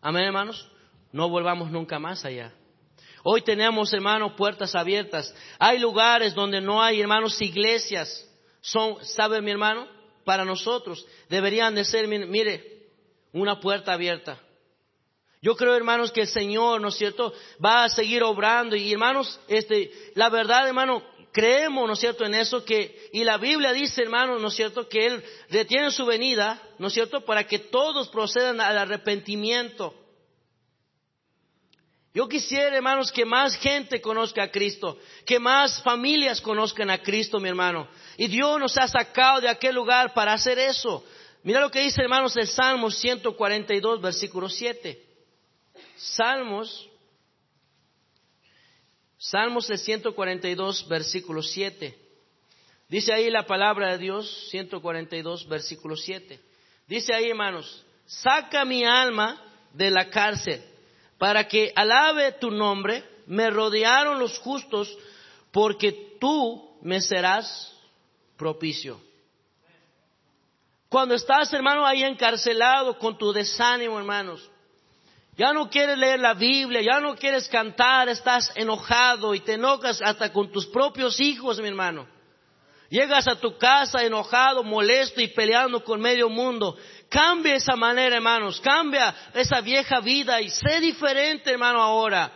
Amén, 0.00 0.24
hermanos. 0.24 0.66
No 1.12 1.28
volvamos 1.28 1.70
nunca 1.70 1.98
más 1.98 2.24
allá. 2.24 2.54
Hoy 3.22 3.42
tenemos, 3.42 3.92
hermanos, 3.92 4.32
puertas 4.32 4.74
abiertas. 4.74 5.34
Hay 5.58 5.78
lugares 5.78 6.34
donde 6.34 6.62
no 6.62 6.82
hay, 6.82 7.02
hermanos, 7.02 7.38
iglesias. 7.42 8.26
Son, 8.62 9.04
¿sabe 9.04 9.42
mi 9.42 9.50
hermano? 9.50 9.86
Para 10.24 10.46
nosotros 10.46 11.06
deberían 11.28 11.74
de 11.74 11.84
ser, 11.84 12.08
mire, 12.08 12.88
una 13.34 13.60
puerta 13.60 13.92
abierta. 13.92 14.40
Yo 15.42 15.54
creo, 15.54 15.74
hermanos, 15.74 16.12
que 16.12 16.22
el 16.22 16.28
Señor, 16.28 16.80
¿no 16.80 16.88
es 16.88 16.96
cierto?, 16.96 17.34
va 17.62 17.84
a 17.84 17.88
seguir 17.90 18.22
obrando. 18.22 18.74
Y 18.74 18.90
hermanos, 18.90 19.38
este, 19.48 19.90
la 20.14 20.30
verdad, 20.30 20.66
hermano, 20.66 21.02
creemos, 21.32 21.86
¿no 21.86 21.94
es 21.94 22.00
cierto?, 22.00 22.24
en 22.24 22.34
eso 22.34 22.64
que, 22.64 23.08
y 23.12 23.24
la 23.24 23.38
Biblia 23.38 23.72
dice, 23.72 24.02
hermanos, 24.02 24.40
¿no 24.40 24.48
es 24.48 24.54
cierto?, 24.54 24.88
que 24.88 25.06
Él 25.06 25.24
retiene 25.48 25.90
su 25.90 26.06
venida, 26.06 26.60
¿no 26.78 26.88
es 26.88 26.94
cierto?, 26.94 27.24
para 27.24 27.46
que 27.46 27.58
todos 27.58 28.08
procedan 28.08 28.60
al 28.60 28.78
arrepentimiento. 28.78 29.94
Yo 32.12 32.28
quisiera, 32.28 32.76
hermanos, 32.76 33.12
que 33.12 33.24
más 33.24 33.54
gente 33.56 34.00
conozca 34.00 34.42
a 34.42 34.50
Cristo, 34.50 34.98
que 35.24 35.38
más 35.38 35.80
familias 35.82 36.40
conozcan 36.40 36.90
a 36.90 36.98
Cristo, 36.98 37.38
mi 37.38 37.48
hermano. 37.48 37.88
Y 38.16 38.26
Dios 38.26 38.58
nos 38.58 38.76
ha 38.78 38.88
sacado 38.88 39.40
de 39.40 39.48
aquel 39.48 39.76
lugar 39.76 40.12
para 40.12 40.32
hacer 40.32 40.58
eso. 40.58 41.04
Mira 41.44 41.60
lo 41.60 41.70
que 41.70 41.82
dice, 41.82 42.02
hermanos, 42.02 42.36
el 42.36 42.48
Salmo 42.48 42.90
142, 42.90 44.00
versículo 44.00 44.48
7. 44.48 45.00
Salmos, 45.96 46.89
Salmos 49.22 49.68
el 49.68 49.78
142, 49.78 50.88
versículo 50.88 51.42
7. 51.42 51.94
Dice 52.88 53.12
ahí 53.12 53.28
la 53.28 53.44
palabra 53.44 53.92
de 53.92 53.98
Dios, 53.98 54.48
142, 54.48 55.46
versículo 55.46 55.94
7. 55.94 56.40
Dice 56.88 57.14
ahí, 57.14 57.28
hermanos, 57.28 57.84
saca 58.06 58.64
mi 58.64 58.82
alma 58.82 59.38
de 59.74 59.90
la 59.90 60.08
cárcel 60.08 60.64
para 61.18 61.46
que 61.46 61.70
alabe 61.76 62.32
tu 62.32 62.50
nombre, 62.50 63.04
me 63.26 63.50
rodearon 63.50 64.18
los 64.18 64.38
justos, 64.38 64.96
porque 65.52 66.16
tú 66.18 66.78
me 66.80 67.02
serás 67.02 67.76
propicio. 68.38 68.98
Cuando 70.88 71.14
estás, 71.14 71.52
hermano, 71.52 71.86
ahí 71.86 72.04
encarcelado 72.04 72.98
con 72.98 73.18
tu 73.18 73.34
desánimo, 73.34 73.98
hermanos, 73.98 74.50
ya 75.40 75.54
no 75.54 75.70
quieres 75.70 75.96
leer 75.96 76.20
la 76.20 76.34
Biblia, 76.34 76.82
ya 76.82 77.00
no 77.00 77.16
quieres 77.16 77.48
cantar, 77.48 78.10
estás 78.10 78.52
enojado 78.56 79.34
y 79.34 79.40
te 79.40 79.54
enojas 79.54 80.02
hasta 80.02 80.30
con 80.34 80.52
tus 80.52 80.66
propios 80.66 81.18
hijos, 81.18 81.58
mi 81.60 81.68
hermano. 81.68 82.06
Llegas 82.90 83.26
a 83.26 83.36
tu 83.36 83.56
casa 83.56 84.02
enojado, 84.04 84.62
molesto 84.62 85.18
y 85.22 85.28
peleando 85.28 85.82
con 85.82 85.98
medio 85.98 86.28
mundo. 86.28 86.76
Cambia 87.08 87.54
esa 87.54 87.74
manera, 87.74 88.16
hermanos. 88.16 88.60
Cambia 88.60 89.14
esa 89.32 89.62
vieja 89.62 90.00
vida 90.00 90.42
y 90.42 90.50
sé 90.50 90.78
diferente, 90.78 91.50
hermano, 91.50 91.80
ahora. 91.80 92.30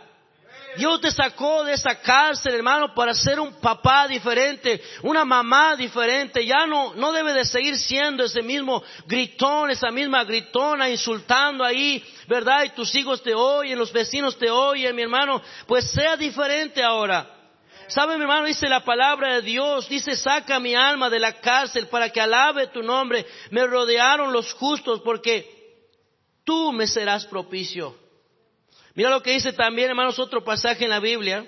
Dios 0.77 1.01
te 1.01 1.11
sacó 1.11 1.63
de 1.63 1.73
esa 1.73 1.99
cárcel, 2.01 2.55
hermano, 2.55 2.93
para 2.93 3.13
ser 3.13 3.39
un 3.39 3.53
papá 3.59 4.07
diferente, 4.07 4.81
una 5.03 5.25
mamá 5.25 5.75
diferente. 5.75 6.45
Ya 6.45 6.65
no, 6.65 6.93
no 6.95 7.11
debe 7.11 7.33
de 7.33 7.45
seguir 7.45 7.77
siendo 7.77 8.23
ese 8.23 8.41
mismo 8.41 8.83
gritón, 9.05 9.71
esa 9.71 9.91
misma 9.91 10.23
gritona, 10.23 10.89
insultando 10.89 11.63
ahí, 11.63 12.03
¿verdad? 12.27 12.63
Y 12.63 12.69
tus 12.69 12.93
hijos 12.95 13.23
te 13.23 13.33
oyen, 13.33 13.77
los 13.79 13.91
vecinos 13.91 14.37
te 14.37 14.49
oyen, 14.49 14.95
mi 14.95 15.03
hermano. 15.03 15.41
Pues 15.67 15.89
sea 15.91 16.17
diferente 16.17 16.83
ahora. 16.83 17.31
¿Sabe, 17.87 18.15
mi 18.15 18.23
hermano? 18.23 18.45
Dice 18.45 18.67
la 18.67 18.83
palabra 18.83 19.35
de 19.35 19.41
Dios, 19.43 19.87
dice, 19.87 20.15
saca 20.15 20.59
mi 20.59 20.73
alma 20.73 21.09
de 21.09 21.19
la 21.19 21.39
cárcel 21.39 21.87
para 21.87 22.09
que 22.09 22.19
alabe 22.19 22.67
tu 22.67 22.81
nombre. 22.81 23.25
Me 23.51 23.65
rodearon 23.67 24.33
los 24.33 24.53
justos 24.53 25.01
porque 25.01 25.47
tú 26.43 26.71
me 26.71 26.87
serás 26.87 27.25
propicio. 27.25 28.04
Mira 28.95 29.09
lo 29.09 29.21
que 29.21 29.33
dice 29.33 29.53
también, 29.53 29.89
hermanos, 29.89 30.17
otro 30.17 30.43
pasaje 30.43 30.85
en 30.85 30.89
la 30.89 30.99
Biblia, 30.99 31.47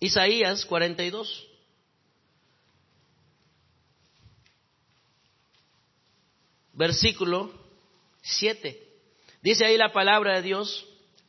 Isaías 0.00 0.66
42. 0.66 1.46
Versículo 6.74 7.50
7. 8.20 8.82
Dice 9.40 9.64
ahí 9.64 9.78
la 9.78 9.92
palabra 9.92 10.36
de 10.36 10.42
Dios 10.42 10.86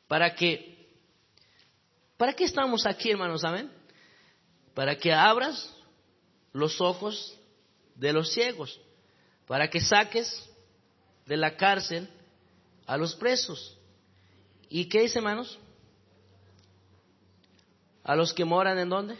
para 0.08 0.36
que 0.36 0.76
¿Para 2.18 2.34
qué 2.34 2.46
estamos 2.46 2.86
aquí, 2.88 3.12
hermanos? 3.12 3.42
¿Saben? 3.42 3.78
para 4.78 4.96
que 4.96 5.12
abras 5.12 5.74
los 6.54 6.80
ojos 6.82 7.36
de 7.96 8.14
los 8.14 8.32
ciegos, 8.32 8.80
para 9.48 9.72
que 9.72 9.82
saques 9.82 10.48
de 11.26 11.36
la 11.36 11.58
cárcel 11.58 12.08
a 12.86 12.96
los 12.96 13.16
presos. 13.16 13.76
¿Y 14.70 14.86
qué 14.90 15.02
dice, 15.02 15.20
hermanos? 15.20 15.60
A 18.04 18.16
los 18.16 18.34
que 18.34 18.46
moran 18.46 18.78
en 18.78 18.90
dónde? 18.90 19.18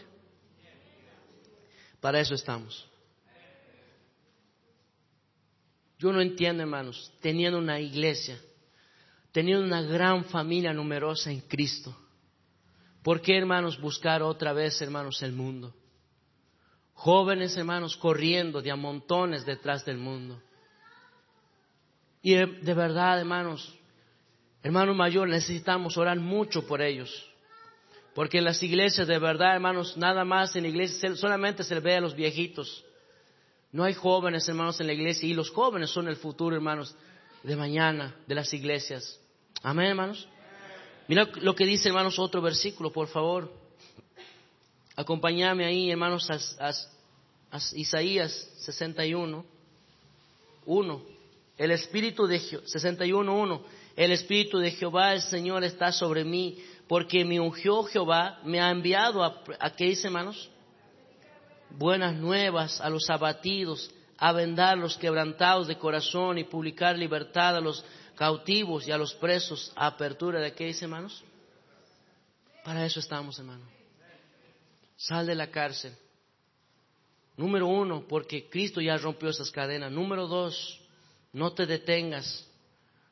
Para 2.00 2.20
eso 2.20 2.34
estamos. 2.34 2.86
Yo 5.98 6.12
no 6.12 6.20
entiendo, 6.20 6.62
hermanos, 6.62 7.12
teniendo 7.20 7.58
una 7.58 7.80
iglesia, 7.80 8.40
teniendo 9.32 9.64
una 9.64 9.82
gran 9.82 10.24
familia 10.26 10.72
numerosa 10.72 11.30
en 11.30 11.40
Cristo 11.40 11.96
¿Por 13.08 13.22
qué, 13.22 13.38
hermanos, 13.38 13.80
buscar 13.80 14.22
otra 14.22 14.52
vez, 14.52 14.82
hermanos, 14.82 15.22
el 15.22 15.32
mundo? 15.32 15.74
Jóvenes, 16.92 17.56
hermanos, 17.56 17.96
corriendo 17.96 18.60
de 18.60 18.70
a 18.70 18.76
montones 18.76 19.46
detrás 19.46 19.82
del 19.84 19.96
mundo. 19.96 20.42
Y 22.20 22.34
de 22.34 22.74
verdad, 22.74 23.18
hermanos, 23.18 23.77
hermano 24.62 24.94
mayor, 24.94 25.28
necesitamos 25.28 25.96
orar 25.96 26.18
mucho 26.18 26.66
por 26.66 26.82
ellos. 26.82 27.28
Porque 28.14 28.38
en 28.38 28.44
las 28.44 28.62
iglesias, 28.62 29.06
de 29.06 29.18
verdad, 29.18 29.54
hermanos, 29.54 29.96
nada 29.96 30.24
más 30.24 30.56
en 30.56 30.66
iglesias 30.66 31.18
solamente 31.18 31.62
se 31.62 31.78
ve 31.78 31.96
a 31.96 32.00
los 32.00 32.14
viejitos. 32.14 32.84
No 33.70 33.84
hay 33.84 33.94
jóvenes, 33.94 34.48
hermanos, 34.48 34.80
en 34.80 34.86
la 34.86 34.92
iglesia. 34.92 35.28
Y 35.28 35.34
los 35.34 35.50
jóvenes 35.50 35.90
son 35.90 36.08
el 36.08 36.16
futuro, 36.16 36.56
hermanos, 36.56 36.96
de 37.42 37.54
mañana, 37.54 38.16
de 38.26 38.34
las 38.34 38.52
iglesias. 38.52 39.20
Amén, 39.62 39.86
hermanos. 39.86 40.28
Mira 41.06 41.28
lo 41.40 41.54
que 41.54 41.64
dice, 41.64 41.88
hermanos, 41.88 42.18
otro 42.18 42.42
versículo, 42.42 42.90
por 42.90 43.08
favor. 43.08 43.52
Acompáñame 44.96 45.64
ahí, 45.64 45.90
hermanos, 45.90 46.28
a, 46.30 46.72
Isaías 47.74 48.32
61, 48.58 49.44
1. 50.66 51.02
El 51.56 51.70
Espíritu 51.70 52.26
de 52.26 52.38
61, 52.38 53.32
1. 53.32 53.62
El 53.98 54.12
Espíritu 54.12 54.58
de 54.60 54.70
Jehová, 54.70 55.12
el 55.12 55.22
Señor, 55.22 55.64
está 55.64 55.90
sobre 55.90 56.22
mí, 56.22 56.56
porque 56.86 57.24
me 57.24 57.40
ungió 57.40 57.82
Jehová, 57.82 58.38
me 58.44 58.60
ha 58.60 58.70
enviado 58.70 59.24
a, 59.24 59.42
a 59.58 59.74
¿qué 59.74 59.86
dice, 59.86 60.06
hermanos? 60.06 60.48
Buenas 61.70 62.14
nuevas 62.14 62.80
a 62.80 62.88
los 62.90 63.10
abatidos, 63.10 63.90
a 64.16 64.30
vendar 64.30 64.78
los 64.78 64.96
quebrantados 64.96 65.66
de 65.66 65.78
corazón 65.78 66.38
y 66.38 66.44
publicar 66.44 66.96
libertad 66.96 67.56
a 67.56 67.60
los 67.60 67.84
cautivos 68.14 68.86
y 68.86 68.92
a 68.92 68.98
los 68.98 69.14
presos 69.14 69.72
a 69.74 69.88
apertura 69.88 70.38
de 70.38 70.52
qué 70.52 70.66
dice, 70.66 70.84
hermanos? 70.84 71.24
Para 72.64 72.86
eso 72.86 73.00
estamos, 73.00 73.36
hermano. 73.40 73.64
Sal 74.96 75.26
de 75.26 75.34
la 75.34 75.50
cárcel. 75.50 75.92
Número 77.36 77.66
uno, 77.66 78.06
porque 78.06 78.48
Cristo 78.48 78.80
ya 78.80 78.96
rompió 78.96 79.30
esas 79.30 79.50
cadenas. 79.50 79.90
Número 79.90 80.28
dos, 80.28 80.80
no 81.32 81.52
te 81.52 81.66
detengas. 81.66 82.47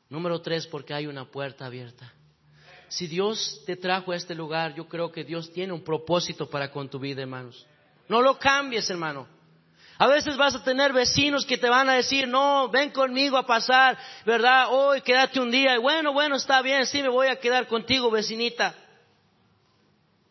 Número 0.09 0.41
tres, 0.41 0.67
porque 0.67 0.95
hay 0.95 1.07
una 1.07 1.25
puerta 1.25 1.67
abierta. 1.67 2.13
Si 2.89 3.07
Dios 3.07 3.63
te 3.67 3.77
trajo 3.77 4.13
a 4.13 4.17
este 4.17 4.35
lugar, 4.35 4.75
yo 4.75 4.89
creo 4.89 5.11
que 5.11 5.25
Dios 5.25 5.53
tiene 5.53 5.73
un 5.73 5.83
propósito 5.83 6.49
para 6.49 6.71
con 6.71 6.89
tu 6.89 6.99
vida, 6.99 7.23
hermanos. 7.23 7.67
No 8.09 8.23
lo 8.23 8.39
cambies, 8.39 8.89
hermano. 8.89 9.27
A 9.99 10.07
veces 10.07 10.37
vas 10.37 10.55
a 10.55 10.63
tener 10.63 10.93
vecinos 10.93 11.45
que 11.47 11.59
te 11.59 11.69
van 11.69 11.89
a 11.89 11.95
decir, 11.95 12.29
no, 12.29 12.69
ven 12.69 12.91
conmigo 12.91 13.37
a 13.37 13.47
pasar, 13.47 13.99
¿verdad? 14.25 14.67
Hoy 14.71 15.01
quédate 15.01 15.41
un 15.41 15.51
día. 15.51 15.75
Y 15.75 15.79
bueno, 15.79 16.13
bueno, 16.13 16.37
está 16.37 16.63
bien, 16.63 16.87
sí 16.87 17.03
me 17.03 17.09
voy 17.09 17.29
a 17.29 17.41
quedar 17.41 17.67
contigo, 17.67 18.11
vecinita. 18.11 18.75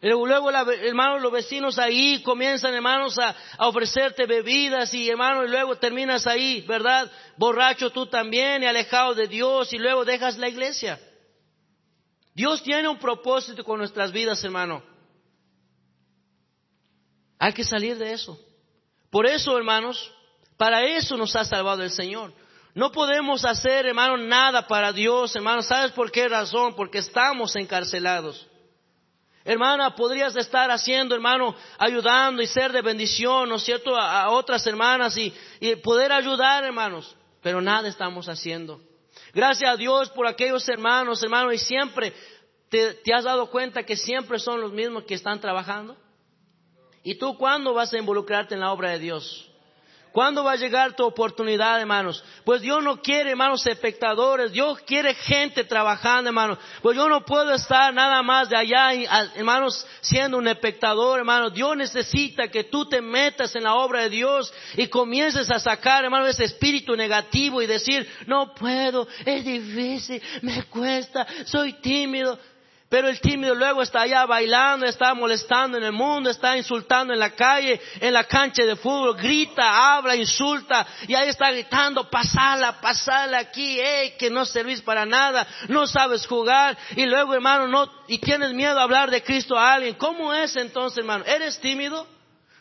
Luego, 0.02 0.52
hermanos, 0.52 1.22
los 1.22 1.32
vecinos 1.32 1.80
ahí 1.80 2.22
comienzan, 2.22 2.74
hermanos, 2.74 3.18
a, 3.18 3.36
a, 3.58 3.68
ofrecerte 3.68 4.26
bebidas 4.26 4.93
y, 4.93 5.10
hermanos, 5.10 5.46
y 5.48 5.52
luego 5.52 5.78
terminas 5.78 6.28
ahí, 6.28 6.62
¿verdad? 6.68 7.12
Borracho 7.38 7.89
tú 7.89 8.06
también 8.06 8.62
y 8.62 8.68
alejado 8.68 9.16
de 9.16 9.28
Dios 9.28 9.74
y 9.74 9.78
luego 9.78 10.06
dejas 10.06 10.38
la 10.38 10.50
iglesia. 10.50 11.00
Dios 12.36 12.62
tiene 12.62 12.88
un 12.88 13.00
propósito 13.00 13.64
con 13.64 13.80
nuestras 13.80 14.12
vidas, 14.12 14.43
hermano. 14.43 14.84
Hay 17.39 17.54
que 17.54 17.64
salir 17.64 17.98
de 17.98 18.12
eso. 18.12 18.38
Por 19.10 19.26
eso, 19.26 19.58
hermanos, 19.58 20.12
para 20.58 20.84
eso 20.84 21.18
nos 21.18 21.36
ha 21.36 21.46
salvado 21.46 21.82
el 21.82 21.91
Señor. 21.91 22.34
No 22.74 22.91
podemos 22.91 23.46
hacer, 23.46 23.86
hermano, 23.86 24.18
nada 24.18 24.68
para 24.68 24.91
Dios, 24.91 25.34
hermano. 25.36 25.62
¿Sabes 25.62 25.93
por 25.93 26.12
qué 26.12 26.28
razón? 26.28 26.76
Porque 26.76 26.98
estamos 26.98 27.56
encarcelados. 27.56 28.46
Hermana, 29.48 29.96
podrías 29.96 30.36
estar 30.36 30.72
haciendo, 30.72 31.14
hermano, 31.14 31.56
ayudando 31.78 32.41
y 32.41 32.48
ser 32.48 32.72
de 32.72 32.82
bendición, 32.82 33.48
¿no 33.48 33.58
es 33.58 33.64
cierto?, 33.64 33.96
a, 33.96 34.32
otras 34.32 34.66
hermanas 34.66 35.16
y, 35.18 35.32
poder 35.84 36.12
ayudar, 36.12 36.64
hermanos. 36.64 37.16
Pero 37.43 37.62
nada 37.62 37.88
estamos 37.88 38.28
haciendo. 38.28 38.82
Gracias 39.36 39.72
a 39.72 39.78
Dios 39.78 40.10
por 40.10 40.26
aquellos 40.26 40.68
hermanos, 40.68 41.22
hermanos, 41.22 41.54
y 41.54 41.60
siempre 41.60 42.12
te, 42.70 42.96
te 42.96 43.14
has 43.14 43.24
dado 43.24 43.52
cuenta 43.52 43.84
que 43.84 43.96
siempre 43.96 44.39
son 44.39 44.62
los 44.62 44.74
mismos 44.74 45.04
que 45.04 45.14
están 45.14 45.39
trabajando. 45.39 45.96
¿Y 47.04 47.20
tú 47.20 47.38
cuándo 47.38 47.76
vas 47.76 47.93
a 47.93 48.00
involucrarte 48.00 48.56
en 48.56 48.62
la 48.62 48.72
obra 48.72 48.89
de 48.89 49.00
Dios? 49.00 49.45
¿Cuándo 50.16 50.45
va 50.45 50.53
a 50.53 50.55
llegar 50.55 50.95
tu 50.95 51.03
oportunidad, 51.03 51.78
hermanos? 51.82 52.24
Pues 52.45 52.61
Dios 52.61 52.82
no 52.82 53.01
quiere, 53.01 53.32
hermanos, 53.32 53.68
espectadores. 53.68 54.53
Dios 54.53 54.80
quiere 54.88 55.13
gente 55.13 55.66
trabajando, 55.66 56.30
hermanos. 56.30 56.57
Pues 56.82 56.95
yo 56.95 57.09
no 57.09 57.26
puedo 57.26 57.53
estar 57.53 57.93
nada 57.93 58.24
más 58.24 58.47
de 58.47 58.55
allá, 58.55 58.93
hermanos, 59.36 59.86
siendo 59.99 60.38
un 60.38 60.47
espectador, 60.47 61.20
hermanos. 61.20 61.53
Dios 61.53 61.76
necesita 61.76 62.47
que 62.47 62.63
tú 62.63 62.88
te 62.88 63.01
metas 63.01 63.53
en 63.57 63.66
la 63.66 63.76
obra 63.76 64.03
de 64.03 64.09
Dios 64.09 64.53
y 64.78 64.88
comiences 64.88 65.51
a 65.51 65.59
sacar, 65.59 66.05
hermanos, 66.05 66.30
ese 66.30 66.45
espíritu 66.45 66.95
negativo 66.95 67.61
y 67.61 67.68
decir, 67.68 68.09
no 68.26 68.55
puedo, 68.55 69.09
es 69.26 69.43
difícil, 69.43 70.22
me 70.43 70.63
cuesta, 70.63 71.28
soy 71.43 71.74
tímido. 71.82 72.39
Pero 72.88 73.10
el 73.10 73.20
tímido 73.20 73.56
luego 73.56 73.82
está 73.82 74.02
allá 74.02 74.28
bailando, 74.28 74.86
está 74.86 75.14
molestando 75.16 75.78
en 75.78 75.86
el 75.86 75.92
mundo, 75.92 76.30
está 76.30 76.56
insultando 76.56 77.14
en 77.14 77.20
la 77.20 77.32
calle, 77.32 77.82
en 78.00 78.14
la 78.14 78.26
cancha 78.26 78.64
de 78.64 78.76
fútbol, 78.76 79.18
grita, 79.18 79.96
habla, 79.96 80.16
insulta, 80.16 80.86
y 81.08 81.16
ahí 81.16 81.30
está 81.30 81.50
gritando, 81.50 82.08
pasala, 82.10 82.80
pasala 82.80 83.40
aquí, 83.40 83.80
que 84.20 84.30
no 84.30 84.46
servís 84.46 84.84
para 84.84 85.04
nada, 85.04 85.48
no 85.68 85.88
sabes 85.88 86.28
jugar, 86.28 86.78
y 86.96 87.08
luego 87.08 87.34
hermano, 87.34 87.68
no, 87.68 87.92
y 88.08 88.20
tienes 88.20 88.54
miedo 88.54 88.80
a 88.80 88.84
hablar 88.84 89.10
de 89.10 89.24
Cristo 89.24 89.58
a 89.58 89.74
alguien. 89.74 89.96
¿Cómo 89.96 90.32
es 90.32 90.56
entonces, 90.56 91.00
hermano? 91.00 91.26
¿Eres 91.26 91.60
tímido? 91.60 92.08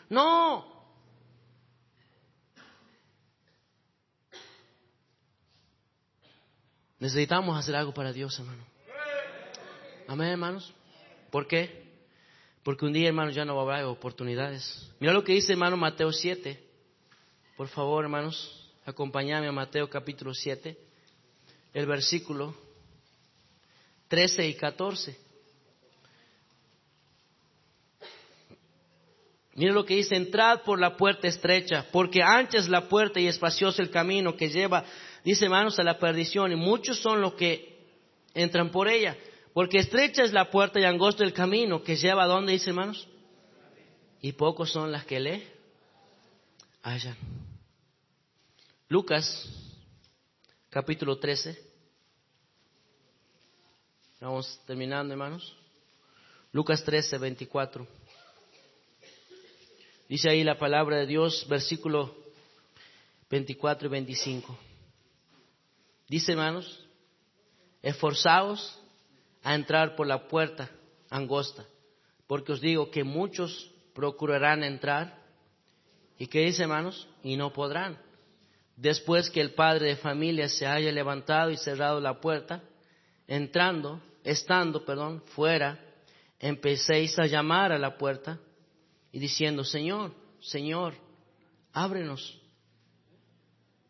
No. 0.09 0.65
Necesitamos 6.97 7.59
hacer 7.59 7.75
algo 7.75 7.93
para 7.93 8.11
Dios, 8.11 8.39
hermano. 8.39 8.74
Amén, 10.07 10.29
hermanos. 10.29 10.71
¿Por 11.31 11.47
qué? 11.47 11.83
Porque 12.63 12.85
un 12.85 12.93
día, 12.93 13.07
hermanos, 13.07 13.33
ya 13.33 13.43
no 13.43 13.59
haber 13.59 13.85
oportunidades. 13.85 14.91
Mira 14.99 15.13
lo 15.13 15.23
que 15.23 15.33
dice, 15.33 15.53
hermano, 15.53 15.77
Mateo 15.77 16.11
7. 16.11 16.61
Por 17.57 17.67
favor, 17.69 18.03
hermanos, 18.03 18.71
acompáñame 18.85 19.47
a 19.47 19.51
Mateo 19.51 19.89
capítulo 19.89 20.33
7, 20.33 20.77
el 21.73 21.85
versículo 21.87 22.55
13 24.09 24.47
y 24.47 24.53
14. 24.53 25.17
Mira 29.53 29.73
lo 29.73 29.85
que 29.85 29.95
dice, 29.95 30.15
entrad 30.15 30.61
por 30.61 30.79
la 30.79 30.97
puerta 30.97 31.27
estrecha, 31.27 31.87
porque 31.91 32.21
ancha 32.21 32.59
es 32.59 32.69
la 32.69 32.89
puerta 32.89 33.19
y 33.19 33.27
espacioso 33.27 33.81
el 33.81 33.89
camino 33.89 34.35
que 34.35 34.49
lleva, 34.49 34.83
dice 35.23 35.45
hermanos, 35.45 35.79
a 35.79 35.83
la 35.83 35.97
perdición, 35.97 36.51
y 36.51 36.55
muchos 36.55 36.99
son 36.99 37.21
los 37.21 37.33
que 37.33 37.79
entran 38.33 38.69
por 38.69 38.87
ella. 38.87 39.17
Porque 39.55 39.77
estrecha 39.77 40.23
es 40.23 40.33
la 40.33 40.51
puerta 40.51 40.81
y 40.81 40.83
angosto 40.83 41.23
el 41.23 41.31
camino 41.31 41.81
que 41.81 41.95
lleva 41.95 42.25
a 42.25 42.27
dónde, 42.27 42.51
dice 42.51 42.71
hermanos. 42.71 43.07
Y 44.19 44.33
pocos 44.33 44.69
son 44.69 44.91
las 44.91 45.05
que 45.05 45.17
le 45.17 45.47
hallan. 46.83 47.15
Lucas, 48.89 49.49
capítulo 50.69 51.17
13. 51.19 51.57
Vamos 54.19 54.59
terminando, 54.67 55.13
hermanos. 55.13 55.55
Lucas 56.51 56.83
13, 56.83 57.17
24. 57.17 57.87
Dice 60.09 60.29
ahí 60.31 60.43
la 60.43 60.57
palabra 60.57 60.97
de 60.97 61.05
Dios, 61.05 61.47
versículo 61.47 62.13
24 63.29 63.87
y 63.87 63.91
25. 63.91 64.57
Dice, 66.09 66.33
hermanos, 66.33 66.85
esforzaos 67.81 68.81
a 69.45 69.53
entrar 69.53 69.95
por 69.95 70.07
la 70.07 70.27
puerta 70.27 70.71
angosta, 71.07 71.65
porque 72.25 72.51
os 72.53 72.61
digo 72.61 72.89
que 72.89 73.03
muchos 73.03 73.71
procurarán 73.93 74.63
entrar 74.63 75.23
y 76.17 76.25
que 76.25 76.45
dice 76.45 76.63
hermanos, 76.63 77.07
y 77.21 77.37
no 77.37 77.53
podrán. 77.53 78.01
Después 78.75 79.29
que 79.29 79.41
el 79.41 79.53
padre 79.53 79.89
de 79.89 79.95
familia 79.97 80.49
se 80.49 80.65
haya 80.65 80.91
levantado 80.91 81.51
y 81.51 81.57
cerrado 81.57 82.01
la 82.01 82.19
puerta, 82.19 82.63
entrando, 83.27 84.01
estando, 84.23 84.83
perdón, 84.83 85.21
fuera, 85.27 85.79
empecéis 86.39 87.19
a 87.19 87.27
llamar 87.27 87.71
a 87.71 87.77
la 87.77 87.99
puerta 87.99 88.39
y 89.11 89.19
diciendo, 89.19 89.63
Señor, 89.63 90.11
Señor, 90.39 90.95
ábrenos. 91.71 92.41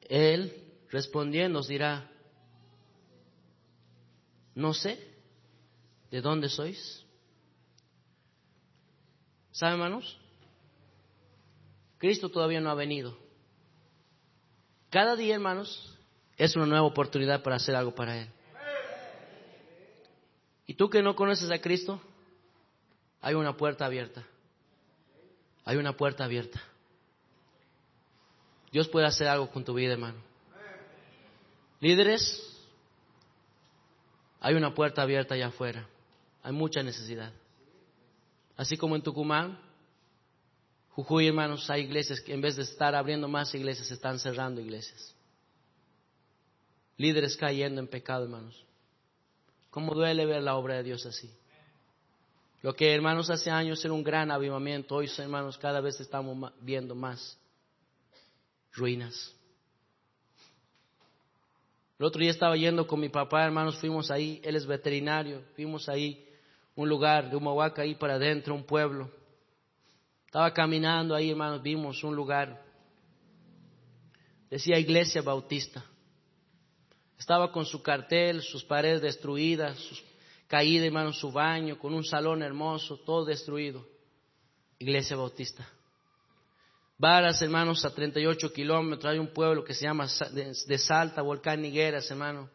Él 0.01 0.53
respondiendo 0.89 1.59
os 1.59 1.69
dirá, 1.69 2.11
no 4.53 4.73
sé. 4.73 5.14
¿De 6.15 6.21
dónde 6.21 6.47
sois? 6.47 7.05
¿Saben, 9.51 9.73
hermanos? 9.73 10.17
Cristo 11.97 12.29
todavía 12.29 12.61
no 12.61 12.69
ha 12.69 12.73
venido. 12.73 13.17
Cada 14.89 15.17
día, 15.17 15.35
hermanos, 15.35 15.93
es 16.37 16.55
una 16.55 16.67
nueva 16.67 16.85
oportunidad 16.85 17.43
para 17.43 17.57
hacer 17.57 17.75
algo 17.75 17.93
para 17.93 18.17
Él. 18.17 18.29
Y 20.65 20.75
tú 20.75 20.89
que 20.89 21.03
no 21.03 21.17
conoces 21.17 21.51
a 21.51 21.59
Cristo, 21.59 21.99
hay 23.19 23.35
una 23.35 23.57
puerta 23.57 23.85
abierta. 23.85 24.25
Hay 25.65 25.75
una 25.75 25.97
puerta 25.97 26.23
abierta. 26.23 26.63
Dios 28.71 28.87
puede 28.87 29.05
hacer 29.05 29.27
algo 29.27 29.49
con 29.49 29.65
tu 29.65 29.73
vida, 29.73 29.91
hermano. 29.91 30.21
Líderes, 31.81 32.41
hay 34.39 34.55
una 34.55 34.73
puerta 34.73 35.01
abierta 35.01 35.35
allá 35.35 35.47
afuera. 35.47 35.89
Hay 36.45 36.51
mucha 36.51 36.83
necesidad. 36.83 37.33
Así 38.55 38.77
como 38.77 38.95
en 38.95 39.01
Tucumán, 39.01 39.59
Jujuy, 40.91 41.27
hermanos, 41.27 41.67
hay 41.71 41.81
iglesias 41.81 42.21
que 42.21 42.35
en 42.35 42.39
vez 42.39 42.55
de 42.55 42.61
estar 42.61 42.93
abriendo 42.93 43.27
más 43.27 43.55
iglesias, 43.55 43.89
están 43.89 44.19
cerrando 44.19 44.61
iglesias. 44.61 45.15
Líderes 46.97 47.35
cayendo 47.35 47.81
en 47.81 47.87
pecado, 47.87 48.25
hermanos. 48.25 48.63
¿Cómo 49.71 49.95
duele 49.95 50.23
ver 50.27 50.43
la 50.43 50.55
obra 50.55 50.75
de 50.75 50.83
Dios 50.83 51.03
así? 51.07 51.31
Lo 52.61 52.75
que, 52.75 52.93
hermanos, 52.93 53.31
hace 53.31 53.49
años 53.49 53.83
era 53.83 53.95
un 53.95 54.03
gran 54.03 54.29
avivamiento, 54.29 54.93
hoy, 54.93 55.09
hermanos, 55.17 55.57
cada 55.57 55.81
vez 55.81 55.99
estamos 55.99 56.53
viendo 56.61 56.93
más 56.93 57.39
ruinas. 58.71 59.33
El 61.97 62.05
otro 62.05 62.21
día 62.21 62.29
estaba 62.29 62.55
yendo 62.55 62.85
con 62.85 62.99
mi 62.99 63.09
papá, 63.09 63.45
hermanos, 63.45 63.77
fuimos 63.77 64.11
ahí, 64.11 64.39
él 64.43 64.55
es 64.55 64.67
veterinario, 64.67 65.41
fuimos 65.55 65.89
ahí 65.89 66.24
un 66.75 66.89
lugar 66.89 67.29
de 67.29 67.35
Humahuaca 67.35 67.81
ahí 67.81 67.95
para 67.95 68.15
adentro, 68.15 68.53
un 68.53 68.65
pueblo. 68.65 69.09
Estaba 70.25 70.53
caminando 70.53 71.15
ahí, 71.15 71.31
hermanos, 71.31 71.61
vimos 71.61 72.03
un 72.03 72.15
lugar. 72.15 72.61
Decía 74.49 74.77
Iglesia 74.77 75.21
Bautista. 75.21 75.83
Estaba 77.17 77.51
con 77.51 77.65
su 77.65 77.81
cartel, 77.81 78.41
sus 78.41 78.63
paredes 78.63 79.01
destruidas, 79.01 79.77
sus 79.79 80.03
caídas, 80.47 80.87
hermanos, 80.87 81.17
su 81.17 81.31
baño, 81.31 81.79
con 81.79 81.93
un 81.93 82.03
salón 82.03 82.43
hermoso, 82.43 82.97
todo 82.97 83.23
destruido. 83.23 83.87
Iglesia 84.77 85.15
Bautista. 85.15 85.65
Varas, 86.97 87.41
hermanos, 87.41 87.85
a 87.85 87.93
38 87.93 88.51
kilómetros 88.51 89.11
hay 89.11 89.19
un 89.19 89.33
pueblo 89.33 89.63
que 89.63 89.73
se 89.73 89.85
llama 89.85 90.07
de 90.65 90.77
Salta, 90.77 91.21
Volcán 91.21 91.61
Nigueras, 91.61 92.11
hermano. 92.11 92.49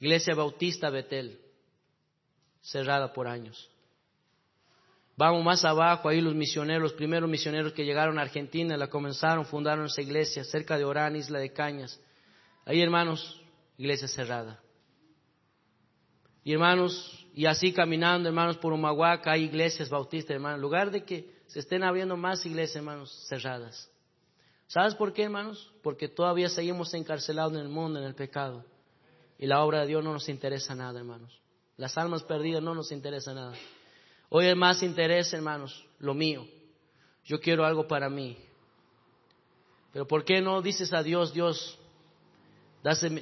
Iglesia 0.00 0.34
Bautista 0.34 0.88
Betel 0.88 1.43
cerrada 2.64 3.12
por 3.12 3.28
años. 3.28 3.70
Vamos 5.16 5.44
más 5.44 5.64
abajo, 5.64 6.08
ahí 6.08 6.20
los 6.20 6.34
misioneros, 6.34 6.82
los 6.82 6.92
primeros 6.94 7.30
misioneros 7.30 7.72
que 7.72 7.84
llegaron 7.84 8.18
a 8.18 8.22
Argentina, 8.22 8.76
la 8.76 8.88
comenzaron, 8.88 9.46
fundaron 9.46 9.86
esa 9.86 10.02
iglesia 10.02 10.42
cerca 10.42 10.76
de 10.76 10.84
Orán, 10.84 11.14
Isla 11.14 11.38
de 11.38 11.52
Cañas. 11.52 12.00
Ahí, 12.64 12.80
hermanos, 12.80 13.40
iglesia 13.78 14.08
cerrada. 14.08 14.60
Y 16.42 16.52
hermanos, 16.52 17.26
y 17.32 17.46
así 17.46 17.72
caminando, 17.72 18.28
hermanos, 18.28 18.56
por 18.56 18.72
Humahuaca 18.72 19.32
hay 19.32 19.44
iglesias 19.44 19.88
bautistas, 19.88 20.34
hermanos. 20.34 20.56
En 20.56 20.62
lugar 20.62 20.90
de 20.90 21.04
que 21.04 21.32
se 21.46 21.60
estén 21.60 21.84
abriendo 21.84 22.16
más 22.16 22.44
iglesias, 22.44 22.76
hermanos, 22.76 23.26
cerradas. 23.28 23.88
¿Sabes 24.66 24.96
por 24.96 25.12
qué, 25.12 25.24
hermanos? 25.24 25.72
Porque 25.82 26.08
todavía 26.08 26.48
seguimos 26.48 26.92
encarcelados 26.94 27.52
en 27.52 27.60
el 27.60 27.68
mundo, 27.68 28.00
en 28.00 28.06
el 28.06 28.14
pecado. 28.14 28.64
Y 29.38 29.46
la 29.46 29.62
obra 29.62 29.82
de 29.82 29.86
Dios 29.86 30.02
no 30.02 30.12
nos 30.12 30.28
interesa 30.28 30.74
nada, 30.74 30.98
hermanos. 30.98 31.43
Las 31.76 31.98
almas 31.98 32.22
perdidas 32.22 32.62
no 32.62 32.74
nos 32.74 32.92
interesa 32.92 33.34
nada. 33.34 33.54
Hoy 34.28 34.46
es 34.46 34.56
más 34.56 34.82
interés, 34.82 35.32
hermanos, 35.32 35.84
lo 35.98 36.14
mío. 36.14 36.46
Yo 37.24 37.40
quiero 37.40 37.64
algo 37.64 37.86
para 37.88 38.08
mí. 38.08 38.36
Pero 39.92 40.06
¿por 40.06 40.24
qué 40.24 40.40
no 40.40 40.60
dices 40.62 40.92
a 40.92 41.02
Dios, 41.02 41.32
Dios, 41.32 41.78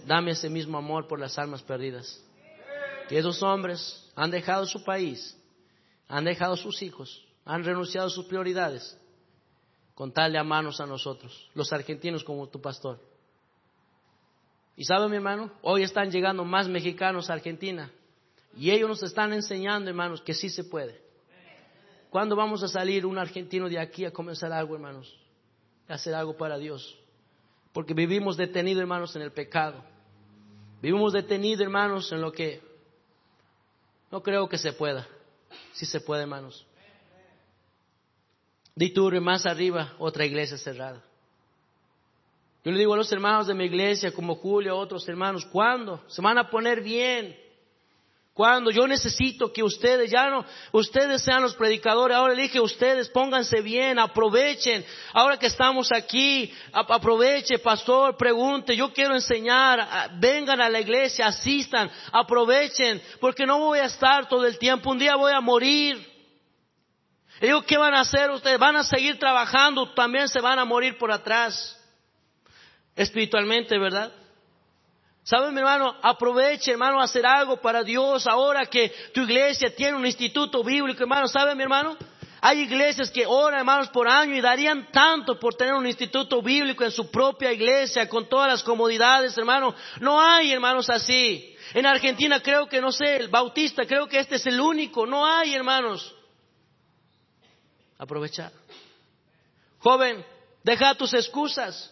dame 0.06 0.32
ese 0.32 0.50
mismo 0.50 0.78
amor 0.78 1.06
por 1.06 1.18
las 1.18 1.38
almas 1.38 1.62
perdidas? 1.62 2.22
Que 3.08 3.18
esos 3.18 3.42
hombres 3.42 4.10
han 4.14 4.30
dejado 4.30 4.66
su 4.66 4.82
país, 4.84 5.36
han 6.08 6.24
dejado 6.24 6.56
sus 6.56 6.82
hijos, 6.82 7.24
han 7.44 7.64
renunciado 7.64 8.06
a 8.06 8.10
sus 8.10 8.26
prioridades, 8.26 8.98
con 9.94 10.12
tal 10.12 10.32
de 10.32 10.38
amarnos 10.38 10.80
a 10.80 10.86
nosotros, 10.86 11.50
los 11.54 11.72
argentinos 11.72 12.24
como 12.24 12.48
tu 12.48 12.60
pastor. 12.60 12.98
Y 14.76 14.84
sabe 14.84 15.08
mi 15.08 15.16
hermano, 15.16 15.52
hoy 15.60 15.82
están 15.82 16.10
llegando 16.10 16.44
más 16.44 16.68
mexicanos 16.68 17.28
a 17.28 17.34
Argentina 17.34 17.90
y 18.56 18.70
ellos 18.70 18.88
nos 18.88 19.02
están 19.02 19.32
enseñando, 19.32 19.90
hermanos, 19.90 20.20
que 20.20 20.34
sí 20.34 20.48
se 20.48 20.64
puede. 20.64 21.00
¿Cuándo 22.10 22.36
vamos 22.36 22.62
a 22.62 22.68
salir 22.68 23.06
un 23.06 23.18
argentino 23.18 23.68
de 23.68 23.78
aquí 23.78 24.04
a 24.04 24.12
comenzar 24.12 24.52
algo, 24.52 24.74
hermanos? 24.74 25.18
hacer 25.88 26.14
algo 26.14 26.36
para 26.36 26.58
Dios. 26.58 26.98
Porque 27.72 27.94
vivimos 27.94 28.36
detenidos, 28.36 28.80
hermanos, 28.80 29.14
en 29.16 29.22
el 29.22 29.32
pecado. 29.32 29.82
Vivimos 30.80 31.12
detenidos, 31.12 31.62
hermanos, 31.62 32.10
en 32.12 32.20
lo 32.20 32.32
que 32.32 32.60
no 34.10 34.22
creo 34.22 34.48
que 34.48 34.58
se 34.58 34.72
pueda. 34.72 35.06
Si 35.72 35.86
se 35.86 36.00
puede, 36.00 36.22
hermanos. 36.22 36.66
Diturre 38.74 39.20
más 39.20 39.46
arriba, 39.46 39.94
otra 39.98 40.24
iglesia 40.24 40.56
cerrada. 40.56 41.02
Yo 42.64 42.70
le 42.70 42.78
digo 42.78 42.94
a 42.94 42.96
los 42.96 43.12
hermanos 43.12 43.46
de 43.46 43.54
mi 43.54 43.64
iglesia, 43.64 44.12
como 44.12 44.36
Julio, 44.36 44.72
a 44.72 44.76
otros 44.76 45.06
hermanos, 45.08 45.44
¿cuándo? 45.46 46.02
Se 46.08 46.22
van 46.22 46.38
a 46.38 46.48
poner 46.48 46.80
bien. 46.80 47.36
Cuando 48.34 48.70
yo 48.70 48.86
necesito 48.86 49.52
que 49.52 49.62
ustedes, 49.62 50.10
ya 50.10 50.30
no, 50.30 50.42
ustedes 50.72 51.22
sean 51.22 51.42
los 51.42 51.54
predicadores, 51.54 52.16
ahora 52.16 52.32
le 52.32 52.42
dije 52.42 52.60
ustedes, 52.60 53.10
pónganse 53.10 53.60
bien, 53.60 53.98
aprovechen, 53.98 54.82
ahora 55.12 55.38
que 55.38 55.48
estamos 55.48 55.92
aquí, 55.92 56.50
aproveche, 56.72 57.58
pastor, 57.58 58.16
pregunte, 58.16 58.74
yo 58.74 58.90
quiero 58.90 59.14
enseñar, 59.14 60.16
vengan 60.18 60.62
a 60.62 60.70
la 60.70 60.80
iglesia, 60.80 61.26
asistan, 61.26 61.90
aprovechen, 62.10 63.02
porque 63.20 63.44
no 63.44 63.58
voy 63.58 63.80
a 63.80 63.84
estar 63.84 64.26
todo 64.26 64.46
el 64.46 64.56
tiempo, 64.58 64.90
un 64.90 64.98
día 64.98 65.14
voy 65.14 65.32
a 65.32 65.40
morir. 65.42 66.10
Y 67.38 67.46
digo, 67.46 67.62
¿qué 67.66 67.76
van 67.76 67.94
a 67.94 68.00
hacer 68.00 68.30
ustedes? 68.30 68.58
Van 68.58 68.76
a 68.76 68.84
seguir 68.84 69.18
trabajando, 69.18 69.92
también 69.92 70.28
se 70.28 70.40
van 70.40 70.58
a 70.58 70.64
morir 70.64 70.96
por 70.96 71.12
atrás, 71.12 71.78
espiritualmente, 72.96 73.78
¿verdad? 73.78 74.10
¿Saben, 75.24 75.54
mi 75.54 75.60
hermano? 75.60 75.94
Aproveche, 76.02 76.72
hermano, 76.72 77.00
a 77.00 77.04
hacer 77.04 77.24
algo 77.24 77.56
para 77.56 77.84
Dios 77.84 78.26
ahora 78.26 78.66
que 78.66 78.92
tu 79.14 79.22
iglesia 79.22 79.74
tiene 79.74 79.96
un 79.96 80.04
instituto 80.04 80.64
bíblico, 80.64 81.02
hermano. 81.02 81.28
¿Saben, 81.28 81.56
mi 81.56 81.62
hermano? 81.62 81.96
Hay 82.40 82.62
iglesias 82.62 83.08
que 83.08 83.24
oran, 83.24 83.60
hermanos, 83.60 83.88
por 83.90 84.08
año 84.08 84.34
y 84.34 84.40
darían 84.40 84.90
tanto 84.90 85.38
por 85.38 85.54
tener 85.54 85.74
un 85.74 85.86
instituto 85.86 86.42
bíblico 86.42 86.82
en 86.82 86.90
su 86.90 87.08
propia 87.08 87.52
iglesia, 87.52 88.08
con 88.08 88.28
todas 88.28 88.48
las 88.48 88.64
comodidades, 88.64 89.38
hermano. 89.38 89.76
No 90.00 90.20
hay, 90.20 90.50
hermanos, 90.50 90.90
así. 90.90 91.56
En 91.72 91.86
Argentina 91.86 92.42
creo 92.42 92.66
que, 92.66 92.80
no 92.80 92.90
sé, 92.90 93.14
el 93.14 93.28
bautista, 93.28 93.86
creo 93.86 94.08
que 94.08 94.18
este 94.18 94.36
es 94.36 94.46
el 94.46 94.60
único. 94.60 95.06
No 95.06 95.24
hay, 95.24 95.54
hermanos. 95.54 96.12
Aprovechar. 97.96 98.50
Joven, 99.78 100.26
deja 100.64 100.96
tus 100.96 101.14
excusas. 101.14 101.91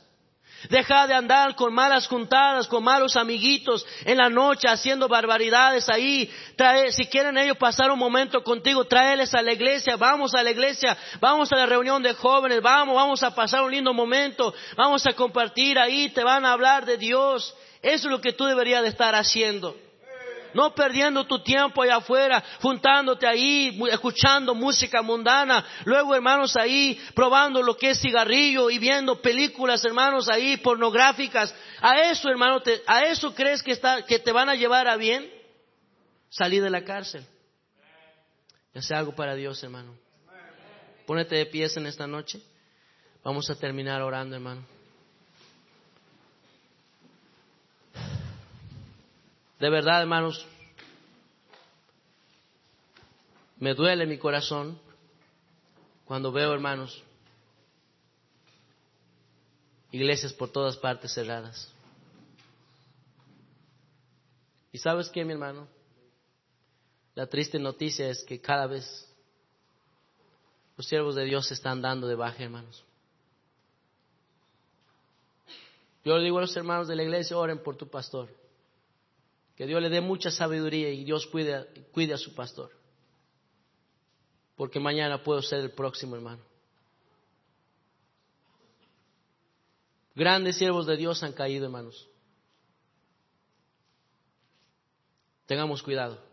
Deja 0.69 1.07
de 1.07 1.15
andar 1.15 1.55
con 1.55 1.73
malas 1.73 2.07
juntadas, 2.07 2.67
con 2.67 2.85
malos 2.85 3.17
amiguitos 3.17 3.87
en 4.05 4.19
la 4.19 4.29
noche 4.29 4.69
haciendo 4.69 5.09
barbaridades 5.09 5.89
ahí. 5.89 6.31
Trae, 6.55 6.93
si 6.93 7.07
quieren 7.07 7.39
ellos 7.39 7.57
pasar 7.57 7.91
un 7.91 7.99
momento 7.99 8.43
contigo, 8.43 8.85
tráeles 8.85 9.35
a 9.35 9.41
la 9.41 9.53
iglesia, 9.53 9.97
vamos 9.97 10.35
a 10.35 10.43
la 10.43 10.51
iglesia, 10.51 10.97
vamos 11.19 11.51
a 11.53 11.57
la 11.57 11.67
reunión 11.67 12.03
de 12.03 12.13
jóvenes, 12.13 12.61
vamos, 12.61 12.95
vamos 12.95 13.23
a 13.23 13.35
pasar 13.35 13.63
un 13.63 13.71
lindo 13.71 13.95
momento, 13.95 14.53
vamos 14.77 15.07
a 15.07 15.13
compartir 15.15 15.79
ahí, 15.79 16.11
te 16.11 16.23
van 16.23 16.45
a 16.45 16.53
hablar 16.53 16.85
de 16.85 16.99
Dios. 16.99 17.55
Eso 17.81 18.09
es 18.09 18.13
lo 18.13 18.21
que 18.21 18.33
tú 18.33 18.45
deberías 18.45 18.83
de 18.83 18.89
estar 18.89 19.15
haciendo 19.15 19.75
no 20.55 20.75
perdiendo 20.75 21.27
tu 21.27 21.43
tiempo 21.43 21.83
allá 21.83 21.97
afuera, 21.97 22.43
juntándote 22.61 23.27
ahí, 23.27 23.81
escuchando 23.91 24.55
música 24.55 25.03
mundana, 25.03 25.65
luego 25.85 26.15
hermanos 26.15 26.57
ahí 26.57 27.01
probando 27.15 27.63
lo 27.63 27.77
que 27.77 27.91
es 27.91 28.01
cigarrillo 28.01 28.71
y 28.71 28.79
viendo 28.79 29.21
películas 29.21 29.85
hermanos 29.85 30.29
ahí 30.29 30.57
pornográficas. 30.59 31.55
A 31.81 32.11
eso 32.11 32.29
hermano, 32.29 32.63
a 32.87 33.05
eso 33.05 33.35
crees 33.35 33.63
que, 33.63 33.73
está, 33.73 34.05
que 34.05 34.19
te 34.19 34.33
van 34.33 34.49
a 34.49 34.55
llevar 34.55 34.89
a 34.89 34.97
bien? 34.97 35.31
Salir 36.29 36.63
de 36.63 36.71
la 36.71 36.85
cárcel. 36.85 37.27
Y 38.75 38.95
algo 38.95 39.15
para 39.15 39.35
Dios 39.35 39.63
hermano. 39.63 39.97
Pónete 41.07 41.37
de 41.37 41.47
pies 41.47 41.77
en 41.77 41.87
esta 41.87 42.07
noche. 42.07 42.41
Vamos 43.25 43.51
a 43.51 43.55
terminar 43.55 44.01
orando 44.03 44.37
hermano. 44.37 44.80
De 49.61 49.69
verdad, 49.69 50.01
hermanos, 50.01 50.47
me 53.59 53.75
duele 53.75 54.07
mi 54.07 54.17
corazón 54.17 54.81
cuando 56.07 56.33
veo, 56.33 56.55
hermanos, 56.55 57.05
iglesias 59.93 60.33
por 60.33 60.51
todas 60.51 60.79
partes 60.79 61.13
cerradas. 61.13 61.71
¿Y 64.73 64.79
sabes 64.79 65.11
qué, 65.11 65.27
mi 65.27 65.35
hermano? 65.35 65.69
La 67.15 67.27
triste 67.27 67.59
noticia 67.59 68.09
es 68.09 68.25
que 68.25 68.41
cada 68.41 68.67
vez 68.67 69.07
los 70.79 70.87
siervos 70.87 71.17
de 71.17 71.25
Dios 71.27 71.49
se 71.49 71.55
están 71.55 71.83
dando 71.83 72.07
de 72.07 72.15
baja, 72.15 72.43
hermanos. 72.43 72.83
Yo 76.03 76.17
le 76.17 76.25
digo 76.25 76.39
a 76.39 76.43
los 76.43 76.57
hermanos 76.57 76.89
de 76.89 76.97
la 76.97 77.03
iglesia, 77.03 77.37
oren 77.37 77.63
por 77.63 77.77
tu 77.77 77.87
pastor. 77.87 78.40
Que 79.61 79.67
Dios 79.67 79.83
le 79.83 79.91
dé 79.91 80.01
mucha 80.01 80.31
sabiduría 80.31 80.89
y 80.89 81.05
Dios 81.05 81.27
cuide, 81.27 81.67
cuide 81.93 82.15
a 82.15 82.17
su 82.17 82.35
pastor. 82.35 82.71
Porque 84.57 84.81
mañana 84.81 85.23
puedo 85.23 85.43
ser 85.43 85.61
el 85.61 85.73
próximo 85.73 86.17
hermano. 86.17 86.43
Grandes 90.15 90.57
siervos 90.57 90.87
de 90.87 90.97
Dios 90.97 91.23
han 91.23 91.35
caído, 91.35 91.67
hermanos. 91.67 92.09
Tengamos 95.45 95.83
cuidado. 95.83 96.25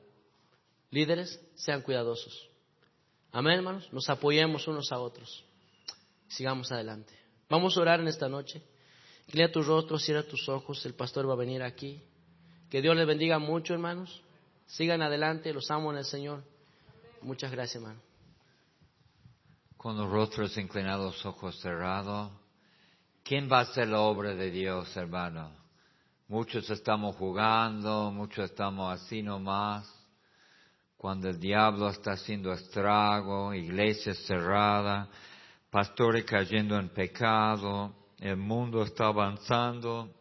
Líderes, 0.89 1.37
sean 1.55 1.81
cuidadosos. 1.81 2.49
Amén, 3.33 3.55
hermanos. 3.55 3.91
Nos 3.91 4.09
apoyemos 4.09 4.69
unos 4.69 4.93
a 4.93 4.99
otros. 4.99 5.43
Sigamos 6.29 6.71
adelante. 6.71 7.13
Vamos 7.49 7.75
a 7.75 7.81
orar 7.81 7.99
en 7.99 8.07
esta 8.07 8.29
noche. 8.29 8.63
Clea 9.29 9.51
tu 9.51 9.63
rostro, 9.63 9.99
cierra 9.99 10.23
tus 10.23 10.47
ojos. 10.47 10.85
El 10.85 10.93
pastor 10.93 11.27
va 11.27 11.33
a 11.33 11.35
venir 11.35 11.61
aquí. 11.61 12.01
Que 12.69 12.81
Dios 12.81 12.97
les 12.97 13.07
bendiga 13.07 13.39
mucho, 13.39 13.73
hermanos. 13.73 14.21
Sigan 14.65 15.01
adelante, 15.01 15.53
los 15.53 15.71
amo 15.71 15.91
en 15.91 15.99
el 15.99 16.05
Señor. 16.05 16.43
Muchas 17.21 17.49
gracias, 17.51 17.81
hermano. 17.81 18.01
Con 19.77 19.97
los 19.97 20.09
rostros 20.09 20.57
inclinados, 20.57 21.25
ojos 21.25 21.57
cerrados. 21.61 22.31
¿Quién 23.23 23.49
va 23.49 23.59
a 23.59 23.61
hacer 23.61 23.87
la 23.87 24.01
obra 24.01 24.35
de 24.35 24.51
Dios, 24.51 24.95
hermano? 24.97 25.51
Muchos 26.27 26.69
estamos 26.69 27.15
jugando, 27.15 28.11
muchos 28.11 28.51
estamos 28.51 28.93
así 28.93 29.21
nomás. 29.21 29.89
Cuando 30.97 31.29
el 31.29 31.39
diablo 31.39 31.89
está 31.89 32.13
haciendo 32.13 32.51
estrago, 32.51 33.53
iglesias 33.53 34.17
cerradas, 34.25 35.07
pastores 35.69 36.25
cayendo 36.25 36.77
en 36.77 36.89
pecado, 36.89 37.93
el 38.19 38.35
mundo 38.35 38.81
está 38.81 39.05
avanzando, 39.05 40.16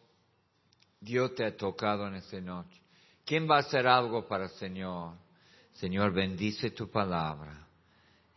Dios 1.07 1.37
te 1.37 1.47
ha 1.47 1.57
tocado 1.57 2.09
en 2.09 2.17
esta 2.17 2.41
noche. 2.41 2.83
¿Quién 3.25 3.49
va 3.49 3.59
a 3.59 3.61
hacer 3.61 3.87
algo 3.87 4.27
para 4.27 4.45
el 4.47 4.51
Señor? 4.51 5.15
Señor, 5.75 6.13
bendice 6.13 6.73
tu 6.73 6.91
palabra 6.91 7.65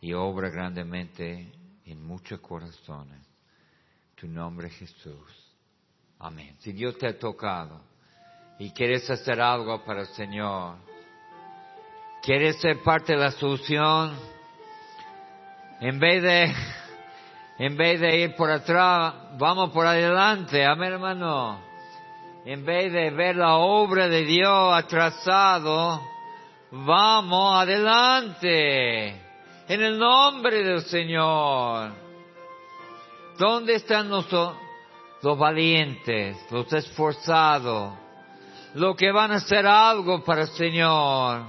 y 0.00 0.12
obra 0.12 0.50
grandemente 0.50 1.52
en 1.84 2.06
muchos 2.06 2.38
corazones. 2.38 3.26
Tu 4.14 4.28
nombre 4.28 4.70
Jesús. 4.70 5.56
Amén. 6.20 6.54
Si 6.60 6.70
Dios 6.72 6.96
te 6.96 7.08
ha 7.08 7.18
tocado 7.18 7.80
y 8.60 8.70
quieres 8.70 9.10
hacer 9.10 9.40
algo 9.40 9.84
para 9.84 10.02
el 10.02 10.08
Señor, 10.08 10.76
quieres 12.22 12.60
ser 12.60 12.80
parte 12.84 13.14
de 13.14 13.18
la 13.18 13.32
solución, 13.32 14.16
en 15.80 15.98
vez 15.98 16.22
de, 16.22 16.54
en 17.58 17.76
vez 17.76 18.00
de 18.00 18.16
ir 18.20 18.36
por 18.36 18.48
atrás, 18.48 19.36
vamos 19.38 19.70
por 19.70 19.86
adelante. 19.86 20.64
Amén, 20.64 20.92
hermano 20.92 21.69
en 22.44 22.64
vez 22.64 22.92
de 22.92 23.10
ver 23.10 23.36
la 23.36 23.56
obra 23.56 24.08
de 24.08 24.24
Dios 24.24 24.74
atrasado, 24.74 26.00
vamos 26.70 27.56
adelante. 27.56 29.08
En 29.68 29.82
el 29.82 29.98
nombre 29.98 30.62
del 30.64 30.82
Señor. 30.82 31.92
¿Dónde 33.38 33.74
están 33.74 34.08
los, 34.08 34.26
los 35.22 35.38
valientes, 35.38 36.36
los 36.50 36.70
esforzados, 36.72 37.94
los 38.74 38.96
que 38.96 39.12
van 39.12 39.32
a 39.32 39.36
hacer 39.36 39.66
algo 39.66 40.22
para 40.24 40.42
el 40.42 40.48
Señor? 40.48 41.44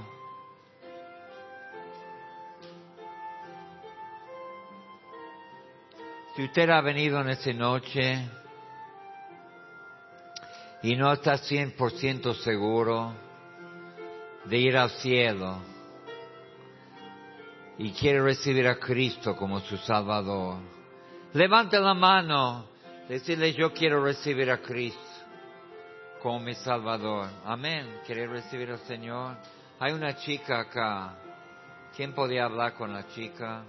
Si 6.34 6.44
usted 6.44 6.70
ha 6.70 6.80
venido 6.80 7.20
en 7.20 7.28
esta 7.28 7.52
noche, 7.52 8.26
y 10.82 10.96
no 10.96 11.12
está 11.12 11.34
100% 11.34 12.34
seguro 12.42 13.14
de 14.44 14.58
ir 14.58 14.76
al 14.76 14.90
cielo 14.90 15.58
y 17.78 17.92
quiere 17.92 18.20
recibir 18.20 18.66
a 18.66 18.76
Cristo 18.76 19.36
como 19.36 19.60
su 19.60 19.76
Salvador, 19.78 20.58
levante 21.32 21.78
la 21.78 21.94
mano, 21.94 22.66
decirle 23.08 23.52
yo 23.52 23.72
quiero 23.72 24.04
recibir 24.04 24.50
a 24.50 24.58
Cristo 24.58 25.00
como 26.22 26.38
mi 26.38 26.54
Salvador. 26.54 27.28
Amén. 27.44 28.00
¿Quiere 28.06 28.28
recibir 28.28 28.70
al 28.70 28.78
Señor? 28.86 29.36
Hay 29.80 29.92
una 29.92 30.14
chica 30.14 30.60
acá. 30.60 31.18
¿Quién 31.96 32.14
podía 32.14 32.44
hablar 32.44 32.74
con 32.74 32.92
la 32.92 33.08
chica? 33.08 33.64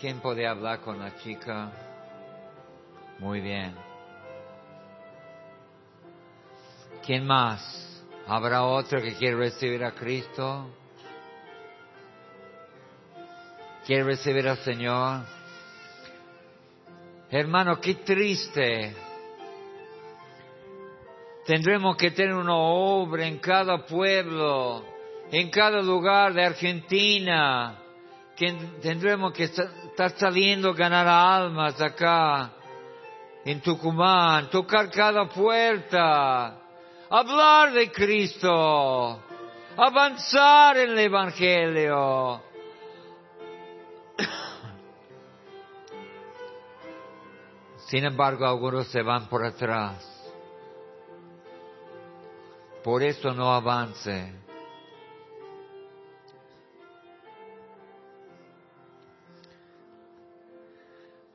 ¿Quién 0.00 0.20
puede 0.20 0.46
hablar 0.46 0.80
con 0.80 0.98
la 0.98 1.14
chica? 1.16 1.70
Muy 3.20 3.42
bien. 3.42 3.74
¿Quién 7.04 7.26
más? 7.26 8.02
¿Habrá 8.26 8.64
otro 8.64 9.02
que 9.02 9.14
quiere 9.14 9.36
recibir 9.36 9.84
a 9.84 9.92
Cristo? 9.92 10.70
¿Quiere 13.84 14.04
recibir 14.04 14.48
al 14.48 14.56
Señor? 14.58 15.26
Hermano, 17.30 17.78
qué 17.78 17.96
triste. 17.96 18.96
Tendremos 21.44 21.96
que 21.96 22.12
tener 22.12 22.34
una 22.34 22.56
obra 22.56 23.26
en 23.26 23.38
cada 23.38 23.84
pueblo, 23.84 24.82
en 25.30 25.50
cada 25.50 25.82
lugar 25.82 26.32
de 26.32 26.44
Argentina. 26.44 27.76
Que 28.34 28.50
tendremos 28.80 29.34
que 29.34 29.44
estar 29.44 30.16
saliendo 30.16 30.70
a 30.70 30.74
ganar 30.74 31.06
almas 31.06 31.78
acá, 31.82 32.54
en 33.44 33.60
Tucumán, 33.60 34.48
tocar 34.50 34.90
cada 34.90 35.28
puerta, 35.28 36.58
hablar 37.08 37.72
de 37.72 37.90
Cristo, 37.90 39.22
avanzar 39.76 40.76
en 40.78 40.90
el 40.90 40.98
Evangelio. 40.98 42.42
Sin 47.88 48.04
embargo, 48.04 48.46
algunos 48.46 48.88
se 48.88 49.02
van 49.02 49.28
por 49.28 49.44
atrás. 49.44 50.06
Por 52.84 53.02
eso 53.02 53.32
no 53.34 53.52
avance. 53.52 54.40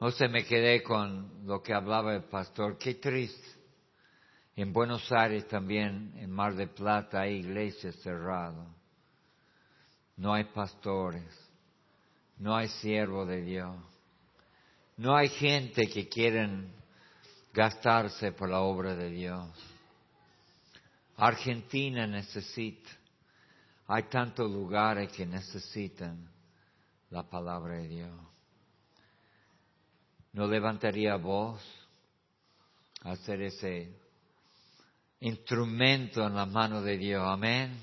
No 0.06 0.12
se 0.12 0.28
me 0.28 0.46
quedé 0.46 0.84
con 0.84 1.48
lo 1.48 1.64
que 1.64 1.74
hablaba 1.74 2.14
el 2.14 2.26
pastor. 2.26 2.78
Qué 2.78 2.94
triste. 2.94 3.48
En 4.56 4.72
Buenos 4.72 5.12
Aires 5.12 5.48
también, 5.48 6.14
en 6.18 6.30
Mar 6.30 6.54
de 6.54 6.68
Plata, 6.68 7.22
hay 7.22 7.38
iglesias 7.38 7.96
cerradas. 8.04 8.68
No 10.16 10.32
hay 10.32 10.44
pastores. 10.44 11.26
No 12.38 12.56
hay 12.56 12.68
siervo 12.68 13.26
de 13.26 13.42
Dios. 13.42 13.76
No 14.98 15.16
hay 15.16 15.28
gente 15.28 15.88
que 15.88 16.08
quieren 16.08 16.72
gastarse 17.52 18.32
por 18.32 18.48
la 18.48 18.60
obra 18.60 18.96
de 18.96 19.10
Dios. 19.10 19.50
Argentina 21.18 22.06
necesita. 22.06 22.92
Hay 23.88 24.04
tantos 24.04 24.52
lugares 24.52 25.12
que 25.14 25.26
necesitan 25.26 26.30
la 27.10 27.24
palabra 27.24 27.78
de 27.78 27.88
Dios. 27.88 28.35
¿No 30.36 30.48
levantaría 30.48 31.16
voz 31.16 31.62
a 33.04 33.12
hacer 33.12 33.42
ese 33.42 33.98
instrumento 35.22 36.28
en 36.28 36.36
la 36.36 36.46
mano 36.46 36.82
de 36.82 36.98
Dios? 36.98 37.24
Amén. 37.26 37.80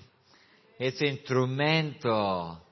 Ese 0.78 1.06
instrumento, 1.06 2.62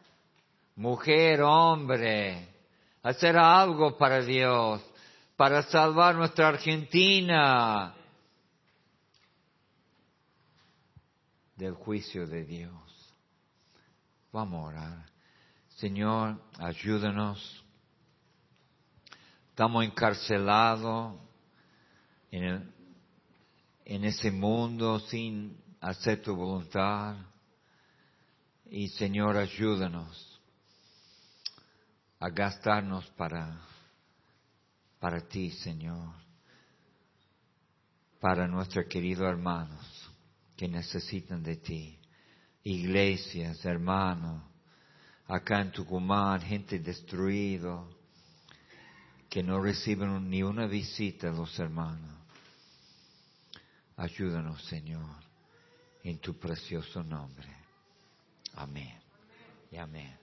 mujer, 0.76 1.40
hombre, 1.40 2.46
hacer 3.02 3.38
algo 3.38 3.96
para 3.96 4.20
Dios, 4.20 4.82
para 5.34 5.62
salvar 5.62 6.14
nuestra 6.14 6.48
Argentina 6.48 7.94
del 11.56 11.72
juicio 11.72 12.26
de 12.26 12.44
Dios. 12.44 13.14
Vamos 14.30 14.62
a 14.62 14.66
orar. 14.66 15.06
Señor, 15.76 16.38
ayúdanos. 16.58 17.64
Estamos 19.50 19.84
encarcelados 19.84 21.16
en, 22.30 22.72
en 23.84 24.04
ese 24.04 24.30
mundo 24.30 25.00
sin 25.00 25.56
hacer 25.80 26.22
tu 26.22 26.34
voluntad. 26.34 27.16
Y 28.70 28.88
Señor, 28.88 29.36
ayúdanos 29.36 30.40
a 32.20 32.30
gastarnos 32.30 33.04
para, 33.10 33.60
para 34.98 35.20
ti, 35.20 35.50
Señor, 35.50 36.14
para 38.20 38.46
nuestros 38.46 38.86
queridos 38.86 39.26
hermanos 39.26 40.10
que 40.56 40.68
necesitan 40.68 41.42
de 41.42 41.56
ti, 41.56 41.98
iglesias, 42.62 43.64
hermanos, 43.64 44.42
acá 45.26 45.60
en 45.60 45.72
Tucumán, 45.72 46.40
gente 46.42 46.78
destruida, 46.78 47.84
que 49.30 49.44
no 49.44 49.62
reciben 49.62 50.28
ni 50.28 50.42
una 50.42 50.66
visita 50.66 51.30
los 51.30 51.56
hermanos. 51.58 52.10
Ayúdanos, 53.96 54.62
Señor, 54.64 55.08
en 56.02 56.18
tu 56.18 56.36
precioso 56.36 57.04
nombre. 57.04 57.48
Amén 58.54 58.98
y 59.70 59.76
amén. 59.76 60.16